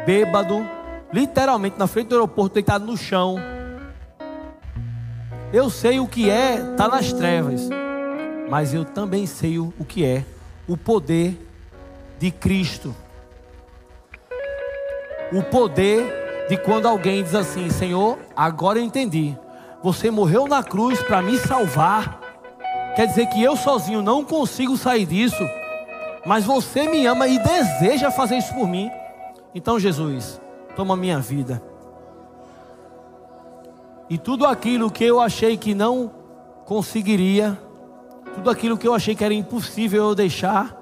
bêbado, 0.09 0.67
literalmente 1.13 1.79
na 1.79 1.87
frente 1.87 2.09
do 2.09 2.15
aeroporto, 2.15 2.55
deitado 2.55 2.87
no 2.87 2.97
chão. 2.97 3.37
Eu 5.53 5.69
sei 5.69 6.01
o 6.01 6.07
que 6.07 6.31
é 6.31 6.55
estar 6.55 6.89
nas 6.89 7.13
trevas, 7.13 7.69
mas 8.49 8.73
eu 8.73 8.87
também 8.87 9.27
sei 9.27 9.59
o 9.59 9.73
que 9.87 10.07
é 10.07 10.25
o 10.67 10.79
poder 10.79 11.39
de 12.19 12.31
Cristo 12.31 12.95
o 15.31 15.43
poder 15.43 16.47
de 16.49 16.57
quando 16.57 16.87
alguém 16.87 17.23
diz 17.23 17.35
assim: 17.35 17.69
Senhor, 17.69 18.19
agora 18.35 18.79
eu 18.79 18.83
entendi. 18.83 19.37
Você 19.83 20.11
morreu 20.11 20.47
na 20.47 20.63
cruz 20.63 21.03
para 21.03 21.21
me 21.21 21.37
salvar. 21.39 22.21
Quer 22.97 23.07
dizer 23.07 23.27
que 23.27 23.43
eu 23.43 23.57
sozinho 23.57 24.03
não 24.03 24.25
consigo 24.25 24.75
sair 24.75 25.05
disso, 25.07 25.47
mas 26.25 26.45
você 26.45 26.89
me 26.89 27.07
ama 27.07 27.29
e 27.29 27.39
deseja 27.39 28.11
fazer 28.11 28.39
isso 28.39 28.55
por 28.55 28.67
mim. 28.67 28.91
Então, 29.55 29.79
Jesus, 29.79 30.41
toma 30.77 30.97
minha 30.97 31.19
vida. 31.19 31.63
E 34.11 34.17
tudo 34.17 34.47
aquilo 34.47 34.91
que 34.91 35.05
eu 35.05 35.21
achei 35.21 35.57
que 35.57 35.75
não 35.75 36.11
conseguiria, 36.65 37.59
tudo 38.35 38.51
aquilo 38.51 38.79
que 38.79 38.87
eu 38.87 38.95
achei 38.95 39.15
que 39.15 39.25
era 39.25 39.35
impossível 39.35 40.05
eu 40.05 40.15
deixar, 40.15 40.77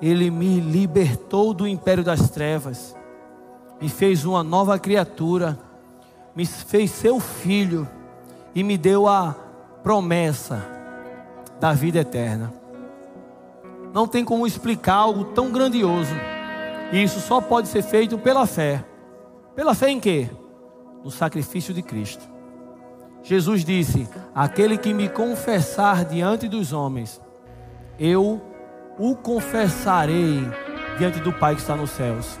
Ele 0.00 0.30
me 0.30 0.60
libertou 0.60 1.52
do 1.52 1.66
império 1.66 2.04
das 2.04 2.30
trevas, 2.30 2.96
me 3.80 3.88
fez 3.88 4.24
uma 4.24 4.42
nova 4.42 4.78
criatura, 4.78 5.58
me 6.34 6.46
fez 6.46 6.90
seu 6.90 7.20
filho 7.20 7.88
e 8.54 8.62
me 8.62 8.78
deu 8.78 9.06
a 9.06 9.34
promessa 9.82 10.64
da 11.60 11.72
vida 11.72 11.98
eterna. 11.98 12.52
Não 13.92 14.06
tem 14.06 14.24
como 14.24 14.46
explicar 14.46 14.94
algo 14.94 15.24
tão 15.24 15.50
grandioso. 15.50 16.14
E 16.92 17.02
isso 17.02 17.20
só 17.20 17.40
pode 17.40 17.68
ser 17.68 17.82
feito 17.82 18.18
pela 18.18 18.46
fé. 18.46 18.84
Pela 19.56 19.74
fé 19.74 19.88
em 19.88 19.98
quê? 19.98 20.28
No 21.02 21.10
sacrifício 21.10 21.72
de 21.72 21.82
Cristo. 21.82 22.30
Jesus 23.22 23.64
disse: 23.64 24.06
Aquele 24.34 24.76
que 24.76 24.92
me 24.92 25.08
confessar 25.08 26.04
diante 26.04 26.48
dos 26.48 26.72
homens, 26.72 27.20
eu 27.98 28.40
o 28.98 29.16
confessarei 29.16 30.46
diante 30.98 31.18
do 31.20 31.32
Pai 31.32 31.54
que 31.54 31.62
está 31.62 31.74
nos 31.74 31.90
céus. 31.90 32.38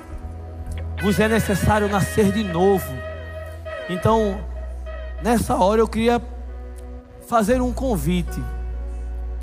Vos 1.02 1.18
é 1.18 1.28
necessário 1.28 1.88
nascer 1.88 2.30
de 2.30 2.44
novo. 2.44 2.92
Então, 3.88 4.38
nessa 5.22 5.56
hora 5.56 5.80
eu 5.80 5.88
queria 5.88 6.20
fazer 7.26 7.60
um 7.62 7.72
convite 7.72 8.40